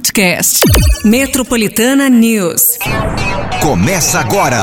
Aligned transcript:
podcast. 0.00 0.60
Metropolitana 1.04 2.08
News. 2.08 2.78
Começa 3.60 4.18
agora. 4.18 4.58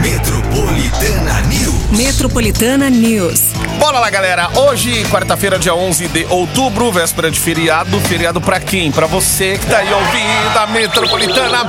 Metropolitana 0.00 1.42
News. 1.42 1.90
Metropolitana 1.90 2.88
News. 2.88 3.52
Bora 3.78 3.98
lá, 3.98 4.08
galera. 4.08 4.48
Hoje, 4.58 5.04
quarta-feira, 5.10 5.58
dia 5.58 5.74
11 5.74 6.08
de 6.08 6.24
outubro, 6.30 6.90
véspera 6.90 7.30
de 7.30 7.38
feriado. 7.38 8.00
Feriado 8.00 8.40
pra 8.40 8.58
quem? 8.60 8.90
Pra 8.90 9.06
você 9.06 9.58
que 9.58 9.66
tá 9.66 9.76
aí 9.78 9.92
ouvindo 9.92 10.58
a 10.58 10.66
Metropolitana. 10.68 11.64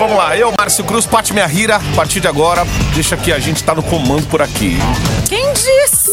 Vamos 0.00 0.16
lá, 0.16 0.36
eu, 0.36 0.52
Márcio 0.58 0.82
Cruz, 0.82 1.06
Pati 1.06 1.32
Minha 1.32 1.46
Rira. 1.46 1.76
A 1.76 1.94
partir 1.94 2.18
de 2.18 2.26
agora, 2.26 2.66
deixa 2.92 3.16
que 3.16 3.32
a 3.32 3.38
gente 3.38 3.62
tá 3.62 3.72
no 3.72 3.84
comando 3.84 4.26
por 4.26 4.42
aqui. 4.42 4.76
Quem 5.28 5.52
disse? 5.52 6.05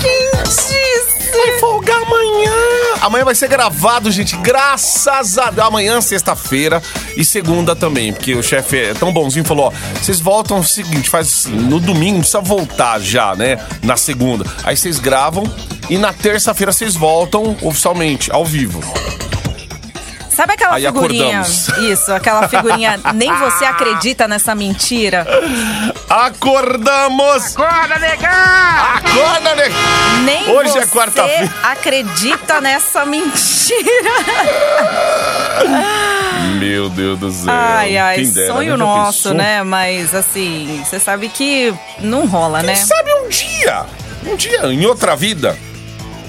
Quem 0.00 0.30
disse? 0.44 1.30
Vai 1.36 1.58
folgar 1.58 2.02
amanhã. 2.02 2.52
Amanhã 3.00 3.24
vai 3.24 3.34
ser 3.34 3.48
gravado, 3.48 4.10
gente. 4.10 4.36
Graças 4.38 5.38
a 5.38 5.50
Deus. 5.50 5.66
Amanhã, 5.66 6.00
sexta-feira 6.00 6.82
e 7.16 7.24
segunda 7.24 7.76
também. 7.76 8.12
Porque 8.12 8.34
o 8.34 8.42
chefe 8.42 8.76
é 8.78 8.94
tão 8.94 9.12
bonzinho 9.12 9.44
falou: 9.44 9.66
ó, 9.66 9.72
vocês 10.00 10.18
voltam 10.20 10.58
o 10.58 10.64
seguinte, 10.64 11.08
faz 11.08 11.26
assim, 11.26 11.54
no 11.54 11.78
domingo 11.78 12.14
não 12.14 12.20
precisa 12.20 12.40
voltar 12.40 12.98
já, 13.00 13.34
né? 13.36 13.58
Na 13.82 13.96
segunda. 13.96 14.44
Aí 14.64 14.76
vocês 14.76 14.98
gravam 14.98 15.44
e 15.88 15.98
na 15.98 16.12
terça-feira 16.12 16.72
vocês 16.72 16.94
voltam 16.96 17.56
oficialmente, 17.62 18.32
ao 18.32 18.44
vivo. 18.44 18.80
Sabe 20.36 20.52
aquela 20.52 20.74
Aí 20.74 20.84
figurinha? 20.84 21.40
acordamos. 21.40 21.68
Isso, 21.90 22.12
aquela 22.12 22.46
figurinha. 22.46 23.00
Nem 23.14 23.32
você 23.36 23.64
acredita 23.64 24.28
nessa 24.28 24.54
mentira. 24.54 25.26
Acordamos! 26.10 27.56
Acorda, 27.56 27.98
negão! 27.98 28.28
Acorda, 28.28 29.54
né? 29.54 29.64
Nem 30.24 30.50
Hoje 30.54 30.72
você 30.72 30.78
é 30.80 30.86
quarta-feira. 30.86 31.50
acredita 31.62 32.60
nessa 32.60 33.06
mentira. 33.06 34.10
Meu 36.58 36.90
Deus 36.90 37.18
do 37.18 37.30
céu. 37.32 37.52
Ai, 37.52 37.96
ai, 37.96 38.24
dera, 38.26 38.52
sonho 38.52 38.72
né? 38.76 38.84
Nosso, 38.84 39.22
pensou? 39.30 39.34
né? 39.34 39.62
Mas 39.62 40.14
assim, 40.14 40.82
você 40.84 41.00
sabe 41.00 41.30
que 41.30 41.72
não 42.00 42.26
rola, 42.26 42.62
né? 42.62 42.74
Quem 42.74 42.84
sabe 42.84 43.10
um 43.24 43.28
dia, 43.30 43.86
um 44.26 44.36
dia, 44.36 44.66
em 44.66 44.84
outra 44.84 45.16
vida, 45.16 45.56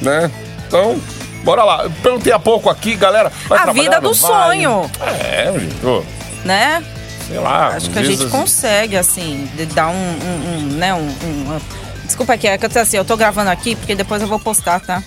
né? 0.01 0.31
Então, 0.67 0.97
bora 1.43 1.63
lá. 1.63 1.83
Eu 1.83 1.91
perguntei 2.03 2.31
há 2.33 2.39
pouco 2.39 2.69
aqui, 2.69 2.95
galera. 2.95 3.31
A 3.49 3.71
vida 3.71 3.99
do 4.01 4.13
sonho. 4.13 4.89
É, 5.01 5.51
gente, 5.59 5.85
ô, 5.85 6.03
Né? 6.43 6.83
sei 7.27 7.39
lá. 7.39 7.67
Acho 7.67 7.77
às 7.77 7.87
que 7.89 7.99
a 7.99 8.03
gente 8.03 8.25
consegue, 8.27 8.95
assim, 8.97 9.49
de 9.55 9.65
dar 9.65 9.87
um, 9.87 9.93
um- 9.93 10.57
um, 10.57 10.61
né, 10.77 10.93
um, 10.93 10.99
um- 11.07 11.59
Desculpa 12.05 12.33
aqui, 12.35 12.47
é 12.47 12.57
que 12.57 12.65
eu 12.65 12.69
tô 12.69 12.79
assim, 12.79 12.95
eu 12.95 13.03
tô 13.03 13.17
gravando 13.17 13.49
aqui 13.49 13.75
porque 13.75 13.93
depois 13.93 14.21
eu 14.21 14.29
vou 14.29 14.39
postar, 14.39 14.79
tá? 14.79 15.03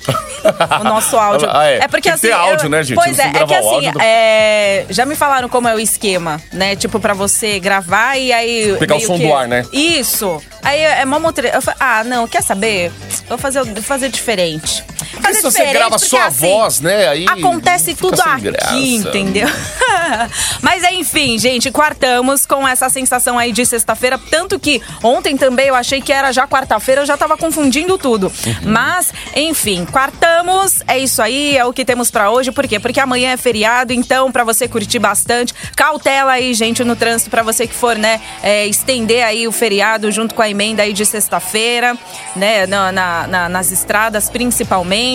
O 0.80 0.84
nosso 0.84 1.16
áudio. 1.18 1.48
Ah, 1.50 1.64
é. 1.64 1.78
porque 1.88 1.92
Tem 1.92 2.02
que 2.02 2.08
assim. 2.10 2.26
ter 2.26 2.32
áudio, 2.34 2.66
eu- 2.66 2.70
né, 2.70 2.82
gente? 2.84 2.94
Pois 2.94 3.18
é, 3.18 3.22
é 3.28 3.30
que 3.32 3.54
o 3.54 3.56
assim, 3.56 3.86
áudio, 3.86 3.92
é, 4.02 4.84
já 4.90 5.06
me 5.06 5.16
falaram 5.16 5.48
como 5.48 5.66
é 5.66 5.74
o 5.74 5.80
esquema, 5.80 6.38
né? 6.52 6.76
Tipo, 6.76 7.00
pra 7.00 7.14
você 7.14 7.58
gravar 7.58 8.18
e 8.18 8.30
aí. 8.34 8.76
Pegar 8.78 8.96
o 8.96 8.98
meio 8.98 9.06
som 9.08 9.16
que- 9.16 9.26
do 9.26 9.34
ar, 9.34 9.48
né? 9.48 9.64
Isso. 9.72 10.42
Aí 10.62 10.78
é 10.78 11.02
mó 11.06 11.18
motre... 11.18 11.48
Eu 11.54 11.62
falei, 11.62 11.80
ah, 11.80 12.04
não, 12.04 12.28
quer 12.28 12.42
saber? 12.42 12.92
Vou 13.26 13.38
fazer, 13.38 13.64
vou 13.64 13.82
fazer 13.82 14.10
diferente. 14.10 14.84
Porque 15.20 15.34
se 15.34 15.42
você 15.42 15.66
grava 15.66 15.98
só 15.98 16.18
a 16.18 16.26
assim, 16.26 16.38
voz, 16.48 16.80
né? 16.80 17.08
Aí 17.08 17.24
Acontece 17.28 17.94
tudo 17.94 18.20
aqui, 18.20 18.40
graça. 18.42 18.74
entendeu? 18.76 19.48
Mas 20.60 20.82
enfim, 20.92 21.38
gente, 21.38 21.70
quartamos 21.70 22.46
com 22.46 22.66
essa 22.66 22.88
sensação 22.88 23.38
aí 23.38 23.52
de 23.52 23.64
sexta-feira. 23.64 24.18
Tanto 24.30 24.58
que 24.58 24.82
ontem 25.02 25.36
também 25.36 25.66
eu 25.68 25.74
achei 25.74 26.00
que 26.00 26.12
era 26.12 26.32
já 26.32 26.46
quarta-feira, 26.46 27.02
eu 27.02 27.06
já 27.06 27.16
tava 27.16 27.36
confundindo 27.36 27.96
tudo. 27.98 28.26
Uhum. 28.46 28.54
Mas, 28.72 29.12
enfim, 29.34 29.84
quartamos, 29.86 30.82
é 30.86 30.98
isso 30.98 31.20
aí, 31.22 31.56
é 31.56 31.64
o 31.64 31.72
que 31.72 31.84
temos 31.84 32.10
pra 32.10 32.30
hoje. 32.30 32.50
Por 32.52 32.66
quê? 32.66 32.78
Porque 32.80 33.00
amanhã 33.00 33.30
é 33.32 33.36
feriado, 33.36 33.92
então 33.92 34.30
pra 34.32 34.44
você 34.44 34.68
curtir 34.68 34.98
bastante, 34.98 35.54
cautela 35.76 36.32
aí, 36.32 36.52
gente, 36.54 36.82
no 36.84 36.96
trânsito, 36.96 37.30
pra 37.30 37.42
você 37.42 37.66
que 37.66 37.74
for, 37.74 37.96
né, 37.96 38.20
é, 38.42 38.66
estender 38.66 39.24
aí 39.24 39.46
o 39.46 39.52
feriado 39.52 40.10
junto 40.10 40.34
com 40.34 40.42
a 40.42 40.48
emenda 40.48 40.82
aí 40.82 40.92
de 40.92 41.04
sexta-feira, 41.06 41.96
né, 42.36 42.66
na- 42.66 42.92
na- 42.92 43.48
nas 43.48 43.70
estradas 43.70 44.28
principalmente. 44.30 45.09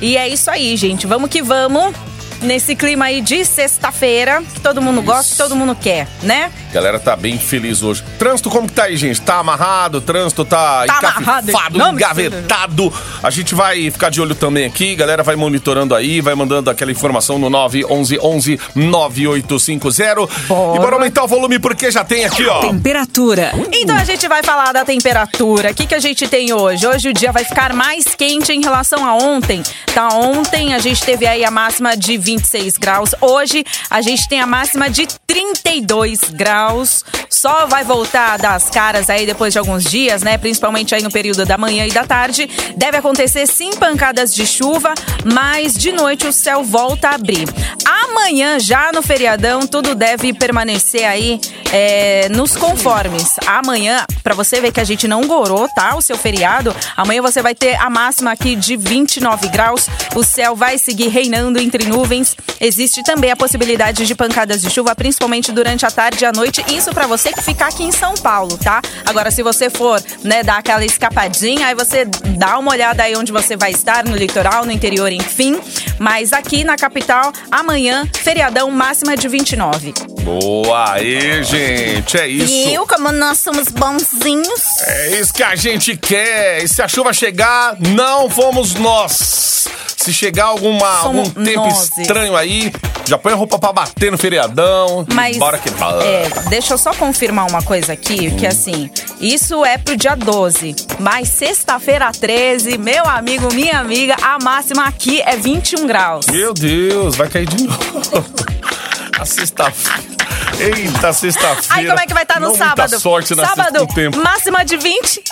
E 0.00 0.16
é 0.16 0.28
isso 0.28 0.50
aí, 0.50 0.76
gente, 0.76 1.06
vamos 1.06 1.30
que 1.30 1.42
vamos. 1.42 1.94
Nesse 2.42 2.76
clima 2.76 3.06
aí 3.06 3.20
de 3.20 3.44
sexta-feira, 3.44 4.42
que 4.54 4.60
todo 4.60 4.80
mundo 4.80 5.02
gosta, 5.02 5.32
que 5.32 5.36
todo 5.36 5.56
mundo 5.56 5.74
quer, 5.74 6.06
né? 6.22 6.52
Galera 6.72 7.00
tá 7.00 7.16
bem 7.16 7.38
feliz 7.38 7.82
hoje. 7.82 8.04
Trânsito 8.18 8.50
como 8.50 8.68
que 8.68 8.74
tá 8.74 8.84
aí, 8.84 8.96
gente? 8.96 9.20
Tá 9.20 9.38
amarrado, 9.38 9.98
o 9.98 10.00
trânsito 10.00 10.44
tá, 10.44 10.84
Tá 10.86 11.40
de 11.40 11.78
engavetado. 11.78 12.92
A 13.22 13.30
gente 13.30 13.54
vai 13.54 13.90
ficar 13.90 14.10
de 14.10 14.20
olho 14.20 14.34
também 14.34 14.64
aqui, 14.66 14.94
galera 14.94 15.22
vai 15.22 15.34
monitorando 15.34 15.94
aí, 15.94 16.20
vai 16.20 16.34
mandando 16.34 16.70
aquela 16.70 16.92
informação 16.92 17.38
no 17.38 17.50
911 17.50 18.60
9850. 18.74 20.26
Bora. 20.46 20.76
E 20.76 20.80
bora 20.80 20.94
aumentar 20.96 21.24
o 21.24 21.28
volume 21.28 21.58
porque 21.58 21.90
já 21.90 22.04
tem 22.04 22.24
aqui, 22.24 22.46
ó. 22.46 22.60
Temperatura. 22.60 23.52
Então 23.72 23.96
a 23.96 24.04
gente 24.04 24.26
vai 24.28 24.42
falar 24.42 24.72
da 24.72 24.84
temperatura. 24.84 25.70
O 25.70 25.74
que, 25.74 25.86
que 25.86 25.94
a 25.94 26.00
gente 26.00 26.26
tem 26.28 26.52
hoje? 26.52 26.86
Hoje 26.86 27.08
o 27.08 27.12
dia 27.12 27.32
vai 27.32 27.44
ficar 27.44 27.72
mais 27.72 28.04
quente 28.14 28.52
em 28.52 28.60
relação 28.60 29.06
a 29.06 29.14
ontem. 29.14 29.62
Tá, 29.94 30.08
ontem 30.08 30.74
a 30.74 30.78
gente 30.78 31.02
teve 31.02 31.26
aí 31.26 31.44
a 31.44 31.50
máxima 31.50 31.96
de 31.96 32.16
26 32.28 32.76
graus. 32.76 33.14
Hoje 33.22 33.64
a 33.88 34.02
gente 34.02 34.28
tem 34.28 34.38
a 34.38 34.46
máxima 34.46 34.90
de 34.90 35.06
32 35.26 36.20
graus. 36.30 37.02
Só 37.30 37.66
vai 37.66 37.84
voltar 37.84 38.32
a 38.32 38.36
dar 38.36 38.54
as 38.54 38.68
caras 38.68 39.08
aí 39.08 39.24
depois 39.24 39.52
de 39.52 39.58
alguns 39.58 39.84
dias, 39.84 40.22
né? 40.22 40.36
Principalmente 40.36 40.94
aí 40.94 41.02
no 41.02 41.10
período 41.10 41.46
da 41.46 41.56
manhã 41.56 41.86
e 41.86 41.90
da 41.90 42.04
tarde. 42.04 42.48
Deve 42.76 42.98
acontecer 42.98 43.46
sim 43.46 43.70
pancadas 43.76 44.34
de 44.34 44.46
chuva, 44.46 44.92
mas 45.24 45.74
de 45.74 45.92
noite 45.92 46.26
o 46.26 46.32
céu 46.32 46.62
volta 46.62 47.08
a 47.08 47.14
abrir. 47.14 47.48
Amanhã, 47.84 48.58
já 48.58 48.90
no 48.92 49.02
feriadão, 49.02 49.66
tudo 49.66 49.94
deve 49.94 50.32
permanecer 50.34 51.04
aí 51.04 51.40
é, 51.72 52.28
nos 52.30 52.56
conformes. 52.56 53.36
Amanhã, 53.46 54.04
pra 54.22 54.34
você 54.34 54.60
ver 54.60 54.72
que 54.72 54.80
a 54.80 54.84
gente 54.84 55.06
não 55.06 55.26
gorou, 55.26 55.68
tá? 55.68 55.96
O 55.96 56.02
seu 56.02 56.16
feriado. 56.16 56.74
Amanhã 56.96 57.22
você 57.22 57.40
vai 57.40 57.54
ter 57.54 57.76
a 57.76 57.88
máxima 57.88 58.32
aqui 58.32 58.56
de 58.56 58.76
29 58.76 59.48
graus. 59.48 59.88
O 60.14 60.22
céu 60.22 60.56
vai 60.56 60.78
seguir 60.78 61.08
reinando 61.08 61.58
entre 61.58 61.86
nuvens. 61.86 62.17
Existe 62.60 63.02
também 63.02 63.30
a 63.30 63.36
possibilidade 63.36 64.06
de 64.06 64.14
pancadas 64.14 64.60
de 64.60 64.70
chuva, 64.70 64.94
principalmente 64.94 65.52
durante 65.52 65.86
a 65.86 65.90
tarde 65.90 66.24
e 66.24 66.26
a 66.26 66.32
noite. 66.32 66.64
Isso 66.68 66.90
pra 66.90 67.06
você 67.06 67.32
que 67.32 67.42
ficar 67.42 67.68
aqui 67.68 67.84
em 67.84 67.92
São 67.92 68.14
Paulo, 68.14 68.56
tá? 68.58 68.80
Agora, 69.04 69.30
se 69.30 69.42
você 69.42 69.70
for, 69.70 70.02
né, 70.22 70.42
dar 70.42 70.58
aquela 70.58 70.84
escapadinha, 70.84 71.66
aí 71.68 71.74
você 71.74 72.04
dá 72.04 72.58
uma 72.58 72.70
olhada 72.70 73.02
aí 73.02 73.16
onde 73.16 73.32
você 73.32 73.56
vai 73.56 73.70
estar, 73.70 74.04
no 74.04 74.16
litoral, 74.16 74.64
no 74.64 74.72
interior, 74.72 75.10
enfim. 75.12 75.60
Mas 75.98 76.32
aqui 76.32 76.64
na 76.64 76.76
capital, 76.76 77.32
amanhã, 77.50 78.08
feriadão 78.14 78.70
máxima 78.70 79.16
de 79.16 79.28
29. 79.28 79.94
Boa 80.22 80.92
aí, 80.92 81.42
gente. 81.42 82.16
É 82.16 82.28
isso. 82.28 82.68
Viu 82.68 82.86
como 82.86 83.10
nós 83.12 83.38
somos 83.38 83.68
bonzinhos? 83.68 84.62
É 84.82 85.20
isso 85.20 85.32
que 85.32 85.42
a 85.42 85.56
gente 85.56 85.96
quer. 85.96 86.62
E 86.62 86.68
se 86.68 86.82
a 86.82 86.88
chuva 86.88 87.12
chegar, 87.12 87.76
não 87.80 88.28
fomos 88.28 88.74
nós. 88.74 89.66
Se 89.96 90.12
chegar 90.12 90.44
alguma, 90.44 90.88
algum 91.00 91.28
tempo 91.28 91.64
nós. 91.64 91.90
Estranho 92.08 92.34
aí, 92.34 92.72
já 93.04 93.18
põe 93.18 93.34
a 93.34 93.36
roupa 93.36 93.58
pra 93.58 93.70
bater 93.70 94.10
no 94.10 94.16
feriadão. 94.16 95.06
Mas, 95.12 95.36
bora 95.36 95.58
que 95.58 95.68
bora. 95.70 96.02
é, 96.02 96.26
deixa 96.48 96.72
eu 96.72 96.78
só 96.78 96.94
confirmar 96.94 97.46
uma 97.46 97.62
coisa 97.62 97.92
aqui, 97.92 98.30
que 98.30 98.46
assim, 98.46 98.90
isso 99.20 99.62
é 99.62 99.76
pro 99.76 99.94
dia 99.94 100.14
12, 100.16 100.74
mas 100.98 101.28
sexta-feira 101.28 102.10
13, 102.10 102.78
meu 102.78 103.04
amigo, 103.06 103.52
minha 103.52 103.78
amiga, 103.78 104.16
a 104.22 104.38
máxima 104.42 104.86
aqui 104.86 105.20
é 105.20 105.36
21 105.36 105.86
graus. 105.86 106.26
Meu 106.28 106.54
Deus, 106.54 107.14
vai 107.14 107.28
cair 107.28 107.46
de 107.46 107.64
novo. 107.64 108.24
A 109.18 109.24
sexta-feira. 109.24 110.16
Eita, 110.60 111.12
sexta-feira. 111.12 111.66
Aí 111.70 111.86
como 111.88 111.98
é 111.98 112.06
que 112.06 112.14
vai 112.14 112.22
estar 112.22 112.38
no 112.40 112.48
Não 112.50 112.54
sábado? 112.54 112.78
Muita 112.88 112.98
sorte 113.00 113.34
na 113.34 113.46
sábado, 113.46 113.80
sexta 113.80 113.94
tempo. 113.94 114.22
máxima 114.22 114.64
de 114.64 114.76
20. 114.76 115.22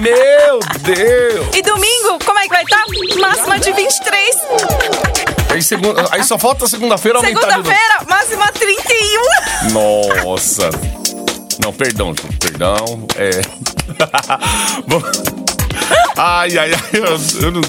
Meu 0.00 0.58
Deus. 0.80 1.46
E 1.54 1.60
domingo, 1.62 2.18
como 2.24 2.38
é 2.38 2.42
que 2.44 2.48
vai 2.48 2.62
estar? 2.64 2.82
Máxima 3.20 3.58
de 3.58 3.72
23. 3.72 4.36
Aí, 5.52 5.62
segunda, 5.62 6.06
aí 6.10 6.24
só 6.24 6.38
falta 6.38 6.66
segunda-feira 6.66 7.18
aumentar. 7.18 7.40
Segunda-feira, 7.40 8.04
máxima 8.08 8.50
31. 8.52 9.72
Nossa. 9.72 10.70
Não, 11.62 11.72
perdão, 11.72 12.14
gente, 12.14 12.36
perdão. 12.38 13.06
É. 13.16 13.30
Bom, 14.86 15.02
ai, 16.16 16.56
ai, 16.58 16.72
ai, 16.72 16.80
eu, 16.92 17.42
eu 17.42 17.50
não, 17.52 17.60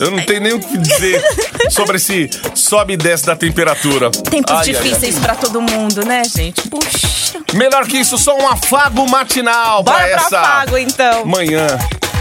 eu 0.00 0.10
não 0.12 0.22
tenho 0.24 0.40
nem 0.40 0.52
o 0.52 0.60
que 0.60 0.78
dizer 0.78 1.22
sobre 1.70 1.96
esse 1.96 2.30
sobe 2.54 2.94
e 2.94 2.96
desce 2.96 3.26
da 3.26 3.34
temperatura. 3.34 4.10
Tempos 4.10 4.54
Ai, 4.54 4.56
ai, 4.68 4.76
ai. 4.76 4.82
difíceis 4.82 5.18
pra 5.18 5.34
todo 5.34 5.60
mundo, 5.60 6.04
né, 6.04 6.22
gente? 6.24 6.68
Puxa. 6.68 7.16
Melhor 7.52 7.86
que 7.86 7.98
isso, 7.98 8.16
só 8.16 8.36
um 8.36 8.48
afago 8.48 9.08
matinal 9.08 9.82
Bora 9.82 9.96
pra 9.98 10.06
pra 10.06 10.16
essa 10.26 10.40
afago, 10.40 10.78
então. 10.78 11.24
manhã 11.26 11.66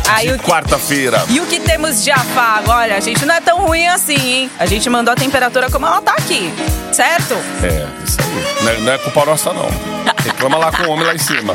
Aí 0.07 0.31
de 0.31 0.38
quarta-feira. 0.40 1.24
E 1.30 1.40
o 1.40 1.46
que 1.46 1.60
temos 1.60 2.04
de 2.04 2.12
afago? 2.12 2.72
Olha, 2.72 2.96
a 2.96 3.00
gente 3.00 3.25
não 3.25 3.36
é 3.36 3.42
tão 3.42 3.66
ruim 3.66 3.88
assim, 3.88 4.16
hein? 4.16 4.52
A 4.60 4.66
gente 4.66 4.90
mandou 4.90 5.13
a 5.13 5.16
temperatura 5.16 5.69
como 5.69 5.86
ela 5.86 6.02
tá 6.02 6.13
aqui, 6.13 6.54
certo? 6.92 7.34
É, 7.63 7.88
isso 8.04 8.18
aí. 8.22 8.63
Não 8.63 8.72
é, 8.72 8.78
não 8.80 8.92
é 8.94 8.98
culpa 8.98 9.25
nossa, 9.25 9.54
não. 9.54 9.69
Reclama 10.24 10.57
lá 10.57 10.72
com 10.72 10.84
o 10.84 10.90
homem 10.92 11.06
lá 11.06 11.13
em 11.13 11.19
cima. 11.19 11.54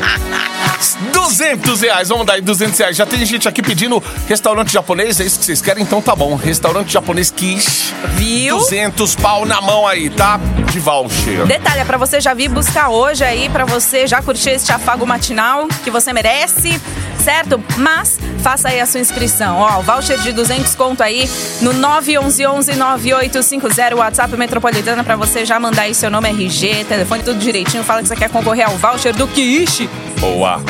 200 1.13 1.81
reais, 1.81 2.09
vamos 2.09 2.25
dar 2.25 2.33
aí 2.33 2.41
200 2.41 2.77
reais. 2.79 2.95
Já 2.95 3.05
tem 3.05 3.23
gente 3.25 3.47
aqui 3.47 3.61
pedindo 3.61 4.01
restaurante 4.27 4.71
japonês, 4.71 5.19
é 5.19 5.23
isso 5.25 5.39
que 5.39 5.45
vocês 5.45 5.61
querem? 5.61 5.83
Então 5.83 6.01
tá 6.01 6.15
bom. 6.15 6.35
Restaurante 6.35 6.91
japonês 6.91 7.29
Kish. 7.29 7.93
Viu? 8.15 8.57
200 8.57 9.15
pau 9.15 9.45
na 9.45 9.61
mão 9.61 9.85
aí, 9.85 10.09
tá? 10.09 10.39
De 10.71 10.79
voucher. 10.79 11.45
Detalhe, 11.45 11.81
é 11.81 11.85
pra 11.85 11.97
você 11.97 12.19
já 12.19 12.33
vir 12.33 12.49
buscar 12.49 12.89
hoje 12.89 13.23
aí, 13.23 13.49
pra 13.49 13.65
você 13.65 14.07
já 14.07 14.21
curtir 14.21 14.51
este 14.51 14.71
afago 14.71 15.05
matinal 15.05 15.67
que 15.83 15.91
você 15.91 16.11
merece, 16.13 16.81
certo? 17.21 17.63
Mas 17.77 18.19
faça 18.39 18.69
aí 18.69 18.79
a 18.79 18.85
sua 18.85 18.99
inscrição. 18.99 19.57
Ó, 19.57 19.79
o 19.79 19.81
voucher 19.81 20.19
de 20.19 20.31
200 20.31 20.75
conto 20.75 21.01
aí 21.01 21.27
no 21.61 21.73
911-9850, 21.73 23.95
WhatsApp 23.95 24.35
Metropolitana, 24.35 25.03
pra 25.03 25.15
você 25.15 25.45
já 25.45 25.59
mandar 25.59 25.83
aí 25.83 25.93
seu 25.93 26.09
nome, 26.09 26.29
RG, 26.29 26.85
telefone, 26.85 27.23
tudo 27.23 27.39
direitinho. 27.39 27.83
Fala 27.83 28.01
que 28.01 28.07
você 28.07 28.15
quer 28.15 28.29
concorrer 28.29 28.67
ao 28.67 28.77
voucher 28.77 29.15
do 29.15 29.27
Kish. 29.27 29.87
Boa. 30.19 30.61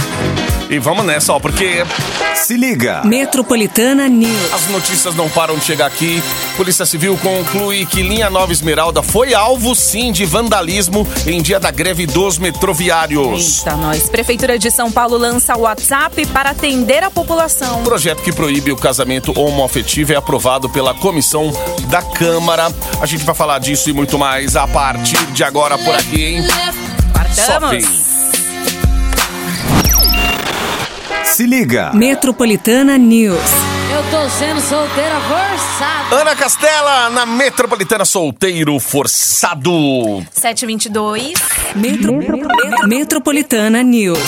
E 0.72 0.80
vamos 0.80 1.04
nessa, 1.06 1.34
ó, 1.34 1.40
porque 1.40 1.84
Se 2.34 2.56
liga. 2.56 3.02
Metropolitana 3.04 4.08
News. 4.08 4.54
as 4.54 4.70
notícias 4.70 5.14
não 5.16 5.30
param 5.30 5.58
de 5.58 5.66
chegar 5.66 5.86
aqui. 5.86 6.24
Polícia 6.56 6.86
Civil 6.86 7.20
conclui 7.22 7.86
que 7.86 8.02
linha 8.02 8.30
Nova 8.30 8.54
Esmeralda 8.54 9.04
foi 9.04 9.34
alvo, 9.34 9.76
sim, 9.76 10.14
de 10.14 10.24
vandalismo 10.24 11.06
em 11.28 11.42
dia 11.42 11.60
da 11.60 11.70
greve 11.72 12.06
dos 12.06 12.38
metroviários. 12.38 13.58
Eita, 13.58 13.76
nós. 13.76 14.08
Prefeitura 14.08 14.58
de 14.58 14.72
São 14.72 14.90
Paulo 14.90 15.18
lança 15.18 15.58
o 15.58 15.64
WhatsApp 15.64 16.26
para 16.28 16.52
atender 16.52 17.04
a 17.04 17.12
população. 17.12 17.82
O 17.82 17.84
projeto 17.84 18.22
que 18.22 18.32
proíbe 18.32 18.72
o 18.72 18.78
casamento 18.78 19.38
homoafetivo 19.38 20.14
é 20.14 20.16
aprovado 20.16 20.70
pela 20.70 20.94
comissão 20.94 21.52
da 21.90 22.02
Câmara. 22.02 22.72
A 23.02 23.06
gente 23.06 23.26
vai 23.26 23.36
falar 23.36 23.60
disso 23.60 23.90
e 23.90 23.94
muito 23.94 24.18
mais 24.18 24.56
a 24.56 24.66
partir 24.66 25.18
de 25.34 25.44
agora 25.44 25.78
por 25.78 25.94
aqui, 25.94 26.24
hein? 26.24 26.48
Só 27.34 27.60
vem. 27.68 28.11
Se 31.32 31.46
liga. 31.46 31.94
Metropolitana 31.94 32.98
News. 32.98 33.40
Eu 33.90 34.04
tô 34.12 34.30
sendo 34.30 34.60
solteira 34.60 35.16
forçada. 35.22 36.16
Ana 36.22 36.36
Castela 36.36 37.10
na 37.10 37.26
Metropolitana 37.26 38.04
Solteiro 38.04 38.78
Forçado. 38.82 39.72
722. 40.30 41.34
Metro... 41.74 42.20
Metropolitana 42.86 43.82
News. 43.82 44.20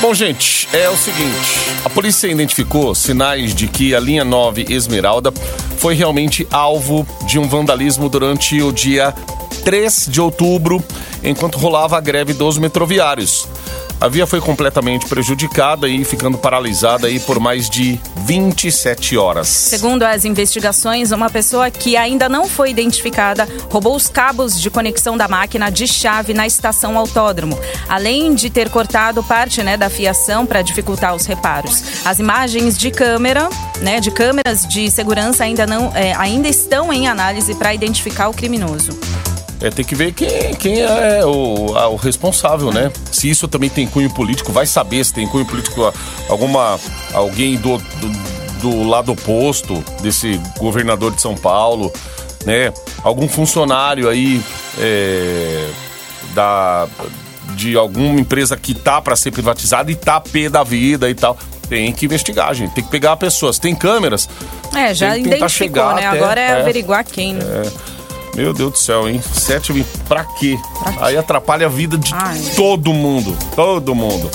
Bom, 0.00 0.14
gente, 0.14 0.68
é 0.72 0.88
o 0.88 0.96
seguinte: 0.96 1.34
a 1.84 1.90
polícia 1.90 2.28
identificou 2.28 2.94
sinais 2.94 3.52
de 3.52 3.66
que 3.66 3.92
a 3.92 3.98
linha 3.98 4.24
9 4.24 4.66
Esmeralda 4.68 5.32
foi 5.76 5.96
realmente 5.96 6.46
alvo 6.52 7.04
de 7.26 7.36
um 7.36 7.48
vandalismo 7.48 8.08
durante 8.08 8.62
o 8.62 8.70
dia 8.70 9.12
3 9.64 10.06
de 10.08 10.20
outubro, 10.20 10.80
enquanto 11.24 11.58
rolava 11.58 11.98
a 11.98 12.00
greve 12.00 12.32
dos 12.32 12.58
metroviários. 12.58 13.48
A 13.98 14.08
via 14.08 14.26
foi 14.26 14.42
completamente 14.42 15.06
prejudicada 15.06 15.88
e 15.88 16.04
ficando 16.04 16.36
paralisada 16.36 17.06
aí 17.06 17.18
por 17.18 17.40
mais 17.40 17.70
de 17.70 17.98
27 18.26 19.16
horas. 19.16 19.48
Segundo 19.48 20.02
as 20.02 20.26
investigações, 20.26 21.12
uma 21.12 21.30
pessoa 21.30 21.70
que 21.70 21.96
ainda 21.96 22.28
não 22.28 22.46
foi 22.46 22.70
identificada 22.70 23.48
roubou 23.70 23.96
os 23.96 24.06
cabos 24.06 24.60
de 24.60 24.68
conexão 24.68 25.16
da 25.16 25.26
máquina 25.26 25.70
de 25.70 25.86
chave 25.86 26.34
na 26.34 26.46
estação 26.46 26.98
autódromo, 26.98 27.58
além 27.88 28.34
de 28.34 28.50
ter 28.50 28.68
cortado 28.68 29.22
parte 29.24 29.62
né, 29.62 29.78
da 29.78 29.88
fiação 29.88 30.44
para 30.44 30.60
dificultar 30.60 31.14
os 31.14 31.24
reparos. 31.24 32.04
As 32.04 32.18
imagens 32.18 32.76
de 32.76 32.90
câmera, 32.90 33.48
né, 33.80 33.98
de 33.98 34.10
câmeras 34.10 34.66
de 34.66 34.90
segurança 34.90 35.42
ainda 35.44 35.66
não, 35.66 35.90
é, 35.94 36.12
ainda 36.14 36.48
estão 36.48 36.92
em 36.92 37.08
análise 37.08 37.54
para 37.54 37.72
identificar 37.72 38.28
o 38.28 38.34
criminoso. 38.34 38.90
É, 39.60 39.70
tem 39.70 39.84
que 39.84 39.94
ver 39.94 40.12
quem, 40.12 40.54
quem 40.54 40.80
é 40.80 41.24
o, 41.24 41.74
a- 41.76 41.88
o 41.88 41.96
responsável, 41.96 42.70
né? 42.72 42.92
Se 43.10 43.28
isso 43.30 43.48
também 43.48 43.70
tem 43.70 43.86
cunho 43.86 44.10
político, 44.12 44.52
vai 44.52 44.66
saber 44.66 45.02
se 45.04 45.14
tem 45.14 45.26
cunho 45.26 45.46
político 45.46 45.92
alguma 46.28 46.78
alguém 47.14 47.56
do, 47.56 47.78
do, 47.78 48.60
do 48.60 48.82
lado 48.88 49.12
oposto 49.12 49.82
desse 50.02 50.38
governador 50.58 51.14
de 51.14 51.22
São 51.22 51.34
Paulo, 51.34 51.90
né? 52.44 52.72
Algum 53.02 53.26
funcionário 53.28 54.08
aí 54.10 54.42
é, 54.78 55.68
da 56.34 56.86
de 57.54 57.76
alguma 57.78 58.20
empresa 58.20 58.56
que 58.56 58.74
tá 58.74 59.00
para 59.00 59.16
ser 59.16 59.30
privatizada 59.30 59.90
e 59.90 59.94
tá 59.94 60.20
pé 60.20 60.48
da 60.50 60.62
vida 60.62 61.08
e 61.08 61.14
tal. 61.14 61.38
Tem 61.68 61.90
que 61.92 62.04
investigar, 62.04 62.54
gente. 62.54 62.74
Tem 62.74 62.84
que 62.84 62.90
pegar 62.90 63.16
pessoas. 63.16 63.58
Tem 63.58 63.74
câmeras. 63.74 64.28
É, 64.74 64.92
já 64.94 65.12
Tem 65.12 65.22
identificou, 65.22 65.48
chegar 65.48 65.94
né? 65.96 66.06
até- 66.06 66.18
Agora 66.18 66.40
é, 66.40 66.44
é. 66.50 66.60
averiguar 66.60 67.04
quem. 67.04 67.34
né? 67.34 67.62
Meu 68.36 68.52
Deus 68.52 68.72
do 68.72 68.78
céu, 68.78 69.08
hein? 69.08 69.20
Sete 69.32 69.72
vinte, 69.72 69.88
pra 70.06 70.22
quê? 70.24 70.58
Aí 71.00 71.16
atrapalha 71.16 71.66
a 71.66 71.70
vida 71.70 71.96
de 71.96 72.12
Ai. 72.14 72.38
todo 72.54 72.92
mundo. 72.92 73.36
Todo 73.56 73.94
mundo. 73.94 74.30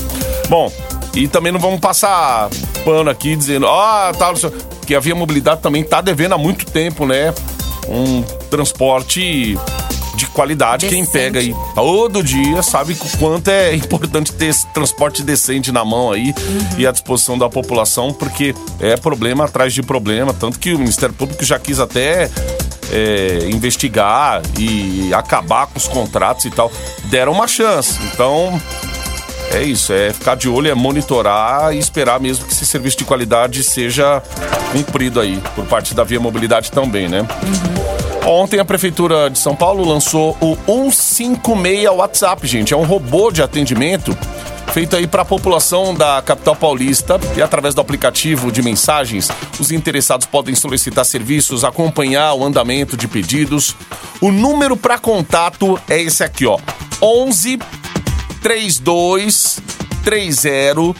Bom, 0.49 0.71
e 1.13 1.27
também 1.27 1.51
não 1.51 1.59
vamos 1.59 1.79
passar 1.79 2.49
pano 2.83 3.11
aqui 3.11 3.35
dizendo, 3.35 3.67
ah, 3.67 4.11
tal, 4.17 4.33
tá, 4.33 4.51
que 4.87 4.95
a 4.95 4.99
Via 4.99 5.13
Mobilidade 5.13 5.61
também 5.61 5.83
tá 5.83 6.01
devendo 6.01 6.33
há 6.33 6.37
muito 6.37 6.65
tempo, 6.65 7.05
né? 7.05 7.31
Um 7.87 8.23
transporte 8.49 9.57
de 10.15 10.25
qualidade. 10.27 10.87
Quem 10.87 11.03
Decente. 11.03 11.11
pega 11.11 11.39
aí 11.39 11.55
todo 11.75 12.23
dia 12.23 12.61
sabe 12.61 12.93
o 12.93 13.17
quanto 13.17 13.49
é 13.49 13.75
importante 13.75 14.33
ter 14.33 14.47
esse 14.47 14.67
transporte 14.67 15.23
decente 15.23 15.71
na 15.71 15.85
mão 15.85 16.11
aí 16.11 16.33
e 16.77 16.85
à 16.85 16.91
disposição 16.91 17.37
da 17.37 17.49
população, 17.49 18.13
porque 18.13 18.53
é 18.79 18.97
problema 18.97 19.45
atrás 19.45 19.73
de 19.73 19.81
problema. 19.81 20.33
Tanto 20.33 20.59
que 20.59 20.73
o 20.73 20.79
Ministério 20.79 21.13
Público 21.13 21.43
já 21.45 21.57
quis 21.59 21.79
até 21.79 22.29
é, 22.91 23.47
investigar 23.49 24.41
e 24.59 25.13
acabar 25.13 25.67
com 25.67 25.77
os 25.77 25.87
contratos 25.87 26.45
e 26.45 26.51
tal. 26.51 26.71
Deram 27.05 27.31
uma 27.31 27.47
chance. 27.47 27.99
Então, 28.13 28.61
é 29.51 29.63
isso, 29.63 29.91
é 29.91 30.13
ficar 30.13 30.35
de 30.35 30.47
olho, 30.47 30.69
é 30.69 30.75
monitorar 30.75 31.73
e 31.73 31.77
esperar 31.77 32.19
mesmo 32.19 32.45
que 32.45 32.53
esse 32.53 32.65
serviço 32.65 32.97
de 32.97 33.05
qualidade 33.05 33.63
seja 33.63 34.21
cumprido 34.71 35.19
aí 35.19 35.41
por 35.55 35.65
parte 35.65 35.93
da 35.93 36.03
Via 36.03 36.19
Mobilidade 36.19 36.71
também, 36.71 37.07
né? 37.07 37.27
Ontem 38.25 38.59
a 38.59 38.65
Prefeitura 38.65 39.29
de 39.29 39.39
São 39.39 39.55
Paulo 39.55 39.83
lançou 39.83 40.37
o 40.39 40.55
156 40.91 41.89
WhatsApp, 41.89 42.47
gente. 42.47 42.73
É 42.73 42.77
um 42.77 42.83
robô 42.83 43.31
de 43.31 43.41
atendimento 43.41 44.15
feito 44.67 44.95
aí 44.95 45.05
para 45.05 45.23
a 45.23 45.25
população 45.25 45.93
da 45.93 46.21
capital 46.21 46.55
paulista 46.55 47.19
e 47.35 47.41
através 47.41 47.75
do 47.75 47.81
aplicativo 47.81 48.51
de 48.51 48.61
mensagens, 48.61 49.29
os 49.59 49.71
interessados 49.71 50.25
podem 50.25 50.55
solicitar 50.55 51.05
serviços, 51.05 51.63
acompanhar 51.63 52.33
o 52.33 52.45
andamento 52.45 52.95
de 52.95 53.07
pedidos. 53.07 53.75
O 54.21 54.31
número 54.31 54.77
para 54.77 54.97
contato 54.97 55.79
é 55.89 56.01
esse 56.01 56.23
aqui, 56.23 56.45
ó. 56.45 56.59
11 57.01 57.59
32 58.41 59.59
30 60.03 60.95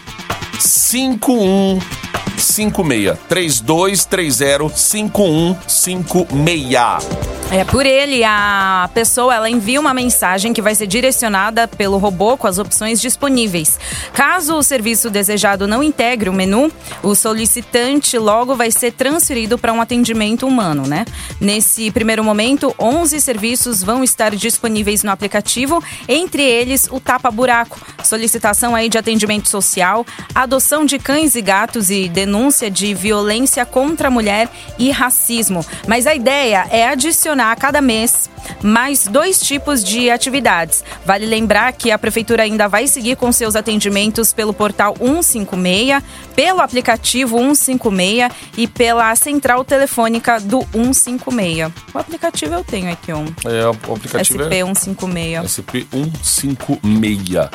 5156. 2.42 3.20
3230 3.28 4.78
5156. 4.78 7.42
É, 7.52 7.66
por 7.66 7.86
ele, 7.86 8.24
a 8.24 8.90
pessoa 8.94 9.36
ela 9.36 9.50
envia 9.50 9.78
uma 9.78 9.94
mensagem 9.94 10.54
que 10.54 10.62
vai 10.62 10.74
ser 10.74 10.88
direcionada 10.88 11.68
pelo 11.68 11.98
robô 11.98 12.38
com 12.38 12.48
as 12.48 12.58
opções 12.58 13.02
disponíveis. 13.02 13.78
Caso 14.14 14.56
o 14.56 14.64
serviço 14.64 15.10
desejado 15.10 15.68
não 15.68 15.84
integre 15.84 16.30
o 16.30 16.34
menu, 16.34 16.72
o 17.04 17.14
solicitante 17.14 18.18
logo 18.18 18.56
vai 18.56 18.72
ser 18.72 18.94
transferido 18.94 19.58
para 19.58 19.74
um 19.74 19.82
atendimento 19.82 20.48
humano, 20.48 20.88
né? 20.88 21.04
Nesse 21.42 21.92
primeiro 21.92 22.24
momento, 22.24 22.74
11 22.80 23.20
serviços 23.20 23.84
vão 23.84 24.02
estar 24.02 24.34
disponíveis 24.34 25.04
no 25.04 25.12
aplicativo, 25.12 25.84
entre 26.08 26.44
eles 26.44 26.88
o 26.90 27.02
tapa-buraco, 27.02 27.82
solicitação 28.02 28.74
aí 28.74 28.88
de 28.88 28.98
atendimento 28.98 29.50
social, 29.50 30.06
adoção 30.34 30.86
de 30.86 30.98
cães 30.98 31.36
e 31.36 31.42
gatos 31.42 31.90
e 31.90 32.08
denúncia 32.08 32.31
de 32.72 32.94
violência 32.94 33.66
contra 33.66 34.08
a 34.08 34.12
mulher 34.12 34.50
e 34.78 34.92
racismo. 34.92 35.66
Mas 35.88 36.08
a 36.08 36.16
ideia 36.16 36.66
é 36.70 36.88
adicionar 36.88 37.52
a 37.52 37.56
cada 37.56 37.82
mês 37.82 38.30
mais 38.62 39.08
dois 39.08 39.40
tipos 39.40 39.84
de 39.84 40.10
atividades. 40.10 40.84
Vale 41.06 41.26
lembrar 41.26 41.72
que 41.74 41.92
a 41.92 41.98
prefeitura 41.98 42.44
ainda 42.44 42.68
vai 42.68 42.88
seguir 42.88 43.16
com 43.16 43.32
seus 43.32 43.56
atendimentos 43.56 44.34
pelo 44.34 44.54
portal 44.54 44.96
156, 44.98 46.04
pelo 46.36 46.62
aplicativo 46.62 47.38
156 47.38 48.32
e 48.58 48.68
pela 48.68 49.16
central 49.16 49.64
telefônica 49.64 50.40
do 50.40 50.62
156. 50.72 51.72
O 51.94 51.98
aplicativo 51.98 52.56
eu 52.56 52.64
tenho 52.64 52.92
aqui, 52.92 53.14
um 53.14 53.26
É, 53.46 53.68
o 53.68 53.94
aplicativo 53.94 54.44
SP 54.44 54.56
é 54.56 54.66
156. 54.66 55.46
SP156. 55.46 57.50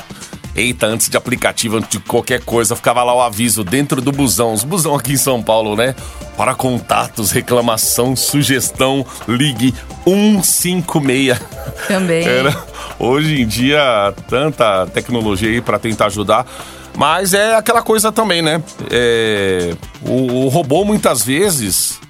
Eita, 0.57 0.87
antes 0.87 1.11
de 1.11 1.17
aplicativo, 1.19 1.77
antes 1.77 1.91
de 1.91 2.01
qualquer 2.01 2.41
coisa, 2.41 2.75
ficava 2.75 3.03
lá 3.05 3.15
o 3.15 3.21
aviso 3.21 3.63
dentro 3.63 4.01
do 4.01 4.11
busão. 4.11 4.55
Os 4.55 4.65
busão 4.65 4.95
aqui 4.95 5.13
em 5.13 5.17
São 5.19 5.43
Paulo, 5.43 5.77
né? 5.77 5.95
Para 6.35 6.55
contatos, 6.55 7.31
reclamação, 7.31 8.17
sugestão, 8.17 9.05
ligue 9.29 9.75
156. 10.05 11.39
Também. 11.87 12.25
Era, 12.27 12.57
hoje 12.99 13.43
em 13.43 13.47
dia, 13.47 14.15
tanta 14.29 14.87
tecnologia 14.87 15.51
aí 15.51 15.61
para 15.61 15.79
tentar 15.79 16.07
ajudar. 16.07 16.47
Mas 16.97 17.35
é 17.35 17.55
aquela 17.55 17.83
coisa 17.83 18.11
também, 18.11 18.41
né? 18.41 18.63
É, 18.91 19.75
o, 20.01 20.47
o 20.47 20.49
robô, 20.49 20.87
muitas 20.87 21.23
vezes, 21.23 22.01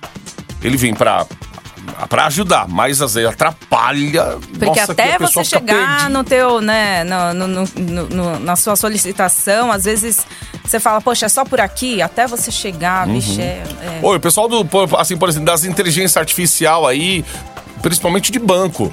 ele 0.63 0.77
vem 0.77 0.95
para 0.95 1.27
Pra 2.09 2.27
ajudar, 2.27 2.69
mas 2.69 3.01
às 3.01 3.15
vezes 3.15 3.31
atrapalha. 3.31 4.39
Porque 4.59 4.81
Nossa, 4.81 4.93
até 4.93 5.15
a 5.15 5.19
você 5.19 5.43
chegar 5.45 6.11
no 6.11 6.23
teu, 6.23 6.61
né, 6.61 7.05
no, 7.05 7.47
no- 7.49 7.69
no- 8.11 8.39
na 8.41 8.55
sua 8.57 8.77
solicitação, 8.77 9.73
às 9.73 9.85
vezes 9.85 10.19
você 10.65 10.79
fala, 10.79 11.01
poxa, 11.01 11.27
é 11.27 11.29
só 11.29 11.45
por 11.45 11.61
aqui, 11.61 12.03
até 12.03 12.27
você 12.27 12.51
chegar, 12.51 13.07
Uhum. 13.07 13.15
vixe, 13.15 13.41
é, 13.41 13.63
é. 13.83 13.99
Oi, 14.03 14.17
o 14.17 14.21
pessoal 14.21 14.49
do, 14.49 14.67
assim, 14.99 15.17
por 15.17 15.29
exemplo, 15.29 15.47
das 15.47 15.65
inteligências 15.65 16.17
artificial 16.17 16.87
aí, 16.87 17.25
principalmente 17.83 18.31
de 18.31 18.39
banco. 18.39 18.93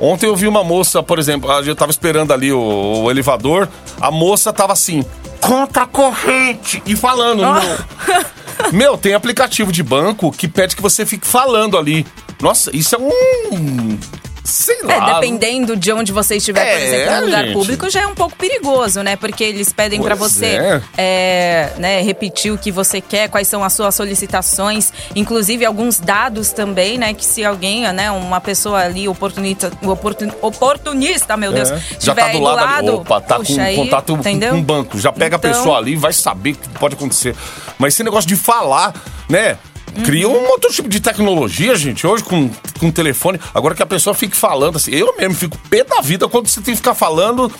Ontem 0.00 0.26
eu 0.26 0.36
vi 0.36 0.46
uma 0.46 0.62
moça, 0.62 1.02
por 1.02 1.18
exemplo, 1.18 1.50
eu 1.50 1.74
tava 1.76 1.90
esperando 1.90 2.32
ali 2.32 2.52
o, 2.52 3.02
o 3.04 3.10
elevador, 3.10 3.68
a 4.00 4.10
moça 4.10 4.52
tava 4.52 4.72
assim, 4.72 5.04
conta 5.40 5.84
corrente, 5.86 6.82
e 6.86 6.94
falando. 6.96 7.42
no- 7.42 8.72
Meu, 8.72 8.96
tem 8.98 9.14
aplicativo 9.14 9.70
de 9.70 9.82
banco 9.82 10.30
que 10.32 10.48
pede 10.48 10.74
que 10.74 10.82
você 10.82 11.04
fique 11.06 11.26
falando 11.26 11.76
ali. 11.78 12.06
Nossa, 12.40 12.74
isso 12.74 12.94
é 12.94 12.98
um. 12.98 13.98
Sei 14.44 14.76
É, 14.88 14.96
lá. 14.96 15.12
dependendo 15.14 15.76
de 15.76 15.92
onde 15.92 16.10
você 16.10 16.36
estiver, 16.36 16.64
por 16.64 16.80
É, 16.80 16.84
exemplo, 16.86 17.12
em 17.12 17.18
um 17.18 17.24
lugar 17.26 17.44
gente. 17.44 17.52
público, 17.52 17.90
já 17.90 18.00
é 18.00 18.06
um 18.06 18.14
pouco 18.14 18.34
perigoso, 18.34 19.02
né? 19.02 19.14
Porque 19.14 19.44
eles 19.44 19.74
pedem 19.74 20.00
pra 20.00 20.16
Pois 20.16 20.32
você 20.32 20.46
é. 20.46 20.82
é, 20.96 21.72
né, 21.76 22.00
repetir 22.00 22.50
o 22.50 22.56
que 22.56 22.72
você 22.72 22.98
quer, 23.02 23.28
quais 23.28 23.46
são 23.46 23.62
as 23.62 23.74
suas 23.74 23.94
solicitações, 23.94 24.90
inclusive 25.14 25.66
alguns 25.66 25.98
dados 26.00 26.50
também, 26.50 26.96
né? 26.96 27.12
Que 27.12 27.26
se 27.26 27.44
alguém, 27.44 27.92
né, 27.92 28.10
uma 28.10 28.40
pessoa 28.40 28.78
ali 28.78 29.06
oportunista, 29.06 29.70
oportun- 29.82 30.32
oportunista, 30.40 31.36
meu 31.36 31.52
Deus, 31.52 31.70
É. 31.70 31.74
estiver 31.76 31.98
Já 32.00 32.14
tá 32.14 32.24
aí 32.24 32.32
do 32.38 32.42
lado, 32.42 32.94
opa, 33.00 33.20
tá 33.20 33.36
puxa, 33.36 33.54
com 33.54 33.60
aí, 33.60 33.76
contato 33.76 34.12
entendeu? 34.14 34.52
com 34.54 34.60
o 34.60 34.62
banco. 34.62 34.98
Já 34.98 35.12
pega 35.12 35.36
Então- 35.36 35.50
a 35.50 35.54
pessoa 35.54 35.76
ali, 35.76 35.94
vai 35.94 36.14
saber 36.14 36.52
o 36.52 36.56
que 36.56 36.68
pode 36.70 36.94
acontecer. 36.94 37.36
Mas 37.78 37.92
esse 37.92 38.02
negócio 38.02 38.26
de 38.26 38.36
falar, 38.36 38.94
né? 39.28 39.58
Cria 40.04 40.28
Uhum. 40.28 40.34
um 40.34 40.48
outro 40.50 40.72
tipo 40.72 40.88
de 40.88 41.00
tecnologia, 41.00 41.74
gente, 41.76 42.06
hoje 42.06 42.24
com, 42.24 42.50
com 42.78 42.90
telefone. 42.90 43.40
Agora 43.54 43.74
que 43.74 43.82
a 43.82 43.86
pessoa 43.86 44.14
fique 44.14 44.36
falando 44.36 44.76
assim. 44.76 44.92
Eu 44.92 45.16
mesmo 45.16 45.34
fico 45.34 45.58
pé 45.70 45.84
da 45.84 46.00
vida 46.00 46.28
quando 46.28 46.48
você 46.48 46.60
tem 46.60 46.72
que 46.74 46.78
ficar 46.78 46.94
falando 46.94 47.50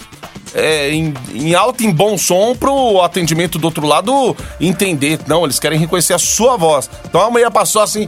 é, 0.54 0.90
em, 0.90 1.14
em 1.35 1.54
alto, 1.54 1.82
em 1.85 1.90
bom 1.90 2.16
som, 2.16 2.54
pro 2.54 3.02
atendimento 3.02 3.58
do 3.58 3.64
outro 3.64 3.87
lado 3.87 4.37
entender. 4.61 5.18
Não, 5.26 5.44
eles 5.44 5.58
querem 5.58 5.78
reconhecer 5.78 6.14
a 6.14 6.18
sua 6.18 6.56
voz. 6.56 6.88
Então 7.04 7.20
a 7.20 7.30
mulher 7.30 7.50
passou 7.50 7.82
assim. 7.82 8.06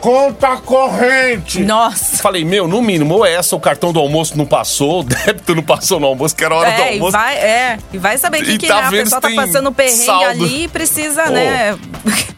Conta 0.00 0.56
corrente! 0.58 1.60
Nossa. 1.60 2.22
Falei, 2.22 2.44
meu, 2.44 2.68
no 2.68 2.80
mínimo, 2.80 3.14
ou 3.16 3.26
essa, 3.26 3.54
o 3.56 3.60
cartão 3.60 3.92
do 3.92 3.98
almoço 3.98 4.36
não 4.38 4.46
passou, 4.46 5.00
o 5.00 5.02
débito 5.04 5.54
não 5.54 5.62
passou 5.62 5.98
no 6.00 6.06
almoço, 6.06 6.34
que 6.36 6.44
era 6.44 6.54
a 6.54 6.58
hora 6.58 6.70
do 6.70 6.80
É, 6.82 6.90
e 6.90 6.92
almoço. 6.94 7.12
vai, 7.12 7.36
é, 7.36 7.78
e 7.92 7.98
vai 7.98 8.16
saber 8.18 8.42
que, 8.42 8.52
E 8.52 8.58
que 8.58 8.66
tá 8.68 8.86
a 8.86 8.90
vendo 8.90 9.04
pessoa 9.04 9.20
tá 9.20 9.30
passando 9.34 9.72
perrengue 9.72 10.04
saldo. 10.04 10.24
ali 10.44 10.64
e 10.64 10.68
precisa, 10.68 11.24
Pô. 11.24 11.30
né? 11.30 11.78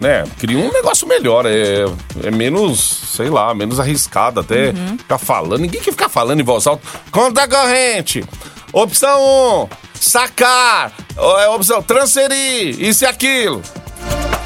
né, 0.01 0.25
cria 0.39 0.59
um 0.59 0.73
negócio 0.73 1.07
melhor, 1.07 1.45
é, 1.47 1.85
é 2.25 2.31
menos, 2.31 2.81
sei 3.15 3.29
lá, 3.29 3.55
menos 3.55 3.79
arriscado 3.79 4.41
até 4.41 4.71
Uhum. 4.71 4.97
ficar 4.99 5.19
falando. 5.19 5.61
Ninguém 5.61 5.81
quer 5.81 5.91
ficar 5.91 6.09
falando 6.09 6.41
em 6.41 6.45
voz 6.45 6.67
alta. 6.67 6.83
Conta 7.11 7.47
corrente. 7.47 8.25
Opção 8.73 9.21
1, 9.65 9.69
sacar. 10.01 10.93
Ó, 11.17 11.39
É 11.41 11.49
opção 11.49 11.83
transferir, 11.83 12.81
isso 12.81 13.05
e 13.05 13.07
aquilo. 13.07 13.61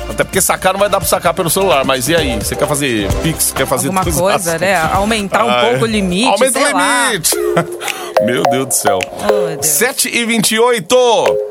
Até 0.09 0.23
porque 0.23 0.41
sacar 0.41 0.73
não 0.73 0.81
vai 0.81 0.89
dar 0.89 0.99
pra 1.01 1.09
sacar 1.09 1.35
pelo 1.35 1.51
celular, 1.51 1.85
mas 1.85 2.09
e 2.09 2.15
aí? 2.15 2.37
Você 2.37 2.55
quer 2.55 2.69
fazer 2.69 3.11
Pix, 3.23 3.53
quer 3.53 3.67
fazer 3.67 3.89
Alguma 3.89 4.05
coisa, 4.05 4.59
né? 4.59 4.77
Aumentar 4.93 5.45
um 5.45 5.51
Ah, 5.51 5.61
pouco 5.63 5.77
é. 5.77 5.83
o 5.83 5.87
limite, 5.87 6.29
Aumenta 6.29 6.59
o 6.59 6.63
limite. 6.67 7.31
Meu 8.25 8.43
Deus 8.45 8.67
do 8.67 8.75
céu. 8.75 8.99
Oh, 9.29 9.33
meu 9.49 9.57
Deus. 9.57 9.67
7 9.67 10.09
e 10.09 10.25
28 10.25 10.97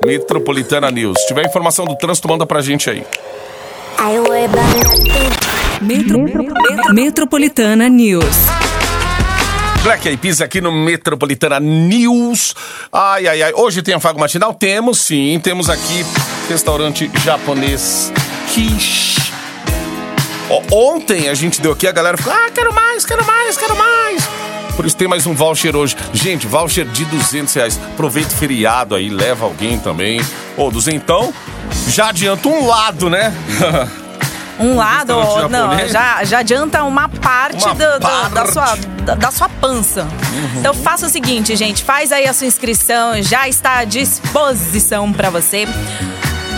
Metropolitana 0.06 0.90
News. 0.90 1.20
Se 1.20 1.28
tiver 1.28 1.46
informação 1.46 1.86
do 1.86 1.96
trânsito, 1.98 2.28
manda 2.30 2.46
pra 2.46 2.62
gente 2.62 2.90
aí. 2.90 3.04
Metro, 5.82 6.20
Metro- 6.22 6.94
Metropolitana 6.94 7.90
News. 7.90 8.26
Black 9.84 10.08
Eyed 10.08 10.20
Peas 10.22 10.42
aqui 10.42 10.62
no 10.62 10.72
Metropolitana 10.72 11.60
News. 11.60 12.56
Ai, 12.92 13.28
ai, 13.28 13.42
ai. 13.44 13.54
Hoje 13.54 13.82
tem 13.82 13.94
a 13.94 14.00
Fago 14.00 14.20
Matinal? 14.20 14.54
Temos, 14.54 15.02
sim. 15.02 15.40
Temos 15.44 15.70
aqui 15.70 16.06
restaurante 16.50 17.12
japonês 17.24 18.12
Ontem 20.72 21.30
a 21.30 21.34
gente 21.34 21.62
deu 21.62 21.72
aqui, 21.72 21.88
a 21.88 21.92
galera 21.92 22.18
ficou, 22.18 22.32
ah, 22.34 22.50
quero 22.54 22.74
mais, 22.74 23.06
quero 23.06 23.26
mais, 23.26 23.58
quero 23.58 23.76
mais. 23.76 24.24
Por 24.76 24.86
isso 24.86 24.96
tem 24.96 25.08
mais 25.08 25.26
um 25.28 25.34
voucher 25.34 25.76
hoje. 25.76 25.96
Gente, 26.14 26.48
voucher 26.48 26.86
de 26.86 27.06
200 27.06 27.54
reais. 27.54 27.80
Aproveita 27.94 28.34
o 28.34 28.38
feriado 28.38 28.96
aí, 28.96 29.10
leva 29.10 29.46
alguém 29.46 29.78
também. 29.80 30.20
Ô, 30.58 30.70
duzentão, 30.72 31.34
já 31.88 32.10
adianta 32.10 32.48
um 32.48 32.66
lado, 32.68 33.10
né? 33.10 33.34
Um 34.60 34.76
lado, 34.76 35.14
não, 35.50 35.88
já, 35.90 36.24
já 36.24 36.40
adianta 36.40 36.84
uma 36.84 37.10
parte, 37.10 37.64
Uma 37.66 37.74
do- 37.74 37.80
do- 37.94 38.00
da, 38.00 38.30
parte. 38.30 38.38
Uhum. 38.40 38.54
sua, 38.54 38.76
da, 39.04 39.16
da 39.16 39.32
sua 39.32 39.50
pança. 39.50 40.08
Então 40.60 40.74
faça 40.76 41.08
o 41.08 41.10
seguinte, 41.10 41.56
gente, 41.56 41.84
faz 41.84 42.12
aí 42.12 42.28
a 42.28 42.34
sua 42.34 42.46
inscrição, 42.46 43.20
já 43.22 43.48
está 43.50 43.80
à 43.80 43.84
disposição 43.84 45.12
para 45.12 45.32
você. 45.32 45.68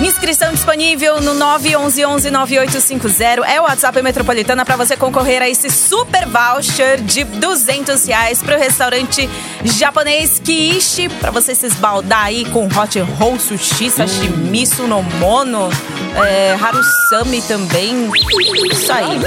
Inscrição 0.01 0.51
disponível 0.51 1.21
no 1.21 1.33
911-9850. 1.35 3.43
É 3.47 3.61
o 3.61 3.63
WhatsApp 3.63 4.01
Metropolitana 4.01 4.65
para 4.65 4.75
você 4.75 4.97
concorrer 4.97 5.41
a 5.41 5.47
esse 5.49 5.69
super 5.69 6.27
voucher 6.27 6.99
de 7.01 7.23
200 7.23 8.05
reais 8.05 8.43
para 8.43 8.57
o 8.57 8.59
restaurante 8.59 9.29
japonês 9.63 10.41
Kiishi. 10.43 11.07
Para 11.07 11.31
você 11.31 11.55
se 11.55 11.67
esbaldar 11.67 12.25
aí 12.25 12.43
com 12.45 12.67
hot 12.67 12.99
roll, 13.17 13.39
sushi, 13.39 13.89
sashimi, 13.89 14.67
sunomono, 14.67 15.69
é, 16.27 16.57
harusami 16.61 17.41
também. 17.43 18.09
Isso 18.71 18.91
aí. 18.91 19.21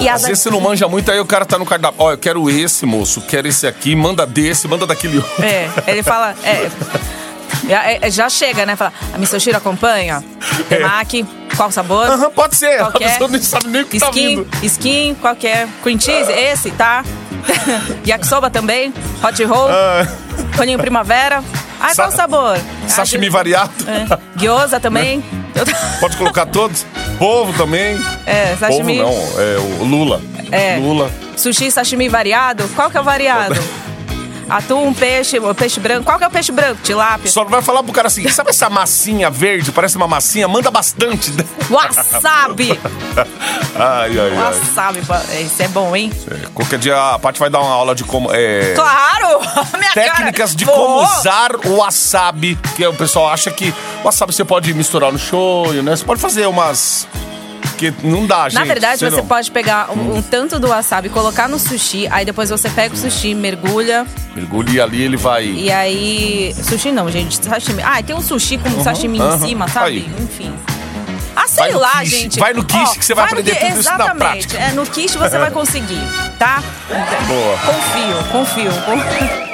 E 0.00 0.08
Às 0.08 0.22
vezes 0.22 0.40
você 0.40 0.50
não 0.50 0.60
manja 0.60 0.88
muito, 0.88 1.10
aí 1.10 1.18
o 1.20 1.24
cara 1.24 1.46
tá 1.46 1.58
no 1.58 1.64
cardápio. 1.64 2.02
Ó, 2.02 2.12
eu 2.12 2.18
quero 2.18 2.50
esse, 2.50 2.84
moço, 2.84 3.22
quero 3.22 3.48
esse 3.48 3.66
aqui, 3.66 3.94
manda 3.94 4.26
desse, 4.26 4.68
manda 4.68 4.86
daquele 4.86 5.16
outro. 5.18 5.44
É, 5.44 5.70
ele 5.86 6.02
fala. 6.02 6.34
É, 6.42 6.68
já, 7.68 7.90
é, 7.90 8.10
já 8.10 8.28
chega, 8.28 8.64
né? 8.66 8.76
Fala, 8.76 8.92
a 9.14 9.18
Misoshiro 9.18 9.56
acompanha. 9.56 10.22
Temaki, 10.68 11.24
qual 11.56 11.70
sabor? 11.70 12.06
Aham, 12.06 12.30
pode 12.30 12.56
ser. 12.56 12.78
Qual 12.78 12.92
A 12.94 13.04
é? 13.04 13.08
pessoa 13.10 13.28
nem 13.30 13.42
sabe 13.42 13.68
nem 13.68 13.82
o 13.82 13.86
que 13.86 13.98
tá 13.98 14.06
Skin, 14.10 14.26
vindo. 14.42 14.48
skin, 14.62 15.16
qual 15.20 15.36
que 15.36 15.46
é? 15.46 15.68
Cream 15.82 15.98
cheese, 16.00 16.30
esse, 16.32 16.70
tá? 16.72 17.04
Yakisoba 18.06 18.50
também, 18.50 18.92
hot 19.22 19.42
roll, 19.44 19.68
Ah, 19.68 20.06
colinho 20.56 20.78
primavera. 20.78 21.42
Ai, 21.80 21.94
qual 21.96 22.10
Sa- 22.10 22.16
sabor? 22.18 22.58
sashimi 22.86 23.26
Ah, 23.26 23.30
variado. 23.30 23.72
É. 23.88 24.18
Gyoza 24.36 24.78
também. 24.78 25.22
Eu- 25.54 25.64
Pode 26.00 26.16
colocar 26.16 26.46
todos. 26.46 26.86
Polvo 27.18 27.52
também. 27.54 27.98
É, 28.24 28.56
sashimi. 28.58 28.98
não, 28.98 29.08
é 29.10 29.56
o 29.80 29.84
Lula. 29.84 30.20
É. 30.52 30.76
Lula. 30.76 31.10
Sushi, 31.36 31.70
sashimi 31.70 32.08
variado. 32.08 32.68
Qual 32.76 32.88
que 32.90 32.96
é 32.96 33.00
o 33.00 33.04
variado? 33.04 33.54
Atum, 34.48 34.92
peixe, 34.92 35.38
peixe 35.56 35.80
branco. 35.80 36.04
Qual 36.04 36.18
que 36.18 36.24
é 36.24 36.28
o 36.28 36.30
peixe 36.30 36.52
branco? 36.52 36.80
Tilápia. 36.82 37.30
Só 37.30 37.42
não 37.42 37.50
vai 37.50 37.62
falar 37.62 37.82
pro 37.82 37.92
cara 37.92 38.08
assim, 38.08 38.28
sabe 38.28 38.50
essa 38.50 38.68
massinha 38.68 39.30
verde, 39.30 39.72
parece 39.72 39.96
uma 39.96 40.08
massinha? 40.08 40.46
Manda 40.48 40.70
bastante. 40.70 41.32
Wasabi! 41.70 42.78
ai, 43.76 44.18
ai, 44.18 44.18
ai. 44.18 44.36
Wasabi, 44.36 45.00
isso 45.44 45.62
é 45.62 45.68
bom, 45.68 45.94
hein? 45.94 46.12
É, 46.30 46.46
qualquer 46.54 46.78
dia 46.78 46.96
a 47.14 47.18
Paty 47.18 47.38
vai 47.38 47.50
dar 47.50 47.60
uma 47.60 47.72
aula 47.72 47.94
de 47.94 48.04
como... 48.04 48.30
É, 48.32 48.74
Claro! 48.74 49.40
Minha 49.78 49.92
técnicas 49.92 50.50
cara. 50.50 50.56
de 50.58 50.64
Vou. 50.64 50.74
como 50.74 51.02
usar 51.02 51.56
o 51.66 51.76
wasabi. 51.76 52.56
Que 52.76 52.86
o 52.86 52.94
pessoal 52.94 53.28
acha 53.28 53.50
que 53.50 53.70
o 54.02 54.04
wasabi 54.04 54.34
você 54.34 54.44
pode 54.44 54.72
misturar 54.74 55.12
no 55.12 55.18
shoyu, 55.18 55.82
né? 55.82 55.96
Você 55.96 56.04
pode 56.04 56.20
fazer 56.20 56.46
umas... 56.46 57.06
Que 57.90 58.06
não 58.06 58.26
dá, 58.26 58.48
gente. 58.48 58.58
Na 58.58 58.64
verdade, 58.64 59.00
você 59.00 59.16
não. 59.16 59.26
pode 59.26 59.50
pegar 59.50 59.90
um, 59.90 60.18
um 60.18 60.22
tanto 60.22 60.58
do 60.60 60.68
wasabi, 60.68 61.08
colocar 61.08 61.48
no 61.48 61.58
sushi, 61.58 62.06
aí 62.10 62.24
depois 62.24 62.48
você 62.48 62.70
pega 62.70 62.94
o 62.94 62.96
sushi, 62.96 63.34
mergulha, 63.34 64.06
Mergulhe 64.36 64.80
ali, 64.80 65.02
ele 65.02 65.16
vai... 65.16 65.44
e 65.46 65.70
aí. 65.70 66.54
Sushi 66.62 66.92
não, 66.92 67.10
gente, 67.10 67.44
sashimi. 67.44 67.82
Ah, 67.82 68.02
tem 68.02 68.14
um 68.14 68.22
sushi 68.22 68.56
com 68.58 68.82
sashimi 68.84 69.20
aham. 69.20 69.34
em 69.36 69.40
cima, 69.40 69.68
sabe? 69.68 69.86
Aí. 69.86 70.10
Enfim. 70.22 70.54
Ah, 71.34 71.48
sei 71.48 71.64
Vai 71.64 71.72
lá, 71.72 72.00
quiche, 72.00 72.20
gente. 72.20 72.38
vai 72.38 72.52
no 72.52 72.64
quiche 72.64 72.98
que 72.98 73.04
você 73.04 73.14
vai 73.14 73.24
no 73.24 73.30
aprender 73.30 73.54
tudo 73.56 73.80
isso 73.80 73.88
na 73.88 73.94
Exatamente. 73.94 74.18
prática. 74.18 74.58
É, 74.58 74.72
no 74.72 74.86
quiche 74.86 75.18
você 75.18 75.38
vai 75.38 75.50
conseguir, 75.50 76.00
tá? 76.38 76.62
Boa. 77.26 77.58
Confio, 77.58 78.24
confio. 78.30 78.72
confio. 78.82 79.51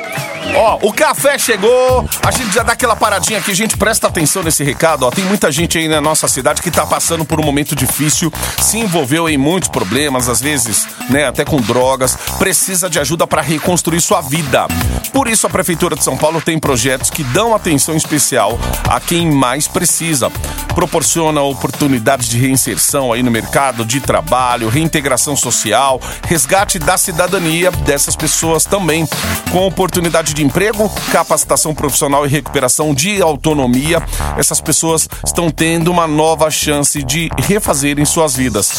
Ó, 0.55 0.79
o 0.83 0.93
café 0.93 1.39
chegou. 1.39 2.09
A 2.25 2.31
gente 2.31 2.53
já 2.55 2.63
dá 2.63 2.73
aquela 2.73 2.97
paradinha 2.97 3.39
aqui. 3.39 3.55
Gente, 3.55 3.77
presta 3.77 4.07
atenção 4.07 4.43
nesse 4.43 4.65
recado. 4.65 5.05
Ó, 5.05 5.11
tem 5.11 5.25
muita 5.25 5.53
gente 5.53 5.79
aí 5.79 5.89
na 5.89 6.01
nossa 6.01 6.27
cidade 6.27 6.63
que 6.63 6.71
tá 6.71 6.87
passando 6.87 7.25
por 7.25 7.39
um 7.39 7.45
momento 7.45 7.77
difícil, 7.77 8.33
se 8.61 8.79
envolveu 8.79 9.29
em 9.29 9.37
muitos 9.37 9.69
problemas, 9.69 10.29
às 10.29 10.41
vezes, 10.41 10.87
né, 11.11 11.27
até 11.27 11.45
com 11.45 11.61
drogas. 11.61 12.17
Precisa 12.39 12.89
de 12.89 12.99
ajuda 12.99 13.27
para 13.27 13.43
reconstruir 13.43 14.01
sua 14.01 14.21
vida. 14.21 14.67
Por 15.13 15.29
isso, 15.29 15.47
a 15.47 15.51
Prefeitura 15.51 15.97
de 15.97 16.05
São 16.05 16.17
Paulo 16.17 16.41
tem 16.41 16.59
projetos 16.59 17.11
que 17.11 17.23
dão 17.25 17.55
atenção 17.55 17.97
especial 17.97 18.59
a 18.89 19.01
quem 19.01 19.31
mais 19.31 19.67
precisa. 19.67 20.31
Proporciona 20.75 21.41
oportunidades 21.43 22.29
de 22.29 22.39
reinserção 22.39 23.13
aí 23.13 23.23
no 23.23 23.31
mercado 23.31 23.85
de 23.85 24.01
trabalho, 24.01 24.69
reintegração 24.69 25.37
social, 25.37 26.01
resgate 26.27 26.79
da 26.79 26.97
cidadania 26.97 27.71
dessas 27.71 28.15
pessoas 28.15 28.65
também, 28.65 29.09
com 29.51 29.67
oportunidade 29.67 30.35
de 30.35 30.38
emprego, 30.43 30.91
capacitação 31.13 31.73
profissional 31.75 32.27
e 32.27 32.29
recuperação 32.29 32.95
de 32.95 33.23
autonomia. 33.23 34.03
Essas 34.37 34.61
pessoas 34.61 35.09
estão 35.25 35.51
tendo 35.51 35.91
uma 35.91 36.07
nova 36.07 36.51
chance 36.51 37.03
de 37.03 37.31
refazerem 37.39 38.05
suas 38.05 38.37
vidas. 38.37 38.71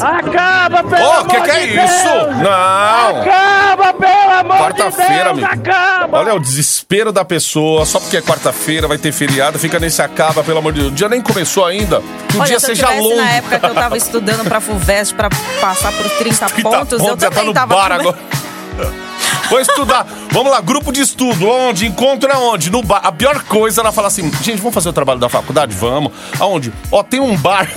Acaba, 0.00 0.84
pelo 0.84 1.04
Ô, 1.04 1.10
amor 1.12 1.26
que 1.28 1.40
que 1.40 1.50
é 1.50 1.66
de 1.66 1.74
isso? 1.84 2.04
Deus! 2.04 2.36
Não! 2.38 3.20
Acaba, 3.20 3.92
pelo 3.92 4.32
amor 4.38 4.56
Quarta-feira, 4.58 5.32
de 5.34 5.40
Deus! 5.40 5.50
amigo. 5.50 5.68
Acaba! 5.70 6.18
Olha 6.18 6.34
o 6.34 6.40
desespero 6.40 7.12
da 7.12 7.24
pessoa, 7.24 7.84
só 7.84 7.98
porque 7.98 8.16
é 8.16 8.22
quarta-feira, 8.22 8.86
vai 8.86 8.98
ter 8.98 9.10
feriado, 9.12 9.58
fica 9.58 9.80
nesse 9.80 10.00
acaba, 10.00 10.44
pelo 10.44 10.58
amor 10.58 10.72
de 10.72 10.80
Deus. 10.80 10.92
O 10.92 10.94
dia 10.94 11.08
nem 11.08 11.20
começou 11.20 11.64
ainda. 11.64 12.00
Que 12.28 12.36
o 12.36 12.40
Olha, 12.40 12.48
dia 12.48 12.60
se 12.60 12.70
eu 12.70 12.76
seja 12.76 12.88
longo. 12.90 13.16
na 13.16 13.30
época 13.32 13.58
que 13.58 13.66
eu 13.66 13.74
tava 13.74 13.96
estudando 13.98 14.44
pra 14.44 14.60
FUVEST 14.60 15.14
pra 15.14 15.28
passar 15.60 15.92
por 15.92 16.08
30, 16.08 16.46
30 16.46 16.62
pontos, 16.62 16.92
eu 16.92 16.98
pontos, 16.98 17.22
já 17.22 17.28
tá 17.30 17.34
também 17.34 17.46
no 17.46 17.54
tava... 17.54 17.74
bar 17.74 17.92
agora. 17.92 18.18
Vou 19.48 19.60
estudar. 19.60 20.06
Vamos 20.30 20.50
lá, 20.52 20.60
grupo 20.60 20.92
de 20.92 21.00
estudo. 21.00 21.48
Onde? 21.48 21.86
Encontro 21.86 22.30
aonde? 22.32 22.70
No 22.70 22.82
bar. 22.82 23.00
A 23.04 23.12
pior 23.12 23.42
coisa 23.44 23.80
era 23.80 23.92
falar 23.92 24.08
assim, 24.08 24.30
gente, 24.42 24.58
vamos 24.58 24.74
fazer 24.74 24.88
o 24.88 24.92
trabalho 24.92 25.20
da 25.20 25.28
faculdade? 25.28 25.74
Vamos. 25.74 26.12
Aonde? 26.38 26.72
Ó, 26.90 27.02
tem 27.02 27.20
um 27.20 27.36
bar. 27.36 27.68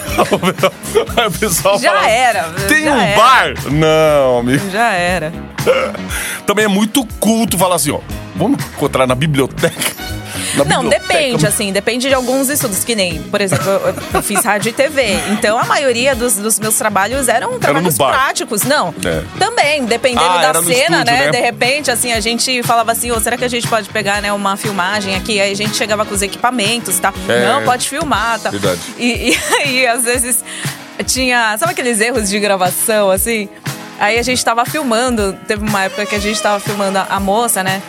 Aí 1.18 1.28
o 1.28 1.32
pessoal 1.32 1.78
Já 1.80 1.94
fala, 1.94 2.10
era, 2.10 2.44
Tem 2.68 2.84
já 2.84 2.94
um 2.94 3.00
era." 3.00 3.18
bar? 3.18 3.54
Não, 3.72 4.40
amigo. 4.40 4.70
Já 4.72 4.92
era. 4.94 5.32
Também 6.46 6.66
é 6.66 6.68
muito 6.68 7.06
culto 7.20 7.58
falar 7.58 7.76
assim, 7.76 7.92
ó. 7.92 8.00
Vamos 8.36 8.64
encontrar 8.66 9.06
na 9.06 9.16
biblioteca. 9.16 10.00
Não, 10.68 10.88
depende, 10.88 11.46
assim, 11.46 11.72
depende 11.72 12.08
de 12.08 12.14
alguns 12.14 12.50
estudos, 12.50 12.84
que 12.84 12.96
nem, 12.96 13.22
por 13.24 13.42
exemplo, 13.42 13.70
eu, 13.70 13.96
eu 14.14 14.24
fiz 14.24 14.44
rádio 14.44 14.70
e 14.70 14.74
TV. 14.74 15.14
Então 15.32 15.58
a 15.58 15.66
maioria 15.66 16.16
dos, 16.16 16.36
dos 16.36 16.60
meus 16.60 16.76
trabalhos 16.76 17.28
eram 17.28 17.60
trabalhos 17.60 17.98
práticos. 17.98 18.64
Não. 18.64 18.94
É. 19.06 19.24
Também, 19.38 19.86
dependendo 19.86 20.26
Ah, 20.26 20.52
da 20.52 20.62
cena, 20.62 20.74
estúdio, 20.74 21.06
né? 21.06 21.26
né? 21.26 21.32
De 21.32 21.40
repente, 21.40 21.92
assim, 21.92 22.12
a 22.14 22.20
gente 22.20 22.64
falava 22.64 22.92
assim, 22.92 23.12
ô, 23.12 23.20
será 23.20 23.38
que 23.38 23.46
a 23.46 23.50
gente 23.50 23.68
pode 23.68 23.90
pegar, 23.90 24.22
né, 24.22 24.32
uma 24.34 24.56
filmagem 24.58 25.16
aqui? 25.16 25.40
Aí 25.40 25.52
a 25.52 25.56
gente 25.56 25.76
chegava 25.76 26.06
com 26.06 26.14
os 26.14 26.22
equipamentos, 26.22 27.00
tá? 27.00 27.14
É. 27.28 27.46
Não, 27.48 27.64
pode 27.64 27.88
filmar, 27.88 28.40
tá? 28.40 28.50
Verdade. 28.50 28.80
E, 28.98 29.32
e 29.32 29.40
aí, 29.62 29.88
às 29.88 30.04
vezes, 30.04 30.44
tinha. 31.06 31.58
Sabe 31.58 31.72
aqueles 31.72 32.00
erros 32.02 32.30
de 32.30 32.40
gravação, 32.40 33.10
assim? 33.12 33.50
Aí 34.00 34.18
a 34.18 34.24
gente 34.24 34.44
tava 34.44 34.66
filmando, 34.66 35.34
teve 35.48 35.62
uma 35.68 35.84
época 35.84 36.06
que 36.06 36.16
a 36.16 36.20
gente 36.20 36.42
tava 36.42 36.60
filmando 36.60 36.98
a, 36.98 37.08
a 37.10 37.20
moça, 37.20 37.62
né? 37.64 37.82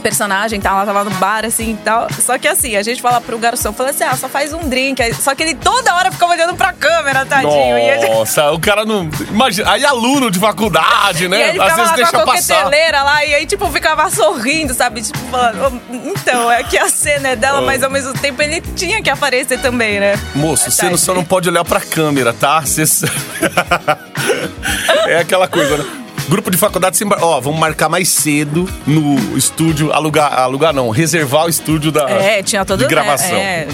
Personagem, 0.00 0.60
tá, 0.60 0.70
ela 0.70 0.86
tava 0.86 1.04
no 1.04 1.10
bar, 1.12 1.44
assim 1.44 1.72
e 1.72 1.76
tal. 1.76 2.08
Só 2.12 2.38
que 2.38 2.48
assim, 2.48 2.76
a 2.76 2.82
gente 2.82 3.00
fala 3.02 3.20
pro 3.20 3.38
garçom, 3.38 3.72
fala 3.72 3.90
assim, 3.90 4.04
ah, 4.04 4.16
só 4.16 4.28
faz 4.28 4.52
um 4.52 4.68
drink. 4.68 5.02
Aí- 5.02 5.14
Só 5.14 5.34
que 5.34 5.42
ele 5.42 5.54
toda 5.54 5.94
hora 5.94 6.10
ficava 6.10 6.32
olhando 6.32 6.54
pra 6.56 6.72
câmera, 6.72 7.24
tadinho. 7.26 7.78
E, 7.78 7.90
a 7.90 7.98
gente- 7.98 8.10
Nossa, 8.10 8.50
o 8.52 8.58
cara 8.58 8.84
não. 8.84 9.08
Imagina, 9.28 9.70
aí 9.70 9.84
aluno 9.84 10.30
de 10.30 10.38
faculdade, 10.38 11.24
e 11.24 11.28
né? 11.28 11.36
aí 11.36 11.48
ele 11.50 11.60
Às 11.60 11.74
vezes 11.74 11.90
lá 11.90 11.96
deixa 11.96 12.10
com 12.12 12.18
a 12.18 12.24
passar. 12.26 12.54
coqueteleira 12.64 13.02
lá, 13.02 13.24
e 13.24 13.34
aí, 13.34 13.46
tipo, 13.46 13.70
ficava 13.70 14.08
sorrindo, 14.10 14.74
sabe? 14.74 15.02
Tipo, 15.02 15.18
falando, 15.30 15.66
"Ô, 15.66 15.72
então, 16.08 16.50
é 16.50 16.62
que 16.64 16.78
a 16.78 16.88
cena 16.88 17.28
é 17.30 17.36
dela, 17.36 17.60
mas 17.60 17.82
ao 17.82 17.90
mesmo 17.90 18.12
tempo 18.14 18.40
ele 18.42 18.60
tinha 18.74 19.02
que 19.02 19.10
aparecer 19.10 19.60
também, 19.60 20.00
né? 20.00 20.14
Moço, 20.34 20.70
você 20.70 20.82
não, 20.84 20.90
Tadinho. 20.92 20.98
só 20.98 21.14
não 21.14 21.24
pode 21.24 21.48
olhar 21.48 21.64
pra 21.64 21.80
câmera, 21.80 22.32
tá? 22.32 22.60
Você... 22.60 22.82
é 25.06 25.18
aquela 25.18 25.46
coisa, 25.48 25.76
né? 25.78 26.01
Grupo 26.28 26.50
de 26.50 26.56
faculdade 26.56 26.96
sempre. 26.96 27.18
Ó, 27.20 27.40
vamos 27.40 27.58
marcar 27.60 27.88
mais 27.88 28.08
cedo 28.08 28.68
no 28.86 29.36
estúdio. 29.36 29.92
Alugar, 29.92 30.32
alugar 30.38 30.72
não, 30.72 30.88
reservar 30.90 31.46
o 31.46 31.48
estúdio 31.48 31.90
da, 31.92 32.08
É, 32.10 32.42
tinha 32.42 32.64
todo 32.64 32.80
de 32.80 32.86
gravação. 32.86 33.36
É. 33.36 33.66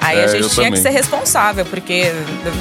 Aí 0.00 0.18
É, 0.18 0.24
a 0.24 0.28
gente 0.28 0.50
tinha 0.50 0.66
também. 0.66 0.72
que 0.72 0.78
ser 0.80 0.90
responsável, 0.90 1.64
porque 1.64 2.12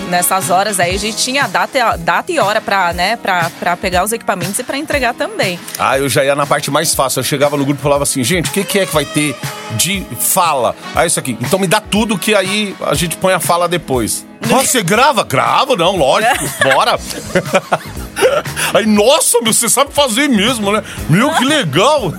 nessas 0.09 0.49
horas 0.49 0.79
aí 0.79 0.95
a 0.95 0.97
gente 0.99 1.17
tinha 1.17 1.45
data, 1.45 1.97
data 1.97 2.31
e 2.31 2.39
hora 2.39 2.61
pra, 2.61 2.93
né, 2.93 3.17
pra, 3.17 3.51
pra 3.59 3.75
pegar 3.75 4.05
os 4.05 4.13
equipamentos 4.13 4.57
e 4.59 4.63
pra 4.63 4.77
entregar 4.77 5.13
também. 5.13 5.59
Ah, 5.77 5.97
eu 5.99 6.07
já 6.07 6.23
ia 6.23 6.35
na 6.35 6.45
parte 6.45 6.71
mais 6.71 6.95
fácil. 6.95 7.19
Eu 7.19 7.23
chegava 7.25 7.57
no 7.57 7.65
grupo 7.65 7.81
e 7.81 7.83
falava 7.83 8.03
assim, 8.03 8.23
gente, 8.23 8.49
o 8.49 8.53
que, 8.53 8.63
que 8.63 8.79
é 8.79 8.85
que 8.85 8.93
vai 8.93 9.03
ter 9.03 9.35
de 9.75 10.05
fala? 10.21 10.73
Ah, 10.95 11.05
isso 11.05 11.19
aqui. 11.19 11.37
Então 11.41 11.59
me 11.59 11.67
dá 11.67 11.81
tudo 11.81 12.17
que 12.17 12.33
aí 12.33 12.73
a 12.79 12.93
gente 12.93 13.17
põe 13.17 13.33
a 13.33 13.41
fala 13.41 13.67
depois. 13.67 14.25
Nossa, 14.49 14.65
você 14.67 14.83
grava? 14.83 15.23
Gravo, 15.23 15.75
não, 15.75 15.95
lógico. 15.95 16.45
Bora. 16.63 16.97
Aí, 18.73 18.85
nossa, 18.85 19.39
meu, 19.41 19.53
você 19.53 19.67
sabe 19.69 19.91
fazer 19.93 20.27
mesmo, 20.29 20.71
né? 20.71 20.83
Meu, 21.09 21.31
que 21.33 21.43
legal. 21.45 22.13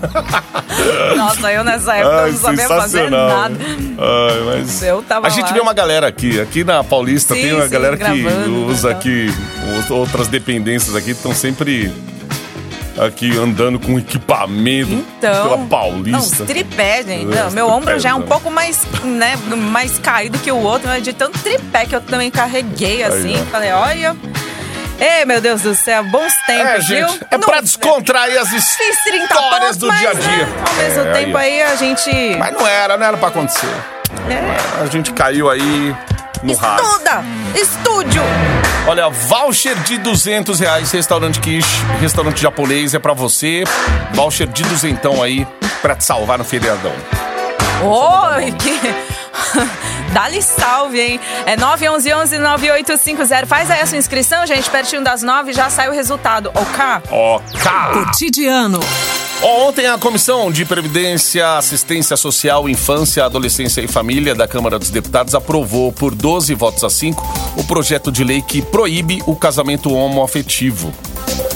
Nossa, 1.17 1.53
eu 1.53 1.63
nessa 1.65 1.95
época 1.95 2.23
Ai, 2.25 2.31
não 2.33 2.39
sabia 2.39 2.69
fazer 2.69 3.11
nada. 3.11 3.55
Ai, 3.61 4.41
mas 4.45 4.83
Eu 4.83 5.03
tava 5.03 5.27
a 5.27 5.31
gente 5.31 5.47
lá. 5.47 5.53
vê 5.53 5.61
uma 5.61 5.73
galera 5.73 6.07
aqui, 6.07 6.41
aqui 6.41 6.65
na 6.65 6.83
Paulista 6.83 7.35
Sim, 7.35 7.43
tem 7.43 7.53
uma 7.55 7.65
sim, 7.65 7.71
galera 7.71 7.97
que 7.97 8.27
usa 8.69 8.89
né, 8.89 8.95
aqui 8.95 9.33
ou- 9.91 9.99
outras 9.99 10.29
dependências 10.29 10.95
aqui, 10.97 11.13
estão 11.13 11.33
sempre 11.35 11.93
aqui 12.99 13.37
andando 13.37 13.79
com 13.79 13.99
equipamento 13.99 14.93
Então. 14.93 15.43
pela 15.45 15.57
Não, 15.57 15.67
Paulista. 15.69 16.43
os 16.43 16.49
tripé, 16.49 17.03
gente. 17.03 17.33
É, 17.37 17.43
Não, 17.45 17.51
meu 17.51 17.67
ombro 17.69 17.83
tripés, 17.85 18.03
já 18.03 18.11
é 18.11 18.15
um 18.15 18.21
né? 18.21 18.27
pouco 18.29 18.51
mais, 18.51 18.83
né, 19.03 19.37
mais 19.57 19.99
caído 19.99 20.39
que 20.39 20.51
o 20.53 20.57
outro, 20.59 20.89
mas 20.89 21.03
de 21.03 21.13
tanto 21.13 21.39
tripé 21.41 21.87
que 21.87 21.95
eu 21.97 22.01
também 22.01 22.31
carreguei, 22.31 23.03
assim. 23.03 23.41
ó. 23.41 23.45
Falei, 23.51 23.73
olha. 23.73 24.17
Ei, 25.01 25.25
meu 25.25 25.41
Deus 25.41 25.63
do 25.63 25.75
céu, 25.75 26.05
bons 26.05 26.33
tempos, 26.47 26.67
É, 26.67 26.79
viu? 26.79 27.09
gente, 27.09 27.21
é 27.29 27.37
Não- 27.37 27.49
pra 27.49 27.61
descontrair 27.61 28.41
as 28.41 28.49
Fiz 28.49 28.77
30 29.05 29.25
histórias 29.25 29.61
pontos, 29.61 29.77
do 29.79 29.91
dia 29.91 30.11
a 30.11 30.15
dia. 30.15 30.47
né, 30.47 30.55
ao 30.69 30.75
mesmo 30.77 31.01
É, 31.03 31.13
tempo 31.13 31.37
ó. 31.37 31.41
aí 31.41 31.63
a 31.63 31.75
gente... 31.75 32.37
Mas 32.39 32.53
não 32.55 32.65
era, 32.67 32.97
não 32.97 33.05
era 33.05 33.17
pra 33.17 33.29
acontecer. 33.29 33.67
É, 34.31 34.83
A 34.83 34.87
gente 34.87 35.13
caiu 35.13 35.51
aí 35.51 35.95
no 36.45 36.53
estuda! 36.53 37.25
Estúdio! 37.57 38.23
Olha, 38.87 39.09
voucher 39.09 39.75
de 39.83 39.97
200 39.97 40.61
reais, 40.61 40.91
restaurante 40.93 41.41
Kish, 41.41 41.65
restaurante 42.01 42.43
japonês, 42.43 42.93
é 42.93 42.99
pra 42.99 43.15
você. 43.15 43.65
Voucher 44.13 44.47
de 44.47 44.63
duzentão 44.65 45.23
aí 45.23 45.47
pra 45.81 45.97
te 45.97 46.05
salvar 46.05 46.37
no 46.37 46.45
feriadão. 46.45 46.93
Oi, 47.83 48.53
que... 48.53 48.79
Dá-lhe 50.13 50.43
salve, 50.43 51.01
hein? 51.01 51.21
É 51.47 51.57
911-9850. 51.57 53.47
Faz 53.47 53.71
aí 53.71 53.81
a 53.81 53.87
sua 53.87 53.99
inscrição, 53.99 54.47
gente. 54.47 54.69
Pertinho 54.71 55.03
das 55.03 55.23
9 55.23 55.53
já 55.53 55.71
sai 55.71 55.89
o 55.89 55.93
resultado. 55.93 56.51
Ok? 56.55 56.85
Ok. 57.11 58.05
Cotidiano. 58.05 58.81
Ontem 59.43 59.87
a 59.87 59.99
Comissão 59.99 60.51
de 60.51 60.65
Previdência, 60.65 61.59
Assistência 61.59 62.17
Social, 62.17 62.69
Infância, 62.69 63.25
Adolescência 63.25 63.81
e 63.83 63.89
Família 63.89 64.35
da 64.35 64.49
Câmara 64.49 64.79
dos 64.79 64.91
Deputados 64.91 65.35
aprovou 65.35 65.93
por 65.93 66.15
12 66.15 66.55
votos 66.55 66.83
a 66.83 66.91
5 66.91 67.23
o 67.57 67.65
projeto 67.65 68.11
de 68.11 68.25
lei 68.25 68.41
que 68.41 68.63
proíbe 68.63 69.23
o 69.27 69.37
casamento 69.37 69.93
homoafetivo. 69.93 70.93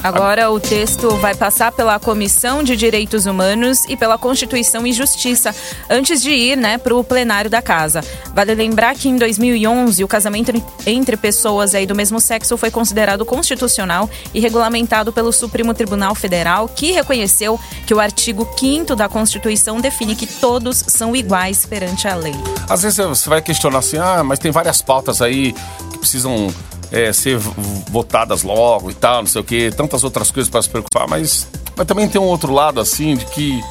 Agora 0.03 0.49
o 0.51 0.61
texto 0.61 1.11
vai 1.17 1.35
passar 1.35 1.73
pela 1.73 1.99
Comissão 1.99 2.63
de 2.63 2.77
Direitos 2.77 3.27
Humanos 3.27 3.85
e 3.89 3.97
pela 3.97 4.17
Constituição 4.17 4.87
e 4.87 4.93
Justiça, 4.93 5.55
antes 5.91 6.23
de 6.23 6.31
ir 6.31 6.57
né, 6.57 6.79
para 6.79 6.95
o 6.95 7.03
plenário 7.03 7.51
da 7.51 7.61
casa. 7.61 8.01
Vale 8.33 8.55
lembrar 8.55 8.95
que 8.95 9.09
em 9.09 9.17
2011 9.17 10.03
o 10.05 10.09
casamento 10.09 10.53
entre 10.87 11.17
pessoas 11.17 11.75
aí 11.75 11.85
do 11.85 11.97
mesmo 11.97 12.21
sexo 12.21 12.57
foi 12.57 12.71
considerado 12.71 13.25
constitucional 13.25 14.09
e 14.33 14.39
regulamentado 14.39 15.13
pelo 15.13 15.33
Supremo 15.33 15.75
Tribunal 15.75 16.15
Federal, 16.15 16.69
que 16.69 16.93
reconheceu 16.93 17.59
que 17.87 17.95
o 17.95 18.01
artigo 18.01 18.49
5 18.59 18.95
da 18.95 19.09
Constituição 19.09 19.81
define 19.81 20.15
que 20.15 20.27
todos 20.27 20.85
são 20.89 21.15
iguais 21.17 21.65
perante 21.65 22.07
a 22.07 22.15
lei. 22.15 22.35
Às 22.69 22.83
vezes 22.83 22.99
você 22.99 23.29
vai 23.29 23.41
questionar 23.41 23.79
assim, 23.79 23.99
ah, 23.99 24.23
mas 24.23 24.39
tem 24.39 24.51
várias 24.51 24.83
pautas 24.83 25.23
aí 25.23 25.55
que 25.93 25.99
precisam 25.99 26.53
é, 26.91 27.13
ser 27.13 27.39
votadas 27.39 28.43
logo 28.43 28.91
e 28.91 28.95
tal, 28.95 29.23
não 29.23 29.27
sei 29.27 29.41
o 29.41 29.45
quê, 29.45 29.73
tantas 29.75 30.05
outras 30.05 30.31
coisas 30.31 30.51
para 30.51 30.63
se 30.63 30.69
preocupar, 30.69 31.09
mas, 31.09 31.47
mas 31.77 31.87
também 31.87 32.09
tem 32.09 32.21
um 32.21 32.25
outro 32.25 32.53
lado 32.53 32.81
assim 32.81 33.17
de 33.17 33.25
que 33.27 33.63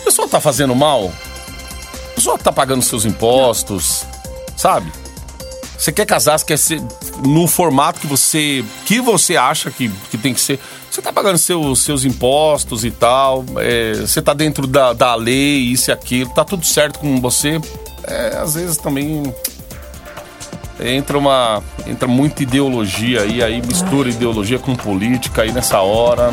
a 0.00 0.04
pessoa 0.04 0.28
tá 0.28 0.40
fazendo 0.40 0.74
mal, 0.74 1.12
a 2.10 2.14
pessoa 2.14 2.38
tá 2.38 2.52
pagando 2.52 2.82
seus 2.82 3.04
impostos, 3.04 4.04
sabe? 4.56 4.90
Você 5.80 5.92
quer 5.92 6.04
casar, 6.04 6.38
você 6.38 6.44
quer 6.44 6.58
ser 6.58 6.82
no 7.24 7.46
formato 7.46 8.00
que 8.00 8.06
você 8.06 8.62
que 8.84 9.00
você 9.00 9.34
acha 9.34 9.70
que, 9.70 9.88
que 10.10 10.18
tem 10.18 10.34
que 10.34 10.40
ser. 10.40 10.60
Você 10.90 11.00
tá 11.00 11.12
pagando 11.12 11.38
seus, 11.38 11.78
seus 11.84 12.04
impostos 12.04 12.84
e 12.84 12.90
tal, 12.90 13.44
é, 13.58 13.92
você 13.94 14.20
tá 14.20 14.34
dentro 14.34 14.66
da, 14.66 14.92
da 14.92 15.14
lei, 15.14 15.60
isso 15.60 15.90
e 15.90 15.92
aquilo, 15.92 16.30
tá 16.30 16.44
tudo 16.44 16.66
certo 16.66 16.98
com 16.98 17.20
você. 17.20 17.60
É, 18.02 18.36
às 18.36 18.54
vezes 18.54 18.76
também 18.76 19.22
entra 20.82 21.16
uma 21.16 21.62
entra 21.86 22.08
muita 22.08 22.42
ideologia 22.42 23.22
aí, 23.22 23.42
aí 23.42 23.62
mistura 23.62 24.08
ideologia 24.08 24.58
com 24.58 24.74
política 24.74 25.42
aí 25.42 25.52
nessa 25.52 25.80
hora. 25.80 26.32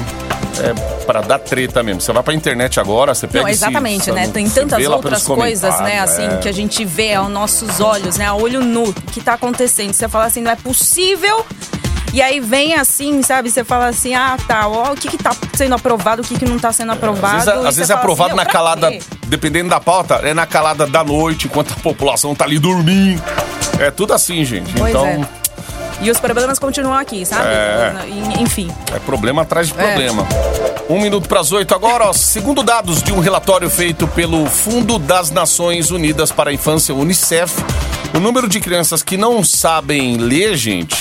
É 0.59 0.73
para 1.05 1.21
dar 1.21 1.37
treta 1.37 1.83
mesmo. 1.83 2.01
Você 2.01 2.11
vai 2.11 2.23
pra 2.23 2.33
internet 2.33 2.79
agora, 2.79 3.13
você 3.13 3.27
pega 3.27 3.43
Não, 3.43 3.49
esse- 3.49 3.63
exatamente, 3.63 4.11
né? 4.11 4.25
você 4.25 4.31
Tem 4.31 4.49
tantas 4.49 4.87
outras 4.87 5.23
coisas, 5.23 5.79
né, 5.81 5.99
assim, 5.99 6.25
é. 6.25 6.37
que 6.37 6.49
a 6.49 6.51
gente 6.51 6.83
vê 6.83 7.13
aos 7.13 7.29
nossos 7.29 7.79
olhos, 7.79 8.17
né, 8.17 8.25
a 8.25 8.33
olho 8.33 8.61
nu, 8.61 8.91
que 9.13 9.21
tá 9.21 9.33
acontecendo. 9.33 9.93
Você 9.93 10.09
fala 10.09 10.25
assim, 10.25 10.41
não 10.41 10.49
é 10.49 10.55
possível. 10.55 11.45
E 12.13 12.21
aí 12.21 12.39
vem 12.39 12.73
assim, 12.73 13.21
sabe? 13.21 13.51
Você 13.51 13.63
fala 13.63 13.87
assim, 13.87 14.15
ah, 14.15 14.37
tá, 14.47 14.67
ó, 14.67 14.93
o 14.93 14.95
que 14.95 15.07
que 15.09 15.17
tá 15.17 15.35
sendo 15.53 15.75
aprovado, 15.75 16.21
o 16.21 16.25
que 16.25 16.37
que 16.39 16.45
não 16.45 16.57
tá 16.57 16.71
sendo 16.71 16.91
aprovado. 16.93 17.37
Às 17.37 17.45
vezes, 17.45 17.65
às 17.65 17.75
vezes 17.75 17.89
é 17.89 17.93
fala 17.93 17.99
aprovado 17.99 18.29
assim, 18.29 18.37
na 18.37 18.43
"Meu, 18.43 18.51
pra 18.51 18.53
calada, 18.53 18.91
quê?" 18.91 19.01
dependendo 19.27 19.69
da 19.69 19.79
pauta, 19.79 20.15
é 20.23 20.33
na 20.33 20.45
calada 20.45 20.87
da 20.87 21.03
noite, 21.03 21.47
enquanto 21.47 21.73
a 21.73 21.75
população 21.81 22.33
tá 22.33 22.45
ali 22.45 22.57
dormindo. 22.59 23.21
É 23.79 23.91
tudo 23.91 24.13
assim, 24.13 24.43
gente. 24.45 24.73
Pois 24.73 24.89
então, 24.89 25.05
é. 25.05 25.19
E 26.01 26.09
os 26.11 26.19
problemas 26.19 26.59
continuam 26.59 26.93
aqui, 26.95 27.25
sabe? 27.25 27.47
É. 27.49 27.93
Enfim. 28.39 28.71
é 28.95 28.99
problema 28.99 29.41
atrás 29.41 29.67
de 29.67 29.73
É. 29.79 29.83
problema. 29.83 30.25
Um 30.89 31.01
minuto 31.01 31.27
para 31.27 31.41
as 31.41 31.51
oito 31.51 31.75
agora, 31.75 32.05
ó. 32.05 32.13
Segundo 32.13 32.63
dados 32.63 33.03
de 33.03 33.11
um 33.11 33.19
relatório 33.19 33.69
feito 33.69 34.07
pelo 34.07 34.45
Fundo 34.45 34.97
das 34.97 35.29
Nações 35.31 35.91
Unidas 35.91 36.31
para 36.31 36.49
a 36.51 36.53
Infância, 36.53 36.95
Unicef, 36.95 37.51
o 38.15 38.19
número 38.19 38.47
de 38.47 38.59
crianças 38.59 39.03
que 39.03 39.17
não 39.17 39.43
sabem 39.43 40.17
ler, 40.17 40.55
gente, 40.55 40.95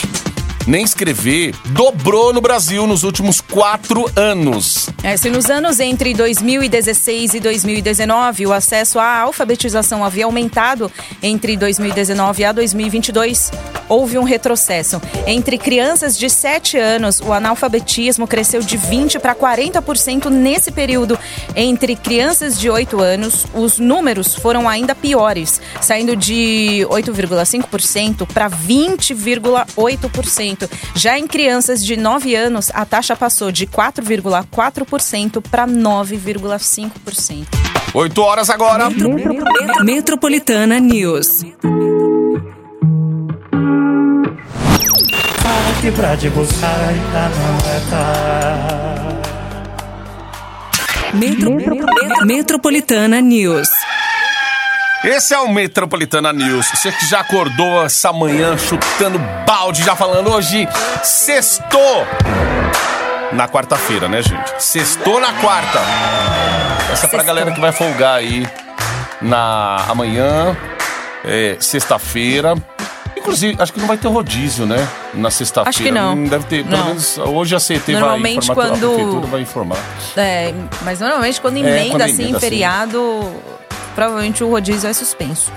nem 0.67 0.83
escrever, 0.83 1.55
dobrou 1.67 2.33
no 2.33 2.41
Brasil 2.41 2.87
nos 2.87 3.05
últimos 3.05 3.41
quatro 3.41 4.11
anos. 4.17 4.89
É, 5.03 5.17
se 5.17 5.31
nos 5.31 5.49
anos 5.49 5.79
entre 5.79 6.13
2016 6.13 7.35
e 7.35 7.41
2019 7.41 8.47
o 8.47 8.53
acesso 8.53 8.99
à 8.99 9.21
alfabetização 9.21 10.05
havia 10.05 10.25
aumentado, 10.25 10.91
entre 11.23 11.57
2019 11.57 12.45
a 12.45 12.53
2022 12.53 13.53
houve 13.89 14.19
um 14.19 14.25
retrocesso. 14.25 15.01
Entre 15.27 15.57
crianças 15.59 16.19
de 16.19 16.29
7 16.29 16.77
anos, 16.77 17.21
o 17.21 17.33
analfabetismo 17.33 18.27
cresceu 18.27 18.61
de 18.61 18.77
20% 18.77 19.21
para 19.21 19.33
40% 19.35 20.29
nesse 20.29 20.73
período. 20.73 21.17
Entre 21.55 21.95
crianças 21.95 22.59
de 22.59 22.69
8 22.69 23.01
anos, 23.01 23.47
os 23.55 23.79
números 23.79 24.35
foram 24.35 24.69
ainda 24.69 24.93
piores, 24.95 25.61
saindo 25.81 26.17
de 26.17 26.85
8,5% 26.91 28.27
para 28.27 28.51
20,8%. 28.51 30.56
Já 30.95 31.19
em 31.19 31.27
crianças 31.27 31.85
de 31.85 31.97
9 31.97 32.35
anos, 32.35 32.71
a 32.75 32.85
taxa 32.85 33.15
passou 33.17 33.51
de 33.53 33.67
4,4% 33.67 35.43
para 35.51 35.67
9,5%. 35.67 37.45
Oito 37.95 38.21
horas 38.23 38.51
agora. 38.51 38.89
Metropolitana 39.85 40.79
News. 40.79 41.45
que 45.81 45.91
pra 45.93 46.17
te 46.17 46.31
buscar 46.31 46.75
ainda 46.89 47.29
não 47.29 47.59
é 47.71 47.81
tarde. 47.91 49.17
Metro- 51.15 52.27
Metropolitana 52.27 53.21
News. 53.21 53.69
Esse 55.05 55.35
é 55.35 55.39
o 55.39 55.49
Metropolitana 55.49 56.33
News. 56.33 56.69
Você 56.71 56.91
que 56.91 57.07
já 57.07 57.21
acordou 57.21 57.85
essa 57.85 58.13
manhã 58.13 58.57
chutando 58.59 59.19
balde, 59.47 59.83
já 59.85 59.95
falando 59.95 60.31
hoje, 60.33 60.69
sextou. 61.03 62.07
Na 63.33 63.49
quarta-feira, 63.49 64.09
né, 64.09 64.23
gente? 64.23 64.53
Sextou 64.63 65.21
na 65.21 65.33
quarta. 65.35 65.81
Essa 66.93 67.07
é 67.07 67.09
pra 67.09 67.23
galera 67.23 67.53
que 67.53 67.61
vai 67.61 67.73
folgar 67.73 68.17
aí 68.17 68.47
na 69.21 69.85
amanhã, 69.89 70.57
é, 71.25 71.57
sexta-feira. 71.61 72.55
Inclusive, 73.17 73.57
acho 73.61 73.73
que 73.73 73.81
não 73.81 73.89
vai 73.89 73.97
ter 73.97 74.07
rodízio, 74.09 74.65
né? 74.67 74.87
Na 75.13 75.31
sexta-feira. 75.31 75.69
Acho 75.71 75.83
que 75.83 75.91
não. 75.91 76.25
Deve 76.25 76.45
ter, 76.45 76.65
pelo 76.65 76.77
Não. 76.79 76.87
menos 76.87 77.19
hoje 77.19 77.57
a 77.57 77.59
CT 77.61 77.93
vai 77.93 78.01
Normalmente, 78.01 78.45
informar, 78.45 78.63
a 78.65 78.69
quando- 78.69 78.89
prefeitura 78.95 79.27
vai 79.27 79.41
informar. 79.41 79.79
É, 80.17 80.55
mas 80.83 81.01
normalmente 81.01 81.41
quando 81.41 81.57
É, 81.57 81.61
emenda 81.61 81.91
quando 81.91 82.03
assim, 82.03 82.15
emenda, 82.23 82.37
assim. 82.39 82.47
feriado, 82.47 83.35
provavelmente 83.97 84.45
o 84.45 84.51
rodízio 84.51 84.89
é 84.89 84.93
suspenso. 84.93 85.51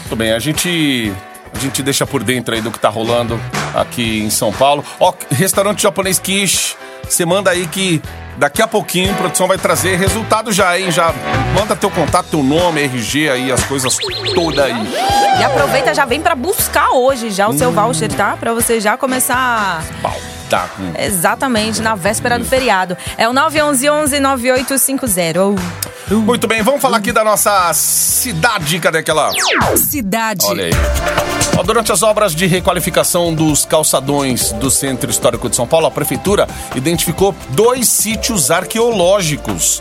Muito 0.00 0.16
bem, 0.16 0.32
a 0.32 0.38
gente 0.38 1.12
a 1.54 1.58
gente 1.58 1.82
deixa 1.82 2.06
por 2.06 2.22
dentro 2.24 2.54
aí 2.54 2.62
do 2.62 2.70
que 2.70 2.78
tá 2.78 2.88
rolando 2.88 3.38
aqui 3.74 4.20
em 4.20 4.30
São 4.30 4.50
Paulo. 4.50 4.82
Ó, 4.98 5.12
restaurante 5.30 5.82
japonês 5.82 6.18
Kish, 6.18 6.76
você 7.06 7.26
manda 7.26 7.50
aí 7.50 7.66
que 7.66 8.00
daqui 8.38 8.62
a 8.62 8.66
pouquinho 8.66 9.12
a 9.12 9.14
produção 9.14 9.46
vai 9.46 9.58
trazer 9.58 9.96
resultado 9.96 10.50
já, 10.50 10.78
hein? 10.78 10.90
Já 10.90 11.12
manda 11.54 11.76
teu 11.76 11.90
contato, 11.90 12.28
teu 12.30 12.42
nome, 12.42 12.80
RG 12.82 13.28
aí, 13.28 13.52
as 13.52 13.62
coisas 13.64 13.96
todas 14.34 14.64
aí. 14.64 14.74
E 15.40 15.44
aproveita, 15.44 15.92
já 15.94 16.06
vem 16.06 16.22
pra 16.22 16.34
buscar 16.34 16.90
hoje 16.92 17.30
já 17.30 17.48
o 17.48 17.56
seu 17.58 17.68
Hum. 17.68 17.72
voucher, 17.74 18.10
tá? 18.10 18.36
Pra 18.38 18.54
você 18.54 18.80
já 18.80 18.96
começar 18.96 19.84
Pau, 20.00 20.16
tá 20.48 20.68
exatamente 20.98 21.82
na 21.82 21.94
véspera 21.94 22.38
do 22.38 22.44
feriado. 22.46 22.96
É 23.18 23.28
o 23.28 23.32
911 23.34 24.20
9850. 24.20 25.91
Muito 26.20 26.46
bem, 26.46 26.62
vamos 26.62 26.80
falar 26.80 26.98
aqui 26.98 27.12
da 27.12 27.24
nossa 27.24 27.72
cidade, 27.72 28.78
cadê 28.78 28.98
aquela... 28.98 29.30
Cidade. 29.76 30.44
Olha 30.46 30.66
aí. 30.66 30.72
Ó, 31.56 31.62
durante 31.62 31.92
as 31.92 32.02
obras 32.02 32.34
de 32.34 32.46
requalificação 32.46 33.34
dos 33.34 33.64
calçadões 33.64 34.52
do 34.52 34.70
Centro 34.70 35.10
Histórico 35.10 35.48
de 35.48 35.56
São 35.56 35.66
Paulo, 35.66 35.86
a 35.86 35.90
Prefeitura 35.90 36.48
identificou 36.74 37.34
dois 37.50 37.88
sítios 37.88 38.50
arqueológicos. 38.50 39.80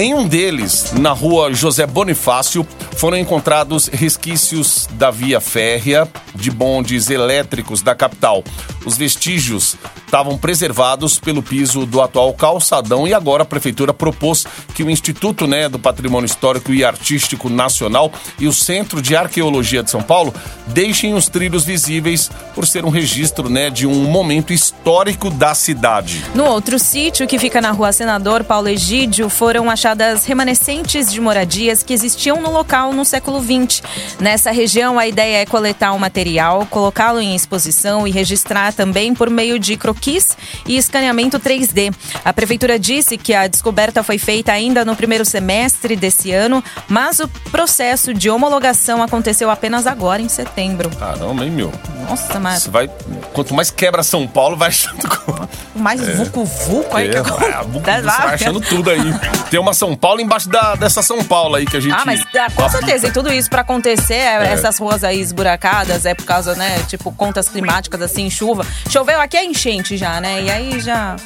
Em 0.00 0.14
um 0.14 0.26
deles, 0.26 0.94
na 0.94 1.12
rua 1.12 1.52
José 1.52 1.86
Bonifácio, 1.86 2.66
foram 2.96 3.18
encontrados 3.18 3.86
resquícios 3.86 4.88
da 4.92 5.10
via 5.10 5.42
férrea 5.42 6.08
de 6.34 6.50
bondes 6.50 7.10
elétricos 7.10 7.82
da 7.82 7.94
capital. 7.94 8.42
Os 8.86 8.96
vestígios 8.96 9.76
estavam 10.06 10.36
preservados 10.38 11.18
pelo 11.18 11.42
piso 11.42 11.86
do 11.86 12.00
atual 12.00 12.32
calçadão 12.34 13.06
e 13.06 13.14
agora 13.14 13.42
a 13.42 13.46
prefeitura 13.46 13.94
propôs 13.94 14.46
que 14.74 14.82
o 14.82 14.90
Instituto 14.90 15.46
né, 15.46 15.68
do 15.68 15.78
Patrimônio 15.78 16.26
Histórico 16.26 16.72
e 16.72 16.84
Artístico 16.84 17.48
Nacional 17.48 18.10
e 18.38 18.48
o 18.48 18.52
Centro 18.52 19.00
de 19.00 19.14
Arqueologia 19.14 19.82
de 19.82 19.90
São 19.90 20.02
Paulo 20.02 20.34
deixem 20.66 21.14
os 21.14 21.28
trilhos 21.28 21.64
visíveis 21.64 22.30
por 22.54 22.66
ser 22.66 22.84
um 22.84 22.88
registro 22.88 23.48
né, 23.48 23.70
de 23.70 23.86
um 23.86 24.04
momento 24.04 24.52
histórico 24.52 25.30
da 25.30 25.54
cidade. 25.54 26.24
No 26.34 26.46
outro 26.46 26.78
sítio, 26.78 27.26
que 27.26 27.38
fica 27.38 27.60
na 27.60 27.70
rua 27.70 27.92
Senador 27.92 28.42
Paulo 28.42 28.68
Egídio, 28.68 29.28
foram 29.28 29.70
achadas 29.90 30.24
remanescentes 30.24 31.10
de 31.12 31.20
moradias 31.20 31.82
que 31.82 31.92
existiam 31.92 32.40
no 32.40 32.50
local 32.52 32.92
no 32.92 33.04
século 33.04 33.42
XX. 33.42 33.82
Nessa 34.20 34.52
região, 34.52 34.98
a 35.00 35.06
ideia 35.08 35.38
é 35.42 35.46
coletar 35.46 35.92
o 35.92 35.98
material, 35.98 36.64
colocá-lo 36.70 37.18
em 37.20 37.34
exposição 37.34 38.06
e 38.06 38.10
registrar 38.12 38.72
também 38.72 39.12
por 39.14 39.28
meio 39.28 39.58
de 39.58 39.76
croquis 39.76 40.36
e 40.64 40.76
escaneamento 40.76 41.40
3D. 41.40 41.92
A 42.24 42.32
prefeitura 42.32 42.78
disse 42.78 43.18
que 43.18 43.34
a 43.34 43.48
descoberta 43.48 44.02
foi 44.04 44.16
feita 44.16 44.52
ainda 44.52 44.84
no 44.84 44.94
primeiro 44.94 45.24
semestre 45.24 45.96
desse 45.96 46.30
ano, 46.30 46.62
mas 46.86 47.18
o 47.18 47.26
processo 47.50 48.14
de 48.14 48.30
homologação 48.30 49.02
aconteceu 49.02 49.50
apenas 49.50 49.88
agora, 49.88 50.22
em 50.22 50.28
setembro. 50.28 50.88
Caramba, 50.96 51.44
hein, 51.44 51.50
meu? 51.50 51.72
Nossa, 52.08 52.38
mas 52.38 52.62
Você 52.62 52.70
vai. 52.70 52.88
Quanto 53.32 53.54
mais 53.54 53.70
quebra 53.72 54.02
São 54.04 54.26
Paulo, 54.26 54.56
vai 54.56 54.68
achando. 54.68 54.98
mais 55.74 56.00
vucu-vucu 56.16 56.96
aí 56.96 57.08
que 57.10 57.16
É, 57.16 57.20
acontece. 57.20 57.80
vai, 57.80 58.00
você 58.02 58.22
vai 58.22 58.34
achando 58.34 58.60
tudo 58.60 58.90
aí. 58.90 59.00
Tem 59.50 59.58
uma 59.58 59.69
São 59.74 59.96
Paulo 59.96 60.20
embaixo 60.20 60.48
da, 60.48 60.74
dessa 60.74 61.02
São 61.02 61.22
Paulo 61.24 61.54
aí 61.56 61.66
que 61.66 61.76
a 61.76 61.80
gente. 61.80 61.94
Ah, 61.94 62.02
mas 62.06 62.22
ah, 62.36 62.46
com 62.54 62.68
certeza, 62.68 63.08
e 63.08 63.12
tudo 63.12 63.32
isso 63.32 63.48
pra 63.50 63.60
acontecer, 63.62 64.14
é, 64.14 64.52
essas 64.52 64.78
ruas 64.78 65.02
aí 65.04 65.20
esburacadas, 65.20 66.04
é 66.06 66.14
por 66.14 66.24
causa, 66.24 66.54
né, 66.54 66.78
tipo, 66.88 67.12
contas 67.12 67.48
climáticas, 67.48 68.00
assim, 68.02 68.28
chuva. 68.30 68.66
Choveu 68.88 69.20
aqui 69.20 69.36
é 69.36 69.44
enchente 69.44 69.96
já, 69.96 70.20
né? 70.20 70.42
E 70.42 70.50
aí 70.50 70.80
já. 70.80 71.16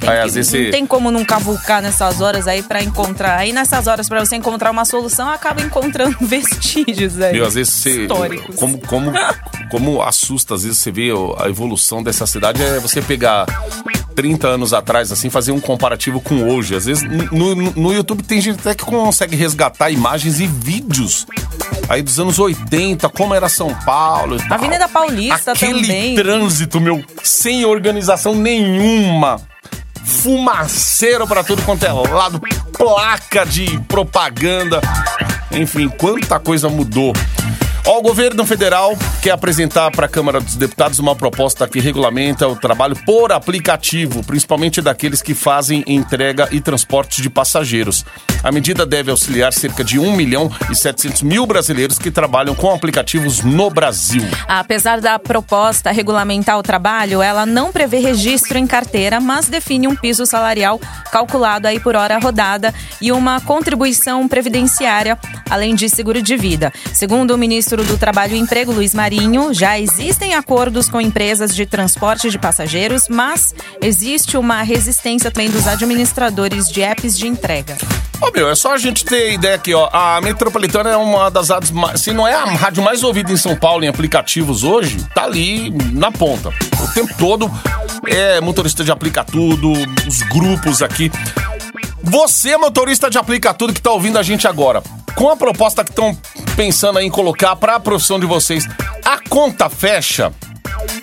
Tem 0.00 0.08
Aí, 0.10 0.20
que- 0.20 0.26
às 0.28 0.34
vezes, 0.34 0.52
não 0.64 0.70
tem 0.70 0.86
como 0.86 1.10
não 1.10 1.24
cavucar 1.24 1.82
nessas 1.82 2.20
horas 2.20 2.46
aí 2.46 2.62
pra 2.62 2.80
encontrar. 2.80 3.36
Aí 3.36 3.52
nessas 3.52 3.88
horas, 3.88 4.08
pra 4.08 4.24
você 4.24 4.36
encontrar 4.36 4.70
uma 4.70 4.84
solução, 4.84 5.28
acaba 5.28 5.60
encontrando 5.60 6.16
vestígios 6.22 7.20
aí. 7.20 7.32
Meu, 7.32 7.44
às 7.44 7.54
vezes 7.54 7.72
você. 7.74 8.02
Históricos. 8.02 8.54
Como, 8.56 8.78
como, 8.86 9.10
como 9.72 10.00
assusta, 10.02 10.54
às 10.54 10.62
vezes 10.62 10.78
você 10.78 10.92
vê 10.92 11.10
a 11.38 11.48
evolução 11.48 12.00
dessa 12.00 12.26
cidade, 12.28 12.62
é 12.62 12.78
você 12.78 13.02
pegar 13.02 13.44
30 14.14 14.46
anos 14.46 14.72
atrás, 14.72 15.10
assim, 15.10 15.30
fazer 15.30 15.50
um 15.50 15.60
comparativo 15.60 16.20
com 16.20 16.48
hoje. 16.48 16.76
Às 16.76 16.84
vezes 16.86 17.02
no, 17.32 17.54
no, 17.54 17.92
YouTube 17.92 18.22
tem 18.22 18.40
gente 18.40 18.60
até 18.60 18.74
que 18.74 18.84
consegue 18.84 19.36
resgatar 19.36 19.90
imagens 19.90 20.40
e 20.40 20.46
vídeos. 20.46 21.26
Aí 21.88 22.02
dos 22.02 22.18
anos 22.18 22.38
80, 22.38 23.08
como 23.08 23.34
era 23.34 23.48
São 23.48 23.74
Paulo 23.84 24.36
e 24.36 24.48
tal. 24.48 24.58
Avenida 24.58 24.88
Paulista 24.88 25.52
Aquele 25.52 25.82
também. 25.82 26.14
trânsito, 26.14 26.80
meu, 26.80 27.02
sem 27.22 27.64
organização 27.64 28.34
nenhuma. 28.34 29.40
Fumaceiro 30.04 31.26
pra 31.26 31.44
tudo 31.44 31.62
quanto 31.62 31.84
é 31.84 31.92
lado, 31.92 32.40
placa 32.72 33.44
de 33.44 33.78
propaganda. 33.80 34.80
Enfim, 35.50 35.88
quanta 35.88 36.38
coisa 36.38 36.68
mudou. 36.68 37.12
Ó, 37.88 38.00
o 38.00 38.02
governo 38.02 38.44
federal 38.44 38.94
quer 39.22 39.30
apresentar 39.30 39.90
para 39.90 40.04
a 40.04 40.08
Câmara 40.10 40.42
dos 40.42 40.56
Deputados 40.56 40.98
uma 40.98 41.16
proposta 41.16 41.66
que 41.66 41.80
regulamenta 41.80 42.46
o 42.46 42.54
trabalho 42.54 42.94
por 43.06 43.32
aplicativo, 43.32 44.22
principalmente 44.22 44.82
daqueles 44.82 45.22
que 45.22 45.32
fazem 45.32 45.82
entrega 45.86 46.46
e 46.52 46.60
transporte 46.60 47.22
de 47.22 47.30
passageiros. 47.30 48.04
A 48.44 48.52
medida 48.52 48.84
deve 48.84 49.10
auxiliar 49.10 49.54
cerca 49.54 49.82
de 49.82 49.98
1 49.98 50.14
milhão 50.14 50.52
e 50.70 50.76
700 50.76 51.22
mil 51.22 51.46
brasileiros 51.46 51.98
que 51.98 52.10
trabalham 52.10 52.54
com 52.54 52.70
aplicativos 52.70 53.40
no 53.40 53.70
Brasil. 53.70 54.22
Apesar 54.46 55.00
da 55.00 55.18
proposta 55.18 55.90
regulamentar 55.90 56.58
o 56.58 56.62
trabalho, 56.62 57.22
ela 57.22 57.46
não 57.46 57.72
prevê 57.72 58.00
registro 58.00 58.58
em 58.58 58.66
carteira, 58.66 59.18
mas 59.18 59.48
define 59.48 59.88
um 59.88 59.96
piso 59.96 60.26
salarial 60.26 60.78
calculado 61.10 61.66
aí 61.66 61.80
por 61.80 61.96
hora 61.96 62.18
rodada 62.18 62.74
e 63.00 63.10
uma 63.10 63.40
contribuição 63.40 64.28
previdenciária, 64.28 65.18
além 65.48 65.74
de 65.74 65.88
seguro 65.88 66.20
de 66.20 66.36
vida. 66.36 66.70
Segundo 66.92 67.30
o 67.30 67.38
ministro 67.38 67.77
do 67.84 67.96
Trabalho 67.96 68.34
e 68.34 68.38
Emprego, 68.38 68.72
Luiz 68.72 68.94
Marinho, 68.94 69.52
já 69.52 69.78
existem 69.78 70.34
acordos 70.34 70.88
com 70.88 71.00
empresas 71.00 71.54
de 71.54 71.66
transporte 71.66 72.30
de 72.30 72.38
passageiros, 72.38 73.08
mas 73.08 73.54
existe 73.80 74.36
uma 74.36 74.62
resistência 74.62 75.30
também 75.30 75.50
dos 75.50 75.66
administradores 75.66 76.68
de 76.68 76.82
apps 76.82 77.16
de 77.16 77.26
entrega. 77.26 77.76
Ô, 78.20 78.30
meu, 78.32 78.50
é 78.50 78.54
só 78.54 78.74
a 78.74 78.78
gente 78.78 79.04
ter 79.04 79.32
ideia 79.32 79.54
aqui, 79.54 79.72
ó. 79.72 79.88
A 79.92 80.20
Metropolitana 80.20 80.90
é 80.90 80.96
uma 80.96 81.30
das 81.30 81.50
rádios 81.50 81.70
mais. 81.70 82.00
Se 82.00 82.12
não 82.12 82.26
é 82.26 82.34
a 82.34 82.44
rádio 82.44 82.82
mais 82.82 83.02
ouvida 83.02 83.32
em 83.32 83.36
São 83.36 83.54
Paulo 83.54 83.84
em 83.84 83.88
aplicativos 83.88 84.64
hoje, 84.64 84.96
tá 85.14 85.24
ali 85.24 85.70
na 85.92 86.10
ponta. 86.10 86.48
O 86.82 86.92
tempo 86.92 87.14
todo 87.16 87.50
é 88.06 88.40
motorista 88.40 88.82
de 88.82 88.90
aplica 88.90 89.22
tudo, 89.22 89.72
os 90.06 90.22
grupos 90.22 90.82
aqui. 90.82 91.10
Você, 92.02 92.56
motorista 92.56 93.10
de 93.10 93.18
aplica 93.18 93.52
tudo 93.52 93.72
que 93.72 93.82
tá 93.82 93.90
ouvindo 93.90 94.18
a 94.18 94.22
gente 94.22 94.46
agora, 94.46 94.82
com 95.14 95.28
a 95.28 95.36
proposta 95.36 95.84
que 95.84 95.90
estão 95.90 96.16
pensando 96.56 96.98
em 97.00 97.10
colocar 97.10 97.56
para 97.56 97.76
a 97.76 97.80
profissão 97.80 98.18
de 98.18 98.26
vocês, 98.26 98.66
a 99.04 99.18
conta 99.28 99.68
fecha? 99.68 100.32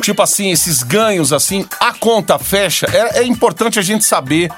Tipo 0.01 0.21
assim, 0.21 0.51
esses 0.51 0.83
ganhos 0.83 1.33
assim, 1.33 1.67
a 1.79 1.93
conta 1.93 2.39
fecha? 2.39 2.87
É, 2.91 3.19
é 3.19 3.23
importante 3.23 3.77
a 3.77 3.81
gente 3.81 4.05
saber 4.05 4.51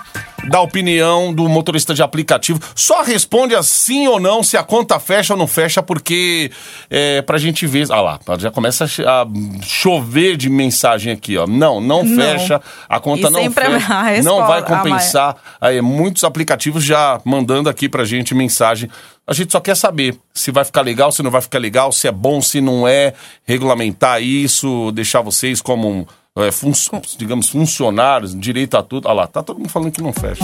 da 0.50 0.62
opinião 0.62 1.34
do 1.34 1.48
motorista 1.50 1.94
de 1.94 2.02
aplicativo. 2.02 2.60
Só 2.76 3.02
responde 3.04 3.56
assim 3.56 4.08
ou 4.08 4.20
não 4.20 4.42
se 4.44 4.56
a 4.58 4.64
conta 4.64 5.00
fecha 5.00 5.34
ou 5.34 5.40
não 5.40 5.48
fecha, 5.48 5.82
porque 5.84 6.52
é 6.90 7.22
pra 7.22 7.38
gente 7.38 7.66
ver. 7.68 7.88
Ah 7.92 8.02
lá, 8.02 8.20
já 8.40 8.50
começa 8.52 8.86
a 8.86 8.88
cho- 8.88 9.08
a 9.08 9.26
chover 9.62 10.38
de 10.38 10.50
mensagem 10.50 11.12
aqui, 11.14 11.38
ó. 11.38 11.46
Não, 11.48 11.80
não, 11.82 12.04
Não. 12.04 12.16
fecha, 12.16 12.62
a 12.88 13.00
conta 13.00 13.28
E 13.28 13.32
não 13.32 13.52
fecha. 13.52 13.70
resposta- 14.04 14.24
não 14.24 14.48
vai 14.48 14.64
compensar. 14.64 15.36
Aí, 15.60 15.82
muitos 15.82 16.24
aplicativos 16.24 16.84
já 16.84 17.20
mandando 17.26 17.70
aqui 17.70 17.90
pra 17.90 18.06
gente 18.06 18.34
mensagem. 18.36 18.90
A 19.26 19.34
gente 19.34 19.52
só 19.52 19.60
quer 19.60 19.76
saber 19.76 20.18
se 20.34 20.52
vai 20.52 20.64
ficar 20.64 20.82
legal, 20.82 21.12
se 21.12 21.22
não 21.22 21.30
vai 21.30 21.42
ficar 21.42 21.60
legal, 21.60 21.92
se 21.92 22.08
é 22.08 22.12
bom, 22.12 22.42
se 22.42 22.62
não 22.62 22.88
é, 22.88 23.14
regulamentar 23.46 24.22
isso, 24.22 24.92
deixar 24.94 25.20
vocês 25.22 25.62
como, 25.62 25.90
um, 25.90 26.06
é, 26.38 26.52
fun- 26.52 26.72
digamos, 27.18 27.50
funcionários, 27.50 28.38
direito 28.40 28.78
a 28.78 28.84
tudo. 28.84 29.08
Olha 29.08 29.16
lá, 29.22 29.28
tá 29.28 29.42
todo 29.42 29.58
mundo 29.60 29.70
falando 29.70 29.92
que 29.92 30.02
não 30.02 30.14
fecha. 30.14 30.44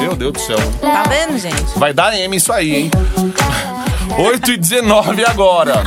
Meu 0.00 0.14
Deus 0.16 0.32
do 0.32 0.40
céu. 0.40 0.58
Tá 0.80 1.04
vendo, 1.04 1.38
gente? 1.38 1.78
Vai 1.78 1.92
dar 1.92 2.16
M 2.18 2.36
isso 2.36 2.52
aí, 2.52 2.74
hein? 2.74 2.90
8 4.18 4.50
e 4.52 4.56
19 4.56 5.24
agora. 5.24 5.82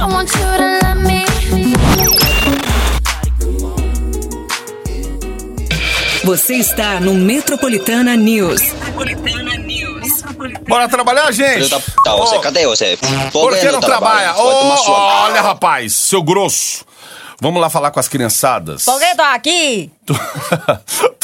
Você 6.24 6.56
está 6.56 7.00
no 7.00 7.14
Metropolitana 7.16 8.16
News. 8.16 8.62
Bora 10.68 10.88
trabalhar, 10.88 11.32
gente? 11.32 11.68
Da 11.70 11.80
puta, 11.80 12.12
você, 12.18 12.40
cadê 12.40 12.66
você? 12.68 12.98
Por 13.32 13.58
que 13.58 13.72
não 13.72 13.80
trabalha? 13.80 14.34
Sua... 14.34 15.24
olha, 15.26 15.42
rapaz, 15.42 15.94
seu 15.94 16.22
grosso. 16.22 16.86
Vamos 17.42 17.60
lá 17.60 17.72
falar 17.72 17.90
com 17.90 18.00
as 18.00 18.08
criançadas. 18.08 18.86
Por 18.86 19.00
que 19.00 19.16
tô 19.16 19.24
aqui? 19.24 19.92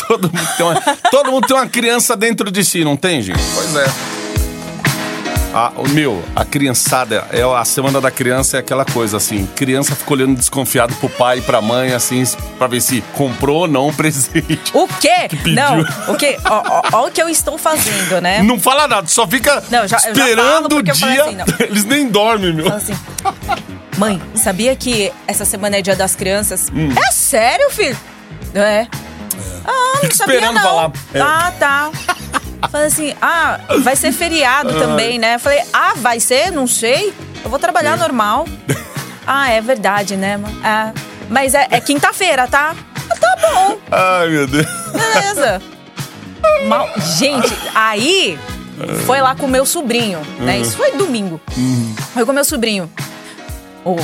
todo, 0.08 0.32
mundo 0.34 0.50
tem 0.58 0.66
uma, 0.66 0.82
todo 1.12 1.32
mundo 1.32 1.46
tem 1.48 1.56
uma 1.56 1.68
criança 1.68 2.18
dentro 2.18 2.50
de 2.50 2.66
si, 2.66 2.84
não 2.84 2.98
tem, 2.98 3.22
gente? 3.22 3.40
Pois 3.54 3.76
é. 3.76 3.86
A, 5.54 5.72
o 5.78 5.88
meu, 5.90 6.24
a 6.36 6.44
criançada, 6.44 7.26
é 7.32 7.42
a 7.42 7.64
semana 7.64 8.02
da 8.02 8.10
criança 8.12 8.58
é 8.58 8.60
aquela 8.60 8.84
coisa 8.84 9.18
assim, 9.18 9.46
criança 9.56 9.96
fica 9.96 10.12
olhando 10.14 10.36
desconfiado 10.36 10.94
pro 10.96 11.08
pai 11.08 11.38
e 11.38 11.42
pra 11.42 11.62
mãe, 11.62 11.94
assim, 11.94 12.24
pra 12.58 12.66
ver 12.68 12.82
se 12.82 13.02
comprou 13.14 13.62
ou 13.62 13.68
não 13.68 13.88
o 13.90 13.94
presente. 13.94 14.60
O 14.74 14.88
quê? 14.88 15.28
pediu. 15.44 15.54
Não, 15.54 15.82
o 16.10 16.16
quê? 16.18 16.38
Ó 16.94 17.06
o 17.08 17.12
que 17.12 17.22
eu 17.22 17.30
estou 17.30 17.58
fazendo, 17.60 18.20
né? 18.22 18.42
Não 18.44 18.60
fala 18.60 18.88
nada, 18.88 19.08
só 19.08 19.28
fica 19.28 19.64
Não, 19.70 19.88
já- 19.88 19.98
esperando 19.98 20.66
o 20.66 20.70
porque 20.70 20.92
eu 20.92 20.96
falei 20.96 21.16
dia. 21.16 21.24
assim, 21.26 21.36
não. 21.36 21.46
Eles 21.68 21.86
nem 21.86 22.08
dormem, 22.08 22.54
meu. 22.54 22.66
Fala 22.66 22.78
assim, 22.78 22.94
mãe, 23.98 24.22
sabia 24.36 24.76
que 24.76 25.12
essa 25.28 25.44
semana 25.46 25.78
é 25.78 25.82
dia 25.82 25.96
das 25.96 26.16
crianças? 26.16 26.70
Hum. 26.74 26.90
É 26.92 27.12
sério, 27.12 27.70
filho? 27.72 27.98
É. 28.54 28.88
Ah, 29.66 30.00
não 30.04 30.12
sabia 30.12 30.36
esperando 30.36 30.56
não. 30.56 30.62
falar. 30.62 30.92
É. 31.14 31.20
Ah, 31.22 31.54
tá. 31.60 31.92
Falei 32.72 32.88
assim, 32.88 33.14
ah, 33.22 33.60
vai 33.82 33.96
ser 33.96 34.12
feriado 34.12 34.74
também, 34.80 35.20
né? 35.20 35.38
Falei, 35.38 35.62
ah, 35.74 35.94
vai 35.98 36.20
ser? 36.20 36.52
Não 36.52 36.68
sei. 36.68 37.14
Eu 37.44 37.50
vou 37.50 37.60
trabalhar 37.60 37.98
normal. 37.98 38.46
Ah, 39.30 39.50
é 39.50 39.60
verdade, 39.60 40.16
né? 40.16 40.38
mãe? 40.38 40.58
Ah, 40.64 40.94
mas 41.30 41.54
é, 41.54 41.68
é 41.70 41.82
quinta-feira, 41.82 42.48
tá? 42.48 42.74
Ah, 43.12 43.16
Tá 43.18 43.36
bom, 43.42 43.78
Ai, 43.92 44.30
meu 44.30 44.48
Deus. 44.48 44.66
beleza. 44.94 45.62
Mal... 46.66 46.90
Gente, 47.18 47.54
aí 47.76 48.40
foi 49.06 49.20
lá 49.20 49.36
com 49.36 49.46
o 49.46 49.50
meu 49.50 49.66
sobrinho, 49.66 50.22
né? 50.40 50.60
Isso 50.60 50.78
foi 50.78 50.94
domingo. 50.94 51.42
Foi 52.14 52.24
com 52.26 52.32
o 52.32 52.36
meu 52.36 52.46
sobrinho. 52.46 52.90
Ô, 53.88 53.96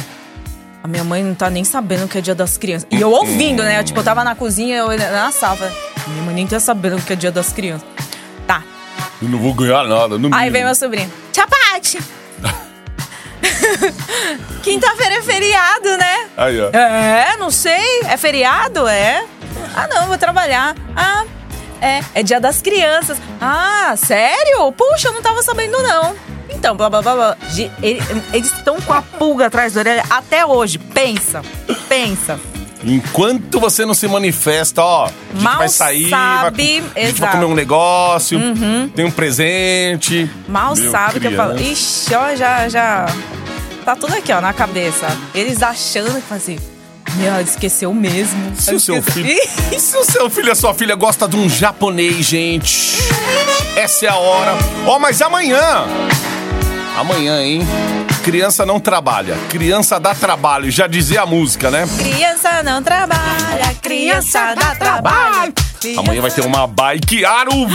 a 0.82 0.88
minha 0.88 1.04
mãe 1.04 1.22
não 1.22 1.36
tá 1.36 1.50
nem 1.50 1.66
sabendo 1.66 2.08
que 2.08 2.18
é 2.18 2.22
dia 2.22 2.34
das 2.34 2.58
crianças. 2.58 2.88
E 2.90 3.02
eu 3.02 3.12
ouvindo, 3.12 3.62
né? 3.62 3.84
Tipo, 3.84 4.00
eu 4.00 4.04
tava 4.04 4.24
na 4.24 4.34
cozinha, 4.34 4.78
eu 4.78 4.98
na 4.98 5.30
sala. 5.30 5.70
Minha 6.08 6.24
mãe 6.24 6.36
nem 6.36 6.48
tá 6.48 6.58
sabendo 6.58 7.02
que 7.02 7.12
é 7.12 7.18
dia 7.18 7.34
das 7.34 7.52
crianças. 7.52 7.86
Tá. 8.48 8.64
Eu 9.22 9.28
não 9.28 9.38
vou 9.38 9.54
ganhar 9.54 9.84
nada. 9.84 10.18
Não 10.18 10.34
Aí 10.34 10.50
vem 10.50 10.64
meu 10.64 10.74
sobrinho. 10.74 11.12
Tia 11.34 11.46
Paty! 11.46 12.00
Quinta-feira 14.64 15.16
é 15.16 15.22
feriado, 15.22 15.98
né? 15.98 16.28
Aí, 16.38 16.62
ó. 16.62 16.70
É, 16.70 17.36
não 17.36 17.52
sei. 17.52 18.04
É 18.08 18.16
feriado? 18.16 18.88
É. 18.88 19.26
Ah, 19.76 19.88
não, 19.88 20.08
vou 20.08 20.18
trabalhar. 20.18 20.78
Ah, 20.96 21.26
é. 21.82 22.00
É 22.16 22.24
dia 22.24 22.40
das 22.40 22.62
crianças. 22.62 23.18
Ah, 23.42 23.96
sério? 23.98 24.72
Puxa, 24.72 25.10
eu 25.10 25.14
não 25.14 25.22
tava 25.22 25.44
sabendo, 25.44 25.78
não. 25.84 26.16
Então, 26.54 26.76
blá 26.76 26.90
blá 26.90 27.02
blá 27.02 27.16
blá. 27.16 27.38
Eles 27.82 28.52
estão 28.54 28.80
com 28.82 28.94
a 28.94 29.02
pulga 29.02 29.48
atrás 29.48 29.74
da 29.74 29.82
orelha 29.82 30.04
até 30.10 30.46
hoje. 30.46 30.78
Pensa. 30.78 31.42
Pensa. 31.90 32.40
Enquanto 32.86 33.60
você 33.62 33.86
não 33.86 33.94
se 33.94 34.08
manifesta, 34.10 34.82
ó, 34.84 35.06
a 35.06 35.08
gente 35.08 35.42
Mal 35.42 35.58
vai 35.58 35.70
sair, 35.70 36.10
sabe, 36.10 36.82
vai, 36.82 37.04
a 37.04 37.08
gente 37.08 37.20
vai 37.22 37.30
exato. 37.30 37.38
Uhum. 37.38 37.42
comer 37.42 37.46
um 37.46 37.56
negócio, 37.56 38.40
tem 38.94 39.06
um 39.06 39.12
presente. 39.12 40.30
Mal 40.50 40.76
Meu, 40.76 40.92
sabe 40.92 41.22
que 41.22 41.28
eu 41.28 41.32
falo. 41.32 41.54
criança. 41.56 41.72
Ixi, 41.72 42.14
ó, 42.16 42.36
já, 42.36 42.68
já. 42.68 43.06
Tá 43.86 43.96
tudo 43.96 44.14
aqui, 44.14 44.34
ó, 44.34 44.42
na 44.42 44.52
cabeça. 44.52 45.08
Eles 45.34 45.64
achando 45.64 46.22
que 46.22 46.34
assim. 46.34 46.60
Meu, 47.16 47.28
ela 47.28 47.42
esqueceu 47.42 47.94
mesmo. 47.94 48.54
Se 48.58 48.70
Ela 48.72 48.78
o 48.78 48.80
seu 48.82 48.98
esqueceu- 48.98 49.24
filho, 49.24 49.40
e 49.72 49.80
se 49.80 49.96
o 49.96 50.04
seu 50.04 50.30
filho 50.30 50.48
e 50.50 50.52
a 50.52 50.56
sua 50.56 50.74
filha 50.74 50.96
gosta 50.96 51.26
de 51.26 51.38
um 51.38 51.48
japonês, 51.48 52.26
gente? 52.26 52.98
Essa 53.78 54.08
é 54.08 54.10
a 54.10 54.16
hora. 54.16 54.58
Ó, 54.88 55.00
mas 55.00 55.22
amanhã. 55.22 55.86
Amanhã, 56.98 57.42
hein? 57.42 57.62
Criança 58.24 58.66
não 58.66 58.80
trabalha, 58.80 59.36
criança 59.50 60.00
dá 60.00 60.14
trabalho, 60.16 60.72
já 60.72 60.88
dizia 60.88 61.24
a 61.24 61.26
música, 61.26 61.70
né? 61.70 61.86
Criança 61.98 62.64
não 62.64 62.82
trabalha, 62.82 63.76
criança 63.82 64.56
dá 64.56 64.76
trabalho. 64.76 65.54
Amanhã 65.98 66.22
vai 66.22 66.32
ter 66.32 66.46
uma 66.46 66.66
bike 66.68 67.26
Aro 67.26 67.68
20. 67.68 67.74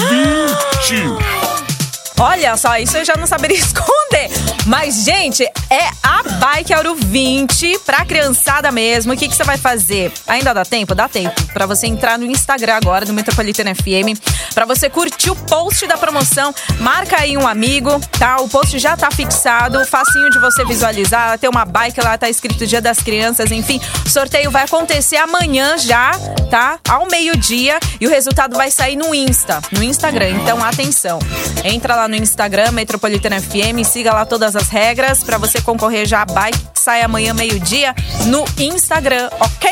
Olha 2.20 2.56
só, 2.56 2.78
isso 2.78 2.96
eu 2.96 3.04
já 3.04 3.14
não 3.16 3.26
saberia 3.26 3.58
esconder. 3.58 4.30
Mas, 4.68 5.02
gente, 5.02 5.42
é 5.44 5.88
a 6.02 6.22
Bike 6.38 6.74
Auro 6.74 6.94
20 6.94 7.78
pra 7.86 8.04
criançada 8.04 8.70
mesmo. 8.70 9.14
O 9.14 9.16
que, 9.16 9.26
que 9.26 9.34
você 9.34 9.42
vai 9.42 9.56
fazer? 9.56 10.12
Ainda 10.26 10.52
dá 10.52 10.62
tempo? 10.62 10.94
Dá 10.94 11.08
tempo. 11.08 11.42
Pra 11.54 11.64
você 11.64 11.86
entrar 11.86 12.18
no 12.18 12.26
Instagram 12.26 12.74
agora, 12.74 13.06
do 13.06 13.14
Metropolitana 13.14 13.74
FM, 13.74 14.20
pra 14.52 14.66
você 14.66 14.90
curtir 14.90 15.30
o 15.30 15.36
post 15.36 15.86
da 15.86 15.96
promoção. 15.96 16.54
Marca 16.80 17.18
aí 17.18 17.34
um 17.38 17.48
amigo, 17.48 17.98
tá? 18.18 18.36
O 18.42 18.48
post 18.48 18.78
já 18.78 18.94
tá 18.94 19.10
fixado, 19.10 19.82
facinho 19.86 20.28
de 20.28 20.38
você 20.38 20.62
visualizar. 20.66 21.38
Tem 21.38 21.48
uma 21.48 21.64
bike 21.64 22.02
lá, 22.02 22.18
tá 22.18 22.28
escrito 22.28 22.66
Dia 22.66 22.82
das 22.82 22.98
Crianças, 22.98 23.50
enfim. 23.50 23.80
O 24.04 24.10
sorteio 24.10 24.50
vai 24.50 24.64
acontecer 24.64 25.16
amanhã 25.16 25.78
já, 25.78 26.10
tá? 26.50 26.78
Ao 26.86 27.06
meio-dia. 27.06 27.80
E 27.98 28.06
o 28.06 28.10
resultado 28.10 28.54
vai 28.54 28.70
sair 28.70 28.96
no 28.96 29.14
Insta, 29.14 29.62
no 29.72 29.82
Instagram. 29.82 30.28
Então, 30.42 30.62
atenção. 30.62 31.18
Entra 31.64 31.96
lá 31.96 32.06
no 32.06 32.16
Instagram, 32.16 32.72
Metropolitana 32.72 33.40
FM, 33.40 33.82
siga 33.82 34.12
lá 34.12 34.26
todas 34.26 34.54
as 34.54 34.57
regras 34.66 35.22
pra 35.22 35.38
você 35.38 35.60
concorrer 35.60 36.06
já 36.06 36.22
a 36.22 36.24
bike 36.24 36.58
que 36.74 36.80
sai 36.80 37.02
amanhã 37.02 37.32
meio-dia 37.32 37.94
no 38.26 38.44
Instagram, 38.58 39.30
ok? 39.38 39.70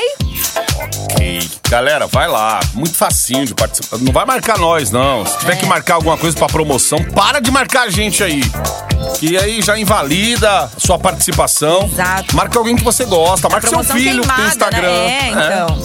Ok. 1.12 1.48
Galera, 1.68 2.06
vai 2.06 2.28
lá. 2.28 2.60
Muito 2.74 2.94
facinho 2.94 3.44
de 3.44 3.54
participar. 3.54 3.98
Não 3.98 4.12
vai 4.12 4.24
marcar 4.24 4.58
nós, 4.58 4.90
não. 4.90 5.26
Se 5.26 5.38
tiver 5.38 5.56
que 5.56 5.66
marcar 5.66 5.94
alguma 5.94 6.16
coisa 6.16 6.36
pra 6.36 6.46
promoção, 6.46 7.02
para 7.14 7.40
de 7.40 7.50
marcar 7.50 7.82
a 7.82 7.90
gente 7.90 8.22
aí. 8.22 8.42
Que 9.18 9.36
aí 9.36 9.62
já 9.62 9.78
invalida 9.78 10.64
a 10.64 10.68
sua 10.78 10.98
participação. 10.98 11.84
Exato. 11.84 12.36
Marca 12.36 12.58
alguém 12.58 12.76
que 12.76 12.84
você 12.84 13.04
gosta, 13.04 13.48
marca 13.48 13.66
seu 13.68 13.78
Promoção 13.78 13.96
filho 13.96 14.20
queimada, 14.20 14.42
no 14.42 14.48
Instagram. 14.48 14.82
Né? 14.82 15.08
É, 15.08 15.30
então. 15.30 15.80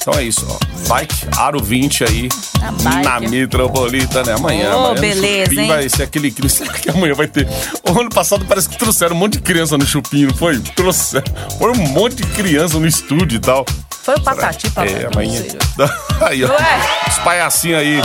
Então 0.00 0.14
é 0.14 0.22
isso, 0.24 0.46
ó. 0.48 0.66
Bike 0.88 1.26
Aro 1.36 1.60
20 1.62 2.04
aí 2.04 2.28
A 2.62 2.70
bike. 2.70 3.04
na 3.04 3.20
Metropolitana. 3.20 4.34
Amanhã, 4.36 4.70
Ô, 4.70 4.78
amanhã 4.78 4.94
no 4.94 5.00
beleza, 5.00 5.50
Chupim 5.50 5.60
hein? 5.62 5.68
vai 5.68 5.88
ser 5.88 6.02
aquele... 6.04 6.32
Será 6.48 6.72
que 6.72 6.88
amanhã 6.88 7.12
vai 7.12 7.26
ter... 7.26 7.46
O 7.88 8.00
ano 8.00 8.08
passado 8.08 8.44
parece 8.46 8.68
que 8.68 8.78
trouxeram 8.78 9.14
um 9.14 9.18
monte 9.18 9.34
de 9.34 9.40
criança 9.40 9.76
no 9.76 9.84
Chupim, 9.84 10.26
não 10.26 10.34
foi? 10.34 10.58
Trouxeram. 10.60 11.24
Foi 11.58 11.72
um 11.72 11.88
monte 11.88 12.16
de 12.16 12.22
criança 12.28 12.78
no 12.78 12.86
estúdio 12.86 13.36
e 13.36 13.38
tal. 13.46 13.64
Foi 14.02 14.14
o 14.16 14.20
Patati, 14.20 14.68
Patati. 14.70 14.94
É, 14.94 15.06
amanhã. 15.06 15.42
Aí, 16.20 16.44
ó. 16.44 16.48
Ué. 16.48 16.80
Os 17.08 17.18
palhacinhos 17.18 17.80
aí. 17.80 18.00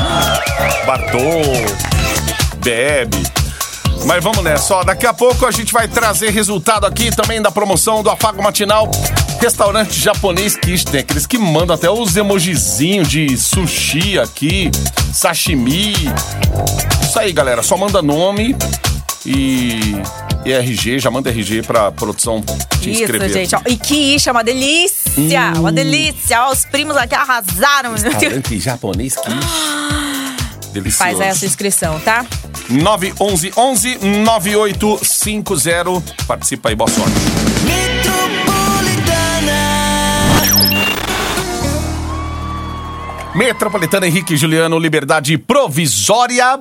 Bartô, 0.86 1.18
Bebe. 2.58 3.24
Mas 4.06 4.24
vamos 4.24 4.44
nessa, 4.44 4.76
ó. 4.76 4.84
Daqui 4.84 5.06
a 5.06 5.14
pouco 5.14 5.46
a 5.46 5.52
gente 5.52 5.74
vai 5.74 5.88
trazer 5.88 6.30
resultado 6.32 6.86
aqui 6.86 7.16
também 7.16 7.42
da 7.42 7.52
promoção 7.52 8.02
do 8.02 8.10
Afago 8.10 8.42
Matinal. 8.42 8.90
Restaurante 9.40 10.00
japonês 10.00 10.56
Kish, 10.56 10.84
tem 10.86 11.02
aqueles 11.02 11.26
que 11.26 11.38
mandam 11.38 11.76
até 11.76 11.90
os 11.90 12.16
emojizinhos 12.16 13.08
de 13.08 13.38
sushi 13.38 14.20
aqui, 14.20 14.72
sashimi. 15.14 15.94
Isso 17.04 17.20
aí, 17.20 17.32
galera. 17.32 17.62
Só 17.64 17.78
manda 17.78 18.02
nome 18.02 18.56
e, 19.26 19.96
e 20.46 20.52
RG, 20.52 21.00
já 21.00 21.10
manda 21.12 21.30
RG 21.30 21.64
pra 21.64 21.92
produção 21.92 22.42
te 22.80 22.92
Isso, 22.92 23.02
inscrever. 23.04 23.30
gente. 23.30 23.56
Ó, 23.56 23.62
e 23.68 23.78
que 23.78 24.16
ixa, 24.16 24.32
uma 24.32 24.44
delícia! 24.44 25.54
Uma 25.58 25.72
delícia! 25.72 26.44
Ó, 26.44 26.52
os 26.52 26.66
primos 26.66 26.96
aqui 26.98 27.16
arrasaram. 27.16 27.92
Restaurante 27.94 28.60
japonês 28.60 29.16
Kish. 29.16 29.34
Delicioso. 30.74 30.98
Faz 31.04 31.20
aí 31.20 31.30
a 31.30 31.36
sua 31.36 31.48
inscrição, 31.48 32.00
tá? 32.00 32.26
911 32.70 33.52
11 33.58 33.98
9850. 34.24 36.26
Participa 36.26 36.70
aí, 36.70 36.76
boa 36.76 36.90
sorte. 36.90 37.12
Metropolitana 43.34 44.06
Henrique 44.08 44.34
e 44.34 44.38
Juliano, 44.38 44.78
liberdade 44.78 45.38
provisória. 45.38 46.60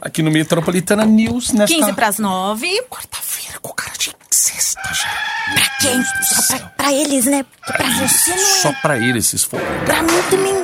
Aqui 0.00 0.22
no 0.22 0.30
Metropolitana 0.30 1.04
News, 1.04 1.52
nesta 1.52 1.74
15 1.74 1.92
pras 1.92 2.18
9. 2.18 2.82
quarta-feira, 2.88 3.58
com 3.60 3.72
cara 3.72 3.92
de 3.96 4.12
sexta 4.30 4.80
já. 4.92 5.08
Pra 5.54 5.70
quem? 5.80 6.02
Só 6.22 6.56
pra, 6.56 6.66
pra 6.76 6.92
eles, 6.92 7.24
né? 7.26 7.44
Pra 7.66 7.86
você 7.90 8.30
não 8.30 8.38
Só 8.62 8.68
é. 8.70 8.72
pra 8.82 8.96
eles, 8.98 9.26
esses 9.26 9.44
foram. 9.44 9.64
Pra 9.84 10.02
mim 10.02 10.22
também. 10.28 10.54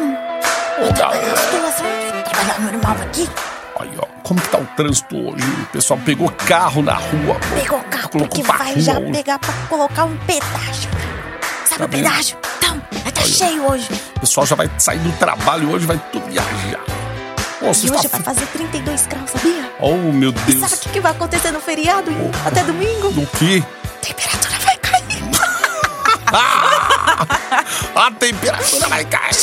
Situação 0.87 1.87
trabalhar 2.25 2.61
normal 2.61 2.97
aqui. 3.03 3.29
Aí, 3.79 3.91
ó, 3.99 4.07
como 4.23 4.41
que 4.41 4.49
tá 4.49 4.59
o 4.59 4.67
trânsito 4.77 5.17
hoje? 5.17 5.45
O 5.63 5.67
pessoal 5.67 6.01
pegou 6.05 6.29
carro 6.31 6.83
na 6.83 6.95
rua. 6.95 7.37
Pegou 7.55 7.81
carro 7.85 8.09
Colocou 8.09 8.29
porque 8.29 8.43
pra 8.43 8.57
vai 8.59 8.73
rua 8.73 8.81
já 8.83 9.01
pegar 9.01 9.39
pra 9.39 9.53
colocar 9.69 10.05
um 10.05 10.17
pedágio. 10.19 10.91
Sabe 11.65 11.79
Tá 11.79 11.85
o 11.85 11.89
pedágio? 11.89 12.37
Cheio 13.37 13.67
hoje. 13.71 13.89
O 14.17 14.21
pessoal 14.21 14.47
já 14.47 14.57
vai 14.57 14.71
sair 14.79 14.99
do 14.99 15.13
trabalho 15.19 15.71
hoje, 15.71 15.87
vai 15.87 16.01
tudo 16.13 16.25
viajar. 16.31 16.81
Pô, 17.61 17.67
E 17.67 17.69
hoje 17.69 18.09
vai 18.09 18.21
fazer 18.23 18.47
32 18.47 19.07
graus, 19.07 19.31
sabia? 19.31 19.71
Oh, 19.81 19.97
meu 20.13 20.31
E 20.31 20.35
sabe 20.35 20.53
o 20.53 20.59
Deus. 20.61 20.75
que, 20.81 20.89
que 20.91 21.01
vai 21.01 21.13
acontecer 21.13 21.51
no 21.51 21.61
feriado 21.61 22.11
e 22.11 22.47
até 22.47 22.63
domingo? 22.63 23.11
Do 23.13 23.27
que? 23.39 23.63
A 23.85 24.07
temperatura 24.07 24.55
vai 24.65 24.77
cair. 24.79 25.05
A 27.95 28.11
temperatura 28.11 28.89
vai 28.89 29.05
cair. 29.05 29.37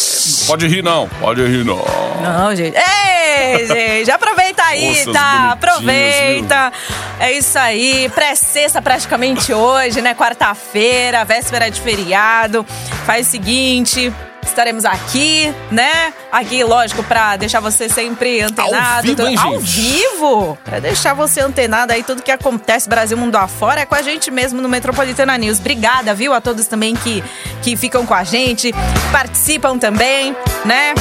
Pode 0.46 0.68
rir, 0.68 0.84
não. 0.84 1.08
Pode 1.20 1.42
rir, 1.46 1.64
não. 1.64 1.78
Não, 2.22 2.56
gente. 2.56 2.76
Ei, 2.76 3.21
gente, 3.66 4.12
aproveita 4.12 4.64
aí, 4.64 5.06
tá? 5.12 5.52
Aproveita. 5.52 6.72
É 7.20 7.32
isso 7.32 7.58
aí. 7.58 8.10
Pré-sexta 8.10 8.82
praticamente 8.82 9.54
hoje, 9.54 10.02
né? 10.02 10.14
Quarta-feira, 10.14 11.24
véspera 11.24 11.70
de 11.70 11.80
feriado. 11.80 12.66
Faz 13.06 13.28
o 13.28 13.32
seguinte. 13.32 14.14
Estaremos 14.44 14.86
aqui, 14.86 15.54
né? 15.70 16.12
Aqui, 16.32 16.64
lógico, 16.64 17.04
pra 17.04 17.38
deixar 17.38 17.60
você 17.60 17.88
sempre 17.88 18.42
antenado. 18.42 19.08
vivo, 19.08 19.28
hein, 19.28 19.36
Ao 19.38 19.60
vivo! 19.60 20.58
Pra 20.66 20.80
deixar 20.80 21.14
você 21.14 21.42
antenado 21.42 21.94
aí, 21.94 22.04
tudo 22.04 22.24
que 22.24 22.32
acontece 22.32 22.90
Brasil, 22.90 23.16
mundo 23.16 23.36
afora, 23.36 23.82
é 23.82 23.86
com 23.86 23.96
a 23.96 24.02
gente 24.02 24.32
mesmo 24.32 24.60
no 24.60 24.68
Metropolitana 24.68 25.38
News. 25.38 25.60
Obrigada, 25.60 26.14
viu? 26.14 26.34
A 26.34 26.42
todos 26.42 26.66
também 26.66 26.96
que, 26.96 27.24
que 27.62 27.78
ficam 27.78 28.06
com 28.06 28.14
a 28.16 28.24
gente, 28.24 28.74
participam 29.12 29.78
também, 29.78 30.36
né? 30.66 30.96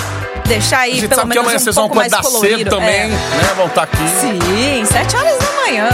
Deixar 0.50 0.80
aí 0.80 1.00
pelo 1.00 1.14
sabe 1.14 1.20
que 1.30 1.38
menos 1.38 1.44
amanhã 1.44 1.56
um 1.56 1.60
vocês 1.60 1.74
vão 1.76 1.84
pouco 1.84 1.96
mais 1.96 2.12
colorido. 2.12 2.58
cedo 2.58 2.70
também, 2.70 3.00
É. 3.02 3.06
né? 3.06 3.52
Vão 3.56 3.66
estar 3.66 3.82
aqui. 3.84 3.96
Sim, 4.20 4.84
sete 4.84 5.16
horas 5.16 5.38
da 5.38 5.52
manhã. 5.62 5.88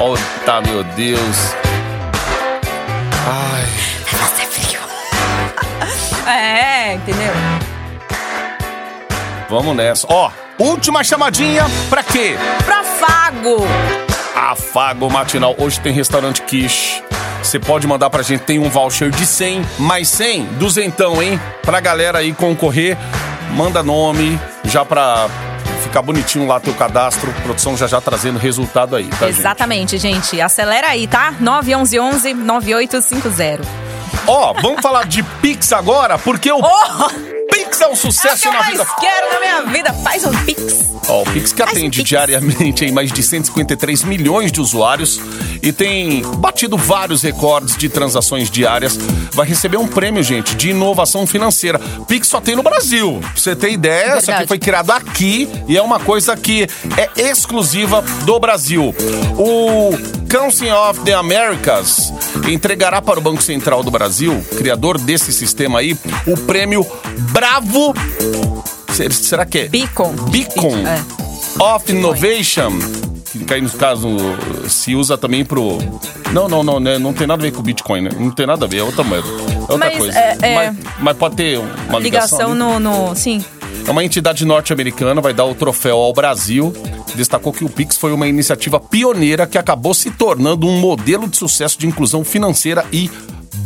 Oh, 0.00 0.16
tá, 0.44 0.60
meu 0.60 0.84
Deus. 0.84 1.36
Ai, 3.26 3.64
Vai 4.12 4.28
fazer 4.28 4.46
frio. 4.46 4.80
É, 6.30 6.94
entendeu? 6.94 7.32
vamos 9.50 9.74
nessa. 9.76 10.06
Ó, 10.08 10.30
última 10.58 11.02
chamadinha 11.02 11.64
pra 11.90 12.02
quê? 12.04 12.36
Pra 12.64 12.84
Fago. 12.84 13.66
Afago 14.36 15.10
Matinal. 15.10 15.54
Hoje 15.58 15.80
tem 15.80 15.92
restaurante 15.92 16.42
Quiche. 16.42 17.02
Você 17.46 17.60
pode 17.60 17.86
mandar 17.86 18.10
pra 18.10 18.24
gente, 18.24 18.40
tem 18.40 18.58
um 18.58 18.68
voucher 18.68 19.08
de 19.08 19.24
100, 19.24 19.64
mais 19.78 20.08
100, 20.08 20.46
duzentão, 20.58 21.22
hein? 21.22 21.40
Pra 21.62 21.78
galera 21.78 22.18
aí 22.18 22.32
concorrer, 22.32 22.98
manda 23.52 23.84
nome, 23.84 24.36
já 24.64 24.84
pra 24.84 25.28
ficar 25.80 26.02
bonitinho 26.02 26.44
lá 26.44 26.58
teu 26.58 26.74
cadastro. 26.74 27.32
Produção 27.44 27.76
já 27.76 27.86
já 27.86 28.00
trazendo 28.00 28.36
resultado 28.36 28.96
aí, 28.96 29.06
tá, 29.06 29.28
gente? 29.28 29.38
Exatamente, 29.38 29.96
gente. 29.96 30.40
Acelera 30.40 30.88
aí, 30.88 31.06
tá? 31.06 31.34
911 31.38 32.34
9850. 32.34 33.62
Ó, 34.26 34.52
vamos 34.60 34.82
falar 34.82 35.06
de 35.06 35.22
Pix 35.22 35.72
agora, 35.72 36.18
porque 36.18 36.50
o 36.50 36.58
Oh! 36.58 37.25
Pix 37.76 37.80
é 37.80 37.86
um 37.86 37.90
É 37.90 37.92
o 37.92 37.96
que 37.96 37.96
sucesso 37.98 38.48
eu 38.48 38.52
na 38.52 38.58
mais 38.60 38.72
vida. 38.72 38.86
quero 39.00 39.32
na 39.32 39.40
minha 39.40 39.62
vida. 39.72 39.92
Faz 40.02 40.24
um 40.24 40.32
pix. 40.44 40.86
Ó, 41.08 41.22
o 41.22 41.24
Pix 41.26 41.52
que 41.52 41.58
Faz 41.62 41.70
um 41.72 41.78
atende 41.78 41.98
Pix. 41.98 42.08
diariamente 42.08 42.84
em 42.84 42.92
mais 42.92 43.12
de 43.12 43.22
153 43.22 44.02
milhões 44.04 44.50
de 44.50 44.60
usuários 44.60 45.20
e 45.62 45.72
tem 45.72 46.22
batido 46.38 46.76
vários 46.76 47.22
recordes 47.22 47.76
de 47.76 47.88
transações 47.88 48.50
diárias. 48.50 48.96
Vai 49.32 49.46
receber 49.46 49.76
um 49.76 49.86
prêmio, 49.86 50.22
gente, 50.22 50.54
de 50.56 50.70
inovação 50.70 51.26
financeira. 51.26 51.78
Pix 52.08 52.26
só 52.28 52.40
tem 52.40 52.56
no 52.56 52.62
Brasil. 52.62 53.18
Pra 53.20 53.30
você 53.36 53.54
ter 53.54 53.70
ideia, 53.70 54.06
isso 54.06 54.16
aqui 54.18 54.26
Verdade. 54.26 54.48
foi 54.48 54.58
criado 54.58 54.90
aqui 54.90 55.48
e 55.68 55.76
é 55.76 55.82
uma 55.82 56.00
coisa 56.00 56.36
que 56.36 56.66
é 56.96 57.10
exclusiva 57.30 58.02
do 58.24 58.38
Brasil. 58.40 58.94
O 59.38 59.90
Council 60.28 60.74
of 60.74 61.00
the 61.00 61.12
Americas 61.14 62.12
entregará 62.48 63.00
para 63.00 63.18
o 63.18 63.22
Banco 63.22 63.42
Central 63.42 63.82
do 63.82 63.90
Brasil, 63.90 64.44
criador 64.58 64.98
desse 64.98 65.32
sistema 65.32 65.78
aí, 65.80 65.96
o 66.26 66.36
prêmio 66.36 66.84
Bravo. 67.30 67.65
Ser- 68.92 69.12
Será 69.12 69.44
que 69.44 69.58
é? 69.60 69.68
Beacon. 69.68 70.12
Beacon 70.30 70.76
É. 70.86 71.02
of 71.62 71.90
Innovation. 71.92 72.72
Que 73.46 73.52
aí, 73.54 73.60
no 73.60 73.68
caso, 73.70 74.08
se 74.68 74.94
usa 74.94 75.18
também 75.18 75.44
pro. 75.44 75.78
Não, 76.32 76.48
não, 76.48 76.62
não, 76.62 76.80
né? 76.80 76.98
Não 76.98 77.12
tem 77.12 77.26
nada 77.26 77.42
a 77.42 77.44
ver 77.44 77.52
com 77.52 77.60
o 77.60 77.62
Bitcoin, 77.62 78.00
né? 78.00 78.10
Não 78.18 78.30
tem 78.30 78.46
nada 78.46 78.64
a 78.64 78.68
ver, 78.68 78.78
é 78.78 78.82
outra 78.82 79.04
moeda. 79.04 79.26
É 79.28 79.60
outra 79.60 79.76
Mas, 79.76 79.98
coisa. 79.98 80.18
é, 80.18 80.38
é- 80.40 80.54
Mas, 80.54 80.76
mas 81.00 81.16
pode 81.18 81.36
ter 81.36 81.58
uma 81.58 81.98
ligação. 81.98 82.38
Ligação 82.38 82.50
ali. 82.52 82.58
no, 82.82 83.08
no. 83.08 83.14
Sim. 83.14 83.44
É 83.86 83.90
uma 83.90 84.02
entidade 84.02 84.44
norte-americana, 84.46 85.20
vai 85.20 85.34
dar 85.34 85.44
o 85.44 85.54
troféu 85.54 85.98
ao 85.98 86.12
Brasil. 86.14 86.72
Destacou 87.14 87.52
que 87.52 87.64
o 87.64 87.68
Pix 87.68 87.96
foi 87.98 88.12
uma 88.12 88.26
iniciativa 88.26 88.80
pioneira 88.80 89.46
que 89.46 89.58
acabou 89.58 89.92
se 89.94 90.10
tornando 90.10 90.66
um 90.66 90.78
modelo 90.80 91.28
de 91.28 91.36
sucesso 91.36 91.78
de 91.78 91.86
inclusão 91.86 92.24
financeira 92.24 92.84
e 92.90 93.10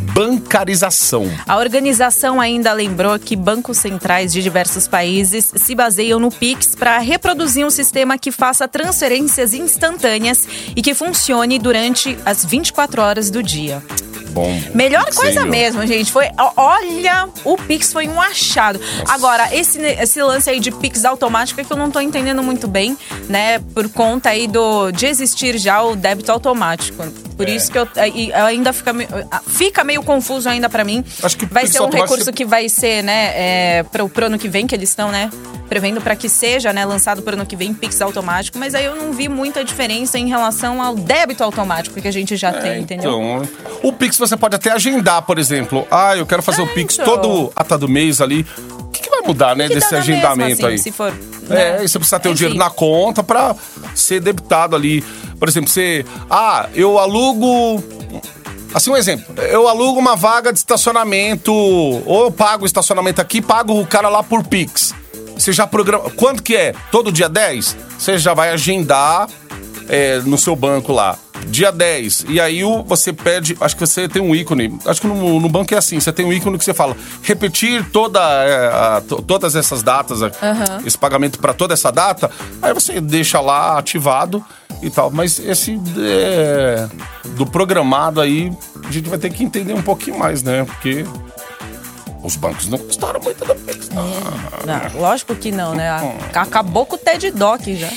bancarização. 0.01 1.31
A 1.47 1.57
organização 1.57 2.41
ainda 2.41 2.73
lembrou 2.73 3.19
que 3.19 3.37
bancos 3.37 3.79
centrais 3.79 4.33
de 4.33 4.43
diversos 4.43 4.89
países 4.89 5.53
se 5.55 5.75
baseiam 5.75 6.19
no 6.19 6.31
Pix 6.31 6.75
para 6.75 6.99
reproduzir 6.99 7.65
um 7.67 7.71
sistema 7.71 8.19
que 8.19 8.33
faça 8.33 8.67
transferências 8.67 9.55
instantâneas 9.55 10.49
e 10.75 10.83
que 10.83 10.95
funcione 10.95 11.59
durante 11.59 12.19
as 12.25 12.45
24 12.45 13.03
horas 13.03 13.31
do 13.31 13.43
dia. 13.43 13.83
Bom. 14.31 14.61
Melhor 14.75 15.05
coisa 15.15 15.45
mesmo, 15.45 15.87
gente. 15.87 16.11
Foi, 16.13 16.27
olha, 16.57 17.29
o 17.45 17.57
Pix 17.57 17.93
foi 17.93 18.09
um 18.09 18.21
achado. 18.21 18.81
Agora, 19.09 19.55
esse, 19.55 19.79
esse 19.81 20.23
lance 20.23 20.49
aí 20.49 20.61
de 20.61 20.71
Pix 20.71 21.05
automático 21.05 21.61
é 21.61 21.65
que 21.65 21.73
eu 21.73 21.77
não 21.77 21.91
tô 21.91 22.01
entendendo 22.01 22.43
muito 22.43 22.67
bem, 22.69 22.97
né? 23.29 23.59
Por 23.75 23.89
conta 23.91 24.31
aí 24.31 24.47
do 24.47 24.91
de 24.93 25.07
existir 25.07 25.59
já 25.59 25.83
o 25.83 25.97
débito 25.97 26.31
automático. 26.33 27.03
Por 27.37 27.49
É. 27.49 27.53
isso 27.53 27.71
que 27.73 27.79
eu, 27.79 27.89
e 28.15 28.33
ainda 28.33 28.73
fica, 28.73 28.93
me- 28.93 29.09
fica 29.47 29.83
meio 29.83 30.03
confuso 30.03 30.49
ainda 30.49 30.69
pra 30.69 30.85
mim. 30.85 31.05
Acho 31.23 31.37
que 31.37 31.47
vai 31.47 31.67
ser 31.67 31.81
um 31.83 31.89
recurso 31.89 32.25
você- 32.25 32.33
que 32.33 32.45
vai 32.45 32.69
ser, 32.69 33.03
né, 33.03 33.33
é, 33.35 33.83
pro, 33.85 34.09
pro 34.09 34.27
ano 34.27 34.39
que 34.39 34.49
vem 34.49 34.67
que 34.67 34.75
eles 34.75 34.91
estão, 34.91 35.11
né? 35.11 35.31
Prevendo 35.71 36.01
para 36.01 36.15
que 36.17 36.29
seja, 36.29 36.73
né, 36.73 36.85
lançado 36.85 37.23
pro 37.23 37.35
ano 37.35 37.47
que 37.47 37.55
vem 37.55 37.73
Pix 37.73 38.03
automático, 38.03 38.59
mas 38.59 38.75
aí 38.75 38.85
eu 38.85 38.97
não 38.97 39.13
vi 39.13 39.29
muita 39.29 39.65
diferença 39.65 40.19
em 40.19 40.29
relação 40.29 40.83
ao 40.83 40.97
débito 40.97 41.45
automático 41.45 41.99
que 42.03 42.09
a 42.09 42.13
gente 42.13 42.37
já 42.37 42.53
tem, 42.53 42.83
entendeu? 42.83 43.13
Então, 43.13 43.49
o 43.83 43.93
Pix 43.93 44.19
você 44.19 44.37
pode 44.37 44.57
até 44.57 44.73
agendar, 44.73 45.23
por 45.23 45.39
exemplo. 45.39 45.87
Ah, 45.89 46.17
eu 46.17 46.27
quero 46.27 46.43
fazer 46.43 46.61
É, 46.61 46.65
o 46.65 46.75
Pix 46.75 46.99
então. 46.99 47.07
todo 47.07 47.53
a 47.55 47.63
tá 47.63 47.77
do 47.77 47.89
mês 47.89 48.21
ali. 48.21 48.45
O 48.81 48.89
que, 48.89 49.01
que 49.01 49.09
vai 49.11 49.21
mudar, 49.23 49.55
né? 49.55 49.69
Desse 49.69 49.93
na 49.93 49.99
mesma, 49.99 50.15
agendamento 50.15 50.67
assim, 50.67 50.73
aí. 50.73 50.79
Se 50.79 50.91
for, 50.91 51.15
É, 51.49 51.79
né? 51.79 51.85
e 51.85 51.89
você 51.89 51.99
precisa 52.01 52.19
ter 52.19 52.29
o 52.29 52.33
Enfim. 52.33 52.39
dinheiro 52.39 52.59
na 52.59 52.69
conta 52.69 53.23
pra 53.23 53.55
ser 53.95 54.21
debitado 54.21 54.75
ali. 54.75 55.03
Por 55.39 55.49
exemplo, 55.49 55.71
você. 55.71 56.05
Ah, 56.29 56.69
eu 56.75 56.99
alugo. 56.99 57.81
Assim, 58.75 58.91
um 58.91 58.97
exemplo. 58.97 59.35
Eu 59.45 59.69
alugo 59.69 59.99
uma 60.01 60.17
vaga 60.17 60.53
de 60.53 60.59
estacionamento, 60.59 61.53
ou 61.55 62.25
eu 62.25 62.31
pago 62.33 62.65
o 62.65 62.67
estacionamento 62.67 63.21
aqui, 63.21 63.41
pago 63.41 63.81
o 63.81 63.87
cara 63.87 64.09
lá 64.09 64.23
por 64.23 64.45
Pix. 64.45 64.95
Você 65.41 65.53
já 65.53 65.67
programa. 65.67 66.11
Quanto 66.11 66.43
que 66.43 66.55
é? 66.55 66.75
Todo 66.93 67.11
dia 67.11 67.29
10? 67.29 67.77
Você 67.99 68.19
já 68.19 68.35
vai 68.35 68.51
agendar 68.51 69.29
é, 69.89 70.19
no 70.21 70.37
seu 70.39 70.55
banco 70.55 70.93
lá. 70.93 71.17
Dia 71.47 71.73
10. 71.73 72.27
E 72.29 72.39
aí 72.39 72.63
o, 72.63 72.83
você 72.83 73.13
pede. 73.15 73.57
Acho 73.61 73.75
que 73.75 73.87
você 73.87 74.07
tem 74.07 74.21
um 74.21 74.35
ícone. 74.35 74.79
Acho 74.85 75.01
que 75.01 75.07
no, 75.07 75.41
no 75.41 75.49
banco 75.49 75.73
é 75.75 75.79
assim. 75.79 75.99
Você 75.99 76.13
tem 76.13 76.27
um 76.27 76.33
ícone 76.33 76.59
que 76.59 76.65
você 76.65 76.75
fala 76.75 76.95
repetir 77.23 77.83
toda, 77.91 78.21
é, 78.21 78.67
a- 78.69 79.03
to- 79.09 79.23
todas 79.23 79.57
essas 79.57 79.83
datas, 79.83 80.23
a- 80.23 80.31
esse 80.87 80.99
pagamento 80.99 81.39
para 81.39 81.55
toda 81.55 81.73
essa 81.73 81.91
data. 81.91 82.31
Aí 82.61 82.75
você 82.75 83.01
deixa 83.01 83.41
lá 83.41 83.79
ativado 83.79 84.45
e 84.83 84.91
tal. 84.91 85.11
Mas 85.11 85.39
esse 85.39 85.81
é, 85.99 86.87
do 87.31 87.47
programado 87.47 88.21
aí, 88.21 88.53
a 88.87 88.93
gente 88.93 89.09
vai 89.09 89.19
ter 89.19 89.31
que 89.31 89.43
entender 89.43 89.73
um 89.73 89.83
pouquinho 89.83 90.19
mais, 90.19 90.43
né? 90.43 90.65
Porque 90.65 91.07
os 92.23 92.37
bancos 92.37 92.69
não 92.69 92.79
gostaram 92.79 93.21
muito 93.21 93.45
da 93.45 93.55
Pix. 93.55 93.89
não. 93.91 94.05
Não, 94.67 95.01
lógico 95.01 95.35
que 95.35 95.51
não, 95.51 95.75
né? 95.75 95.91
Acabou 96.35 96.85
com 96.87 96.97
o 96.97 96.99
TED 96.99 97.31
Doc 97.31 97.63
já. 97.69 97.89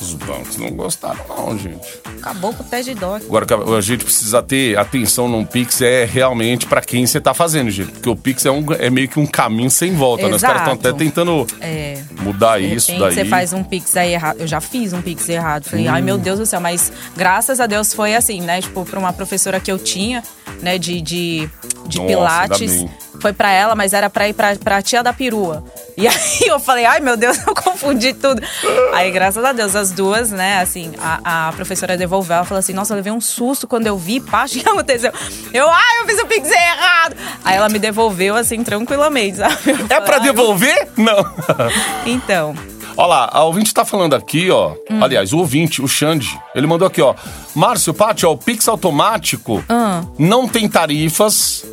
Os 0.00 0.12
bancos 0.14 0.56
não 0.58 0.70
gostaram, 0.70 1.18
não, 1.28 1.56
gente. 1.58 1.86
Acabou 2.18 2.52
com 2.52 2.62
o 2.62 2.66
TED 2.66 2.94
Doc. 2.94 3.22
Agora, 3.24 3.46
a 3.76 3.80
gente 3.80 4.04
precisa 4.04 4.42
ter 4.42 4.78
atenção 4.78 5.28
no 5.28 5.46
Pix 5.46 5.80
é 5.80 6.04
realmente 6.04 6.66
pra 6.66 6.82
quem 6.82 7.06
você 7.06 7.18
tá 7.20 7.32
fazendo, 7.32 7.70
gente. 7.70 7.90
Porque 7.92 8.08
o 8.10 8.16
Pix 8.16 8.44
é, 8.44 8.50
um, 8.50 8.64
é 8.78 8.90
meio 8.90 9.08
que 9.08 9.18
um 9.18 9.26
caminho 9.26 9.70
sem 9.70 9.94
volta, 9.94 10.28
né? 10.28 10.34
Os 10.36 10.42
caras 10.42 10.58
estão 10.60 10.74
Exato. 10.74 10.88
até 10.88 10.98
tentando 10.98 11.46
É. 11.60 12.02
mudar 12.20 12.60
isso 12.60 12.92
daí. 12.98 13.14
você 13.14 13.24
faz 13.24 13.52
um 13.54 13.62
pix 13.64 13.96
aí 13.96 14.12
errado. 14.12 14.40
Eu 14.40 14.46
já 14.46 14.60
fiz 14.60 14.92
um 14.92 15.00
pix 15.00 15.26
errado. 15.28 15.64
Falei, 15.64 15.88
Hum. 15.88 15.92
ai 15.92 16.02
meu 16.02 16.18
Deus 16.18 16.38
do 16.38 16.44
céu, 16.46 16.60
mas 16.60 16.92
graças 17.16 17.58
a 17.58 17.66
Deus 17.66 17.94
foi 17.94 18.14
assim, 18.14 18.40
né? 18.42 18.60
Tipo, 18.60 18.84
pra 18.84 18.98
uma 18.98 19.12
professora 19.12 19.58
que 19.58 19.72
eu 19.72 19.78
tinha, 19.78 20.22
né, 20.60 20.76
de, 20.78 21.00
de, 21.00 21.48
de 21.86 21.96
Nossa, 21.98 22.08
Pilates. 22.08 22.84
Foi 23.24 23.32
pra 23.32 23.50
ela, 23.50 23.74
mas 23.74 23.94
era 23.94 24.10
pra 24.10 24.28
ir 24.28 24.34
pra, 24.34 24.54
pra 24.56 24.82
tia 24.82 25.02
da 25.02 25.10
perua. 25.10 25.64
E 25.96 26.04
aí 26.06 26.14
eu 26.46 26.60
falei, 26.60 26.84
ai 26.84 27.00
meu 27.00 27.16
Deus, 27.16 27.38
eu 27.48 27.54
confundi 27.54 28.12
tudo. 28.12 28.42
Aí, 28.92 29.10
graças 29.10 29.42
a 29.42 29.50
Deus, 29.50 29.74
as 29.74 29.90
duas, 29.92 30.30
né, 30.30 30.60
assim, 30.60 30.92
a, 31.00 31.48
a 31.48 31.52
professora 31.54 31.96
devolveu, 31.96 32.36
ela 32.36 32.44
falou 32.44 32.58
assim, 32.58 32.74
nossa, 32.74 32.92
eu 32.92 32.96
levei 32.96 33.10
um 33.10 33.22
susto 33.22 33.66
quando 33.66 33.86
eu 33.86 33.96
vi, 33.96 34.20
pá, 34.20 34.44
o 34.46 34.48
que 34.50 34.60
aconteceu? 34.68 35.10
Eu, 35.54 35.70
ai, 35.70 36.00
eu 36.02 36.06
fiz 36.06 36.20
o 36.20 36.26
pix 36.26 36.50
errado. 36.50 37.16
Aí 37.42 37.56
ela 37.56 37.70
me 37.70 37.78
devolveu, 37.78 38.36
assim, 38.36 38.62
tranquilamente, 38.62 39.38
sabe? 39.38 39.56
Eu 39.68 39.74
É 39.74 39.78
falei, 39.78 40.00
pra 40.02 40.16
"Ai, 40.16 40.20
devolver? 40.20 40.88
Não. 40.98 41.24
Então. 42.04 42.54
Olha 42.96 43.06
lá, 43.08 43.30
a 43.32 43.42
ouvinte 43.44 43.72
tá 43.72 43.86
falando 43.86 44.14
aqui, 44.14 44.50
ó. 44.50 44.72
Hum. 44.90 45.02
Aliás, 45.02 45.32
o 45.32 45.38
ouvinte, 45.38 45.80
o 45.82 45.88
Xande, 45.88 46.38
ele 46.54 46.66
mandou 46.66 46.86
aqui, 46.86 47.00
ó. 47.00 47.14
Márcio, 47.54 47.94
Pátio, 47.94 48.28
ó, 48.28 48.32
o 48.32 48.36
Pix 48.38 48.68
automático 48.68 49.64
Ah. 49.68 50.02
não 50.18 50.46
tem 50.46 50.68
tarifas. 50.68 51.64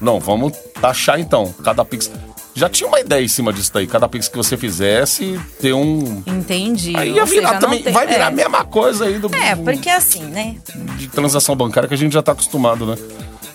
Não, 0.00 0.20
vamos 0.20 0.52
taxar 0.80 1.18
então. 1.20 1.52
Cada 1.64 1.84
Pix... 1.84 2.10
Já 2.58 2.68
tinha 2.68 2.88
uma 2.88 2.98
ideia 3.00 3.24
em 3.24 3.28
cima 3.28 3.52
disso 3.52 3.70
daí. 3.72 3.86
Cada 3.86 4.08
Pix 4.08 4.28
que 4.28 4.36
você 4.36 4.56
fizesse, 4.56 5.38
ter 5.60 5.72
um... 5.72 6.22
Entendi. 6.26 6.96
Aí 6.96 7.12
ia 7.12 7.24
virar 7.24 7.48
seja, 7.48 7.60
também... 7.60 7.82
tem- 7.82 7.92
Vai 7.92 8.06
virar 8.06 8.24
é. 8.24 8.28
a 8.28 8.30
mesma 8.30 8.64
coisa 8.64 9.04
aí 9.06 9.18
do, 9.18 9.34
É, 9.34 9.54
porque 9.54 9.88
assim, 9.88 10.24
né? 10.24 10.56
de 10.96 11.06
transação 11.08 11.54
bancária 11.54 11.88
que 11.88 11.94
a 11.94 11.98
gente 11.98 12.12
já 12.12 12.22
tá 12.22 12.32
acostumado, 12.32 12.84
né? 12.84 12.96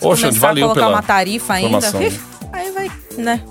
Ô, 0.00 0.14
Xande, 0.16 0.38
Começar 0.38 0.38
a 0.38 0.48
valeu 0.48 0.62
colocar 0.68 0.80
pela 0.80 0.94
uma 0.96 1.02
tarifa 1.02 1.54
ainda. 1.54 1.78
Aí 2.52 2.70
vai, 2.70 2.90
né? 3.16 3.42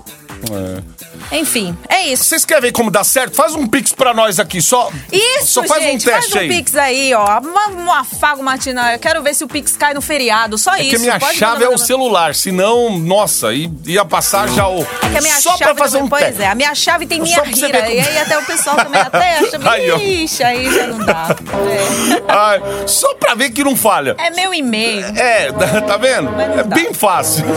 É. 0.52 1.38
Enfim, 1.38 1.76
é 1.88 2.08
isso. 2.08 2.24
Vocês 2.24 2.44
querem 2.44 2.62
ver 2.62 2.72
como 2.72 2.90
dá 2.90 3.02
certo? 3.02 3.34
Faz 3.34 3.54
um 3.54 3.66
Pix 3.66 3.92
pra 3.92 4.12
nós 4.12 4.38
aqui, 4.38 4.60
só... 4.60 4.90
Isso, 5.10 5.46
Só 5.46 5.62
faz 5.64 5.82
gente, 5.82 6.02
um 6.08 6.12
teste 6.12 6.30
faz 6.30 6.34
um 6.34 6.38
aí. 6.38 6.48
Pix 6.48 6.76
aí, 6.76 7.14
ó. 7.14 7.40
Um, 7.40 7.80
um 7.84 7.92
afago 7.92 8.42
matinal. 8.42 8.90
Eu 8.90 8.98
quero 8.98 9.22
ver 9.22 9.34
se 9.34 9.42
o 9.44 9.48
Pix 9.48 9.76
cai 9.76 9.94
no 9.94 10.00
feriado. 10.02 10.58
Só 10.58 10.74
É 10.74 10.80
isso. 10.82 10.90
que 10.90 10.96
a 10.96 10.98
minha 10.98 11.18
Pode 11.18 11.38
chave 11.38 11.52
mandar, 11.54 11.64
é 11.64 11.68
o 11.68 11.72
mandar. 11.72 11.84
celular, 11.86 12.34
senão, 12.34 12.98
nossa, 12.98 13.48
ia 13.52 14.04
passar 14.04 14.48
já 14.50 14.68
o. 14.68 14.82
É 14.82 15.08
que 15.12 15.18
a 15.18 15.20
minha 15.22 15.40
Só 15.40 15.50
chave 15.56 15.64
pra 15.64 15.74
fazer 15.76 15.98
um 15.98 16.08
Pois 16.08 16.24
teste. 16.24 16.42
é, 16.42 16.46
a 16.48 16.54
minha 16.54 16.74
chave 16.74 17.06
tem 17.06 17.20
minha 17.20 17.42
rira. 17.42 17.80
como- 17.82 17.92
E 17.92 18.00
aí 18.00 18.18
até 18.18 18.38
o 18.38 18.44
pessoal 18.44 18.76
também 18.76 19.00
até 19.00 19.38
acha. 19.38 19.70
Aí. 19.70 20.24
Ixi, 20.24 20.42
aí 20.44 20.72
já 20.74 20.86
não 20.88 20.98
dá. 20.98 21.28
É, 21.68 22.22
Ai, 22.32 22.60
só 22.86 23.14
pra 23.14 23.34
ver 23.34 23.50
que 23.50 23.64
não 23.64 23.74
falha. 23.76 24.14
É 24.18 24.30
meu 24.30 24.52
e-mail. 24.52 25.04
É, 25.16 25.50
tá 25.86 25.96
vendo? 25.96 26.30
É 26.40 26.62
bem 26.64 26.92
fácil. 26.92 27.44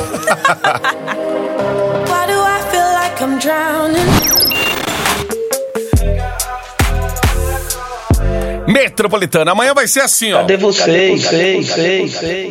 Metropolitana, 8.67 9.51
amanhã 9.51 9.73
vai 9.73 9.87
ser 9.87 10.01
assim, 10.01 10.33
ó. 10.33 10.39
Cadê 10.41 10.57
vocês? 10.57 11.23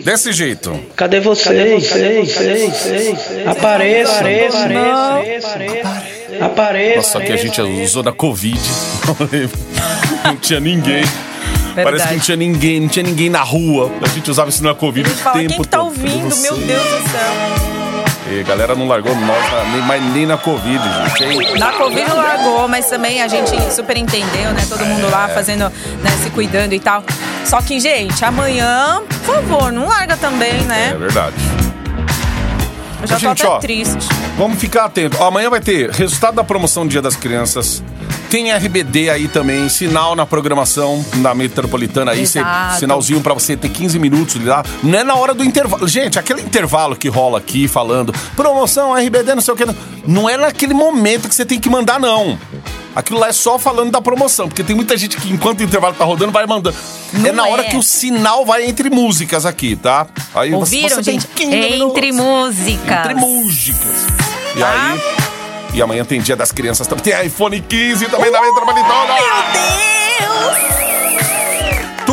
Desse 0.03 0.33
jeito. 0.33 0.79
Cadê 0.97 1.21
vocês? 1.21 1.89
Vocês, 1.89 2.33
vocês? 2.33 3.47
Apareça, 3.47 4.13
apareça, 4.19 4.65
apareça. 4.65 5.47
Apareça. 6.41 6.97
Nossa, 6.97 7.21
que 7.21 7.33
a 7.33 7.37
gente 7.37 7.61
usou 7.61 8.03
da 8.03 8.13
Covid. 8.13 8.59
Não 10.25 10.37
tinha 10.37 10.59
ninguém. 10.59 11.05
Parece 11.75 12.09
que 12.09 12.15
não 12.15 12.21
tinha 12.21 12.37
ninguém, 12.39 12.81
não 12.81 12.89
tinha 12.89 13.03
ninguém 13.03 13.29
na 13.29 13.43
rua. 13.43 13.93
A 14.03 14.09
gente 14.09 14.31
usava 14.31 14.49
isso 14.49 14.65
na 14.65 14.75
Covid 14.75 15.09
o 15.09 15.15
tempo 15.15 15.33
quem 15.33 15.47
que 15.49 15.69
tá 15.69 15.79
todo. 15.79 15.89
ouvindo? 15.89 16.31
Cadê 16.31 16.41
Meu? 16.41 16.57
Deus 16.57 16.83
do 16.83 17.11
céu. 17.11 17.76
E 18.29 18.41
a 18.41 18.43
galera 18.43 18.75
não 18.75 18.89
largou 18.89 19.15
nós 19.15 19.53
na- 19.53 19.65
nem, 19.73 19.83
mais 19.83 20.03
nem 20.13 20.27
na 20.27 20.37
Covid, 20.37 20.81
gente. 21.19 21.59
Na 21.59 21.73
Covid 21.73 22.09
não 22.09 22.17
largou, 22.17 22.67
mas 22.69 22.87
também 22.87 23.23
a 23.23 23.29
gente 23.29 23.51
super 23.73 23.97
entendeu, 23.97 24.53
né? 24.53 24.67
Todo 24.69 24.85
mundo 24.85 25.07
É. 25.07 25.11
lá 25.11 25.29
fazendo, 25.29 25.65
né, 26.03 26.11
se 26.23 26.31
cuidando 26.31 26.73
e 26.73 26.81
tal. 26.81 27.05
Só 27.45 27.61
que, 27.63 27.79
gente, 27.79 28.25
amanhã, 28.25 29.01
por 29.25 29.37
favor, 29.37 29.71
não 29.73 29.87
larga 29.87 30.17
também, 30.17 30.51
É 30.59 30.63
né? 30.63 30.97
verdade. 30.99 31.37
Eu 33.03 33.07
já 33.07 33.19
Gente, 33.19 33.39
tô 33.43 33.47
até 33.47 33.57
ó, 33.57 33.59
triste. 33.61 34.09
Vamos 34.37 34.59
ficar 34.59 34.87
atento. 34.87 35.17
Ó, 35.21 35.27
amanhã 35.29 35.49
vai 35.49 35.61
ter 35.61 35.91
resultado 35.91 36.35
da 36.35 36.43
promoção 36.43 36.87
Dia 36.87 37.01
das 37.01 37.15
Crianças. 37.15 37.83
Tem 38.31 38.51
RBD 38.53 39.09
aí 39.09 39.29
também, 39.29 39.69
sinal 39.69 40.17
na 40.17 40.27
programação 40.27 41.05
da 41.17 41.33
metropolitana 41.35 42.11
aí, 42.13 42.27
cê- 42.27 42.41
sinalzinho 42.79 43.21
pra 43.21 43.33
você 43.33 43.57
ter 43.57 43.69
15 43.69 43.99
minutos 43.99 44.45
lá. 44.45 44.65
Não 44.83 44.99
é 44.99 45.05
na 45.05 45.15
hora 45.15 45.33
do 45.33 45.45
intervalo. 45.45 45.87
Gente, 45.87 46.19
aquele 46.19 46.43
intervalo 46.43 46.97
que 46.97 47.09
rola 47.09 47.39
aqui 47.39 47.69
falando 47.69 48.13
promoção 48.35 48.95
RBD, 48.95 49.35
não 49.35 49.41
sei 49.43 49.55
o 49.55 49.57
que, 49.57 49.65
não 50.07 50.29
é 50.29 50.37
naquele 50.37 50.75
momento 50.75 51.29
que 51.29 51.35
você 51.35 51.45
tem 51.45 51.61
que 51.61 51.71
mandar, 51.71 52.01
não. 52.01 52.37
Aquilo 52.97 53.21
lá 53.21 53.29
é 53.29 53.33
só 53.33 53.59
falando 53.59 53.91
da 53.93 54.01
promoção, 54.01 54.49
porque 54.49 54.65
tem 54.65 54.75
muita 54.75 54.97
gente 54.97 55.17
que 55.19 55.31
enquanto 55.33 55.61
o 55.61 55.63
intervalo 55.63 55.95
tá 55.95 56.05
rodando 56.05 56.33
vai 56.33 56.47
mandando. 56.47 56.77
é 57.15 57.19
na 57.31 57.45
Não 57.45 57.51
hora 57.51 57.63
é. 57.63 57.65
que 57.67 57.77
o 57.77 57.83
sinal 57.83 58.45
vai 58.45 58.65
entre 58.65 58.91
músicas 58.91 59.47
aqui, 59.47 59.77
tá? 59.77 60.07
Aí 60.35 60.51
você- 60.51 60.57
Ouviram, 60.77 60.89
você 60.97 61.03
tem 61.03 61.21
gente? 61.21 61.27
15 61.29 61.51
minutos. 61.71 61.97
Entre 61.97 62.13
músicas. 62.13 62.99
Entre 62.99 63.15
músicas. 63.15 64.07
E 64.57 64.59
Tá? 64.59 64.93
aí. 64.93 65.26
E 65.77 65.83
amanhã 65.83 66.07
tem 66.07 66.23
Dia 66.23 66.35
das 66.35 66.51
Crianças 66.51 66.87
também. 66.87 67.05
Tem 67.05 67.27
iPhone 67.27 67.61
15 67.61 68.07
também 68.07 68.33
da 68.33 68.41
Metropolitana. 68.41 69.15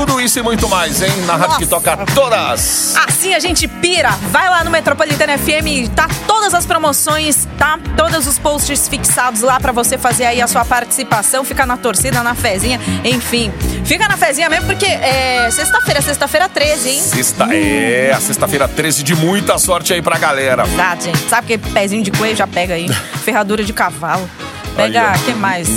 Tudo 0.05 0.19
isso 0.19 0.37
e 0.37 0.41
muito 0.41 0.67
mais, 0.67 1.01
hein? 1.01 1.09
Na 1.25 1.37
rádio 1.37 1.59
que 1.59 1.65
toca 1.65 1.95
todas. 2.13 2.93
Assim 3.07 3.33
a 3.33 3.39
gente 3.39 3.69
pira. 3.69 4.09
Vai 4.31 4.49
lá 4.49 4.61
no 4.61 4.69
Metropolitana 4.69 5.37
FM, 5.37 5.87
tá 5.95 6.09
todas 6.27 6.53
as 6.53 6.65
promoções, 6.65 7.47
tá 7.57 7.79
todos 7.95 8.27
os 8.27 8.37
posts 8.37 8.89
fixados 8.89 9.39
lá 9.39 9.61
pra 9.61 9.71
você 9.71 9.97
fazer 9.97 10.25
aí 10.25 10.41
a 10.41 10.47
sua 10.47 10.65
participação, 10.65 11.45
fica 11.45 11.65
na 11.65 11.77
torcida, 11.77 12.21
na 12.21 12.35
fezinha, 12.35 12.81
enfim. 13.05 13.49
Fica 13.85 14.05
na 14.09 14.17
fezinha 14.17 14.49
mesmo 14.49 14.65
porque 14.65 14.87
é 14.87 15.49
sexta-feira, 15.49 16.01
sexta-feira 16.01 16.49
13, 16.49 16.89
hein? 16.89 17.01
Sexta, 17.01 17.47
é, 17.55 18.11
a 18.11 18.19
sexta-feira 18.19 18.67
13 18.67 19.03
de 19.03 19.15
muita 19.15 19.57
sorte 19.57 19.93
aí 19.93 20.01
pra 20.01 20.17
galera. 20.17 20.65
Exato, 20.65 21.05
gente. 21.05 21.29
Sabe 21.29 21.47
que 21.47 21.57
pezinho 21.71 22.03
de 22.03 22.11
coelho 22.11 22.35
já 22.35 22.45
pega 22.45 22.73
aí? 22.73 22.89
Ferradura 23.23 23.63
de 23.63 23.71
cavalo. 23.71 24.29
Pega, 24.75 25.11
Aí, 25.11 25.19
ó. 25.21 25.25
que 25.25 25.33
mais? 25.33 25.67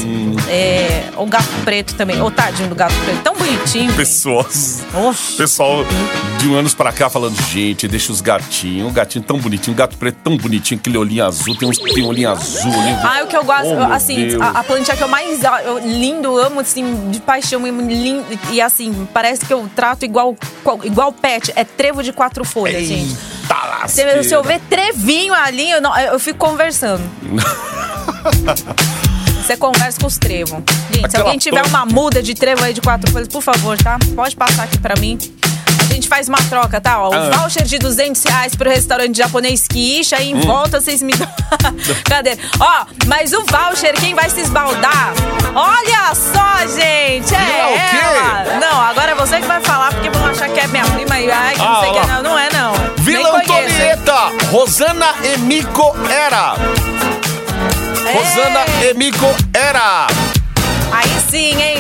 É, 0.49 1.05
o 1.17 1.27
gato 1.27 1.49
preto 1.65 1.95
também. 1.95 2.21
Ô, 2.23 2.31
tadinho 2.31 2.69
do 2.69 2.75
gato 2.75 2.95
preto. 3.05 3.23
Tão 3.23 3.35
bonitinho. 3.35 3.93
Pessoas. 3.95 4.83
Oxe. 4.95 5.35
Pessoal 5.37 5.85
de 6.39 6.49
um 6.49 6.55
anos 6.55 6.75
pra 6.75 6.93
cá 6.93 7.11
falando, 7.11 7.37
gente, 7.51 7.87
deixa 7.89 8.11
os 8.13 8.21
gatinhos. 8.21 8.89
O 8.89 8.93
gatinho 8.93 9.25
tão 9.25 9.39
bonitinho, 9.39 9.75
o 9.75 9.77
gato 9.77 9.97
preto 9.97 10.17
tão 10.25 10.37
bonitinho, 10.37 10.79
aquele 10.81 10.97
olhinho 10.97 11.25
azul, 11.25 11.55
tem 11.57 11.69
uns 11.69 11.79
tem 11.79 12.05
olhinho 12.05 12.31
azul 12.31 12.73
ali. 12.73 12.93
Ah, 13.03 13.21
o 13.25 13.27
que 13.27 13.37
eu 13.37 13.45
gosto, 13.45 13.67
Oh, 13.67 13.93
assim, 13.93 14.37
a, 14.41 14.61
a 14.61 14.65
plantinha 14.65 14.97
que 14.97 15.03
eu 15.03 15.09
mais 15.09 15.41
eu 15.65 15.79
lindo, 15.79 16.37
amo, 16.39 16.61
assim, 16.61 17.11
de 17.11 17.21
paixão, 17.21 17.67
lindo, 17.67 18.25
e 18.51 18.61
assim, 18.61 19.07
parece 19.13 19.45
que 19.45 19.53
eu 19.53 19.69
trato 19.75 20.05
igual, 20.05 20.35
igual 20.85 21.13
pet, 21.13 21.53
é 21.57 21.65
trevo 21.65 22.03
de 22.03 22.13
quatro 22.13 22.45
folhas, 22.45 22.87
gente. 22.87 23.17
Tá 23.49 23.85
Se, 23.87 24.25
se 24.25 24.35
eu 24.35 24.43
ver 24.43 24.61
trevinho 24.69 25.33
ali, 25.35 25.71
eu, 25.71 25.81
não- 25.81 25.97
eu 25.99 26.19
fico 26.19 26.39
conversando. 26.39 27.03
Você 29.43 29.57
conversa 29.57 30.01
com 30.01 30.07
os 30.07 30.19
trevos. 30.19 30.59
Gente, 30.91 30.99
se 31.01 31.05
Aquela 31.07 31.25
alguém 31.25 31.39
tiver 31.39 31.65
uma 31.67 31.87
muda 31.87 32.23
de 32.23 32.35
trevo 32.35 32.65
aí 32.65 32.73
de 32.73 32.81
quatro 32.81 33.11
folhas, 33.13 33.29
por 33.29 33.43
favor, 33.43 33.77
tá? 33.79 33.99
Pode 34.15 34.35
passar 34.35 34.65
aqui 34.65 34.79
pra 34.79 34.95
mim. 34.99 35.17
A 35.89 35.95
gente 35.97 36.09
faz 36.09 36.29
uma 36.29 36.39
troca, 36.49 36.81
tá? 36.81 37.01
Ó, 37.01 37.11
o 37.11 37.15
Ah. 37.15 37.31
voucher 37.39 37.63
de 37.63 37.79
200 37.79 38.23
reais 38.25 38.55
pro 38.57 38.69
restaurante 38.69 39.17
japonês 39.17 39.67
Kiisha. 39.69 40.17
Aí 40.17 40.31
em 40.31 40.35
Hum. 40.35 40.41
volta 40.41 40.81
vocês 40.81 41.01
me 41.01 41.13
dão. 41.15 41.29
Cadê? 42.05 42.37
Ó, 42.59 42.87
mas 43.07 43.33
o 43.33 43.45
voucher, 43.45 43.95
quem 43.95 44.15
vai 44.15 44.29
se 44.29 44.41
esbaldar? 44.41 45.13
Olha 45.55 46.13
só, 46.15 46.67
gente! 46.67 47.33
É 47.35 47.89
quê? 47.91 47.97
ela! 48.03 48.59
Não, 48.61 48.81
agora 48.81 49.13
é 49.13 49.15
você 49.15 49.41
que 49.41 49.47
vai 49.47 49.61
falar, 49.61 49.93
porque 49.95 50.11
vão 50.11 50.27
achar 50.27 50.49
que 50.49 50.59
é 50.59 50.67
minha 50.67 50.85
prima 50.85 51.21
e 51.21 51.31
ai, 51.31 51.55
que 51.55 51.63
Ah, 51.63 51.65
não 51.65 51.81
sei 51.81 51.91
o 51.91 51.95
que. 52.01 52.07
Não, 52.09 52.23
não 52.25 52.39
é 52.39 52.49
não. 52.53 52.73
Vila. 52.99 53.39
Antonieta, 53.39 54.33
Rosana 54.51 55.15
Emico 55.23 55.95
Era. 56.11 56.57
Rosana. 58.13 58.65
Emico 58.83 59.35
Era. 59.55 60.07
Aí 60.93 61.11
sim, 61.29 61.61
hein? 61.61 61.79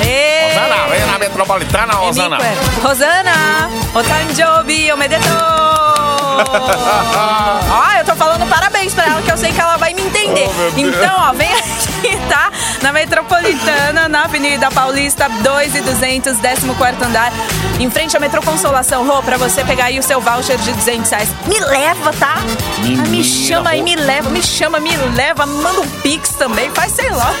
Ei. 0.00 0.54
Rosana, 0.54 0.86
vem 0.88 1.06
na 1.06 1.18
metropolitana, 1.18 1.92
Rosana. 1.94 2.36
Emico 2.36 2.44
é. 2.44 2.86
Rosana! 2.86 3.70
Otanjobi, 3.94 4.92
omedeto! 4.92 5.97
Ó, 7.70 7.98
eu 7.98 8.04
tô 8.04 8.14
falando 8.14 8.48
parabéns 8.48 8.94
pra 8.94 9.04
ela, 9.06 9.22
que 9.22 9.30
eu 9.30 9.36
sei 9.36 9.52
que 9.52 9.60
ela 9.60 9.76
vai 9.76 9.92
me 9.94 10.02
entender. 10.02 10.48
Oh, 10.48 10.78
então, 10.78 11.16
ó, 11.18 11.32
vem 11.32 11.52
aqui, 11.52 12.16
tá? 12.28 12.50
Na 12.82 12.92
Metropolitana, 12.92 14.08
na 14.08 14.24
Avenida 14.24 14.70
Paulista, 14.70 15.28
2 15.28 15.74
e 15.74 15.80
200, 15.80 16.38
14 16.38 17.04
andar. 17.04 17.32
Em 17.78 17.90
frente 17.90 18.16
à 18.16 18.20
Metro 18.20 18.42
Consolação, 18.42 19.06
Rô, 19.06 19.22
pra 19.22 19.36
você 19.36 19.64
pegar 19.64 19.86
aí 19.86 19.98
o 19.98 20.02
seu 20.02 20.20
voucher 20.20 20.58
de 20.58 20.72
200 20.72 21.10
reais. 21.10 21.28
Me 21.46 21.58
leva, 21.58 22.12
tá? 22.12 22.36
Ah, 22.36 22.80
me 22.80 22.96
Menina, 22.96 23.24
chama 23.24 23.70
aí, 23.70 23.82
me 23.82 23.96
leva, 23.96 24.30
me 24.30 24.42
chama, 24.42 24.78
me 24.78 24.96
leva, 25.14 25.46
manda 25.46 25.80
um 25.80 25.88
pix 26.02 26.30
também, 26.30 26.70
faz 26.70 26.92
sei 26.92 27.10
lá. 27.10 27.34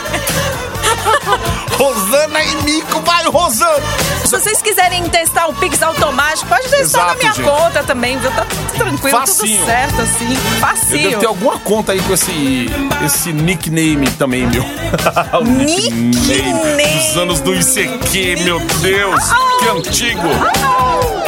Rosana 1.78 2.42
Emico, 2.44 3.00
vai, 3.02 3.24
Rosana. 3.26 3.82
Se 4.24 4.30
vocês 4.30 4.60
quiserem 4.60 5.04
testar 5.08 5.46
o 5.48 5.54
Pix 5.54 5.80
automático, 5.82 6.46
pode 6.48 6.68
testar 6.68 7.06
na 7.06 7.12
Exato, 7.14 7.18
minha 7.18 7.32
gente. 7.32 7.44
conta 7.48 7.82
também, 7.84 8.18
viu? 8.18 8.30
Tá 8.32 8.44
tudo 8.44 8.72
tranquilo, 8.78 9.18
Facinho. 9.18 9.58
tudo 9.58 9.66
certo, 9.66 10.00
assim. 10.02 10.32
Eu 10.34 10.60
Facinho. 10.60 11.08
devo 11.10 11.20
ter 11.20 11.26
alguma 11.26 11.58
conta 11.60 11.92
aí 11.92 12.00
com 12.02 12.14
esse, 12.14 12.66
esse 13.04 13.32
nickname 13.32 14.10
também, 14.12 14.46
meu. 14.46 14.64
Nickname. 15.44 16.98
Dos 17.08 17.16
anos 17.16 17.40
do 17.40 17.54
ICQ, 17.54 18.36
meu 18.44 18.60
Deus. 18.80 19.24
Que 19.60 19.68
antigo. 19.68 20.28
O 20.28 21.27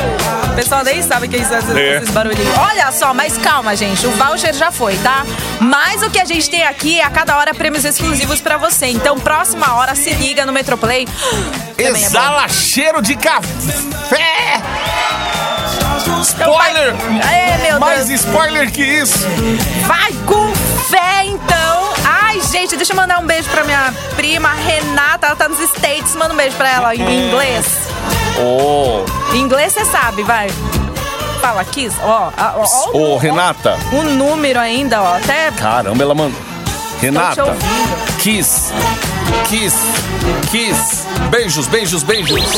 pessoal 0.62 0.84
nem 0.84 1.02
sabe 1.02 1.26
que 1.28 1.36
é 1.36 1.38
isso, 1.40 1.54
esses, 1.54 1.74
É. 1.76 1.96
esses 1.96 2.10
barulhinhos. 2.10 2.58
Olha 2.58 2.92
só, 2.92 3.14
mas 3.14 3.36
calma, 3.38 3.74
gente. 3.74 4.06
O 4.06 4.10
voucher 4.12 4.52
já 4.54 4.70
foi, 4.70 4.96
tá? 4.98 5.24
Mas 5.58 6.02
o 6.02 6.10
que 6.10 6.20
a 6.20 6.24
gente 6.24 6.50
tem 6.50 6.64
aqui 6.64 7.00
é 7.00 7.04
a 7.04 7.10
cada 7.10 7.36
hora 7.38 7.54
prêmios 7.54 7.84
exclusivos 7.84 8.40
pra 8.40 8.56
você. 8.58 8.86
Então, 8.86 9.18
próxima 9.18 9.74
hora, 9.74 9.94
se 9.94 10.10
liga 10.10 10.44
no 10.44 10.52
Metroplay. 10.52 11.06
Também 11.76 12.02
é. 12.02 12.06
Exala 12.06 12.46
cheiro 12.48 13.00
de 13.00 13.16
café. 13.16 14.60
Spoiler. 16.22 16.94
Ai, 17.24 17.58
meu 17.70 17.80
Mais 17.80 18.06
Deus. 18.08 18.20
spoiler 18.20 18.70
que 18.70 18.82
isso. 18.82 19.26
Vai 19.86 20.12
com 20.26 20.52
fé, 20.90 21.24
então. 21.24 21.92
Ai, 22.04 22.40
gente, 22.50 22.76
deixa 22.76 22.92
eu 22.92 22.96
mandar 22.96 23.18
um 23.20 23.26
beijo 23.26 23.48
pra 23.48 23.64
minha 23.64 23.92
prima 24.16 24.52
Renata. 24.52 25.28
Ela 25.28 25.36
tá 25.36 25.48
nos 25.48 25.58
States. 25.60 26.14
Manda 26.16 26.34
um 26.34 26.36
beijo 26.36 26.56
pra 26.56 26.68
ela 26.70 26.94
em 26.94 27.28
inglês. 27.28 27.64
Ô, 28.38 29.04
Em 29.34 29.40
inglês 29.40 29.72
você 29.72 29.84
sabe, 29.84 30.22
vai. 30.22 30.48
Fala, 31.40 31.64
Kiss. 31.64 31.96
Ó, 32.02 32.30
ó, 32.36 32.52
ó, 32.56 32.90
ô, 32.98 33.14
ó, 33.14 33.18
Renata. 33.18 33.78
o 33.92 34.02
número 34.02 34.58
ainda, 34.60 35.02
ó. 35.02 35.16
Até 35.16 35.50
Caramba, 35.52 36.02
ela 36.02 36.14
mandou. 36.14 36.38
Renata. 37.00 37.44
Kiss. 38.18 38.72
Kiss. 39.48 39.76
Kiss. 40.50 41.06
Beijos, 41.30 41.66
beijos, 41.66 42.02
beijos. 42.02 42.40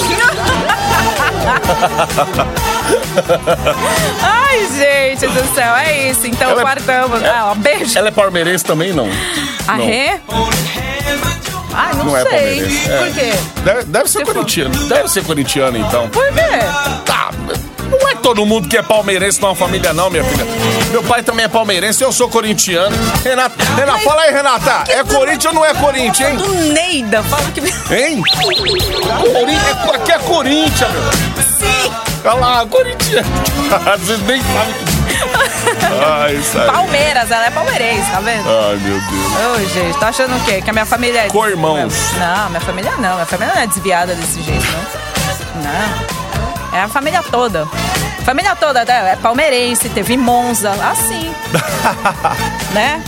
Ai, 4.22 4.66
gente 4.68 5.26
do 5.28 5.54
céu, 5.54 5.74
é 5.76 6.10
isso. 6.10 6.26
Então, 6.26 6.50
Ela 6.50 6.60
é- 6.60 6.64
quartamos. 6.64 7.22
Ah, 7.24 7.50
ó, 7.50 7.54
beijo. 7.54 7.96
Ela 7.98 8.08
é 8.08 8.10
palmeirense 8.10 8.64
também, 8.64 8.92
não? 8.92 9.08
A 9.68 9.76
não. 9.78 9.86
Rê? 9.86 10.20
Ai, 11.72 11.94
não, 11.94 12.04
Não 12.06 12.16
é 12.16 12.22
sei. 12.22 12.30
palmeirense. 12.30 12.90
é. 12.90 12.98
Por 12.98 13.14
quê? 13.14 13.32
Deve, 13.64 13.82
deve 13.84 14.10
ser 14.10 14.24
corintiano. 14.24 14.88
Deve 14.88 15.08
ser 15.08 15.24
corintiano, 15.24 15.76
então. 15.78 16.08
Por 16.10 16.26
quê? 16.32 16.40
Tá, 17.04 17.30
não 17.90 18.08
é 18.08 18.14
todo 18.16 18.44
mundo 18.46 18.68
que 18.68 18.76
é 18.76 18.82
palmeirense 18.82 19.40
numa 19.40 19.54
família, 19.54 19.92
não, 19.92 20.08
minha 20.10 20.24
filha. 20.24 20.46
Meu 20.90 21.02
pai 21.02 21.22
também 21.22 21.44
é 21.44 21.48
palmeirense, 21.48 22.02
eu 22.02 22.12
sou 22.12 22.28
corintiano. 22.28 22.94
Renata, 23.24 23.54
Renata, 23.76 23.98
fala 24.00 24.22
aí, 24.22 24.32
Renata. 24.32 24.84
É 24.88 25.02
Corinthians 25.04 25.44
ou 25.46 25.54
não 25.54 25.64
é 25.64 25.74
Corinthians, 25.74 26.30
hein? 26.30 26.36
Do 26.36 26.54
Neida, 26.72 27.22
fala 27.22 27.50
que. 27.50 27.60
Hein? 27.94 28.22
É- 28.30 29.94
aqui 29.96 30.12
é 30.12 30.18
Corinthians, 30.18 30.90
meu. 30.90 31.12
Sim! 31.44 31.92
Olha 32.24 32.34
lá, 32.34 32.66
Corinthians. 32.66 33.26
Vezes 34.00 34.22
nem 34.26 34.40
sabe. 34.42 35.01
Ai. 36.06 36.40
Palmeiras, 36.66 37.30
ela 37.30 37.46
é 37.46 37.50
palmeirense, 37.50 38.10
tá 38.10 38.20
vendo? 38.20 38.48
Ai, 38.48 38.76
meu 38.76 39.00
Deus. 39.00 39.62
Ô, 39.62 39.68
gente, 39.68 39.98
tá 39.98 40.08
achando 40.08 40.36
o 40.36 40.40
quê? 40.44 40.60
Que 40.62 40.70
a 40.70 40.72
minha 40.72 40.86
família 40.86 41.26
é. 41.26 41.28
Co-irmãos. 41.28 41.94
Não, 42.18 42.48
minha 42.50 42.60
família 42.60 42.92
não. 42.92 43.14
Minha 43.14 43.26
família 43.26 43.54
não 43.54 43.62
é 43.62 43.66
desviada 43.66 44.14
desse 44.14 44.42
jeito, 44.42 44.64
não. 44.72 45.62
Não. 45.62 46.78
É 46.78 46.82
a 46.82 46.88
família 46.88 47.22
toda. 47.22 47.68
Família 48.24 48.54
toda 48.56 48.84
né? 48.84 49.12
é 49.12 49.16
palmeirense, 49.16 49.88
teve 49.88 50.16
Monza, 50.16 50.70
assim. 50.70 51.34
né? 52.72 53.02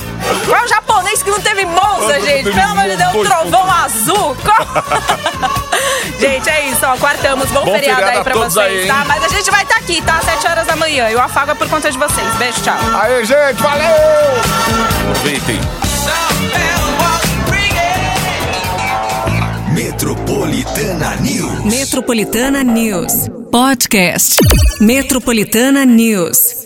Qual 0.47 0.68
japonês 0.68 1.22
que 1.22 1.31
não 1.31 1.41
teve 1.41 1.64
Monza, 1.66 2.18
Não 2.18 2.27
gente? 2.27 2.45
Pelo 2.51 2.70
amor 2.70 2.85
de 2.85 2.97
Deus, 2.97 3.14
um 3.14 3.25
trovão 3.25 3.70
azul. 3.70 4.37
Gente, 6.18 6.49
é 6.49 6.68
isso, 6.68 6.81
ó. 6.85 6.97
Quartamos. 6.97 7.51
Bom, 7.51 7.64
Bom 7.64 7.72
feriado, 7.75 8.01
feriado 8.01 8.18
aí 8.18 8.25
pra 8.25 8.35
vocês, 8.35 8.83
aí, 8.83 8.87
tá? 8.87 9.05
Mas 9.07 9.25
a 9.25 9.29
gente 9.29 9.51
vai 9.51 9.62
estar 9.62 9.77
aqui, 9.77 10.01
tá? 10.03 10.16
Às 10.18 10.25
7 10.25 10.47
horas 10.47 10.66
da 10.66 10.77
manhã. 10.77 11.11
E 11.11 11.14
o 11.14 11.20
afago 11.20 11.51
é 11.51 11.55
por 11.55 11.68
conta 11.68 11.91
de 11.91 11.99
vocês. 11.99 12.35
Beijo, 12.37 12.62
tchau. 12.62 12.77
Aí, 13.01 13.25
gente, 13.25 13.61
valeu! 13.61 13.95
Aproveitem. 15.11 15.61
Metropolitana 19.75 21.16
News. 21.16 21.64
Metropolitana 21.64 22.62
News. 22.62 23.29
Podcast. 23.51 24.37
Metropolitana 24.81 25.85
News. 25.85 26.63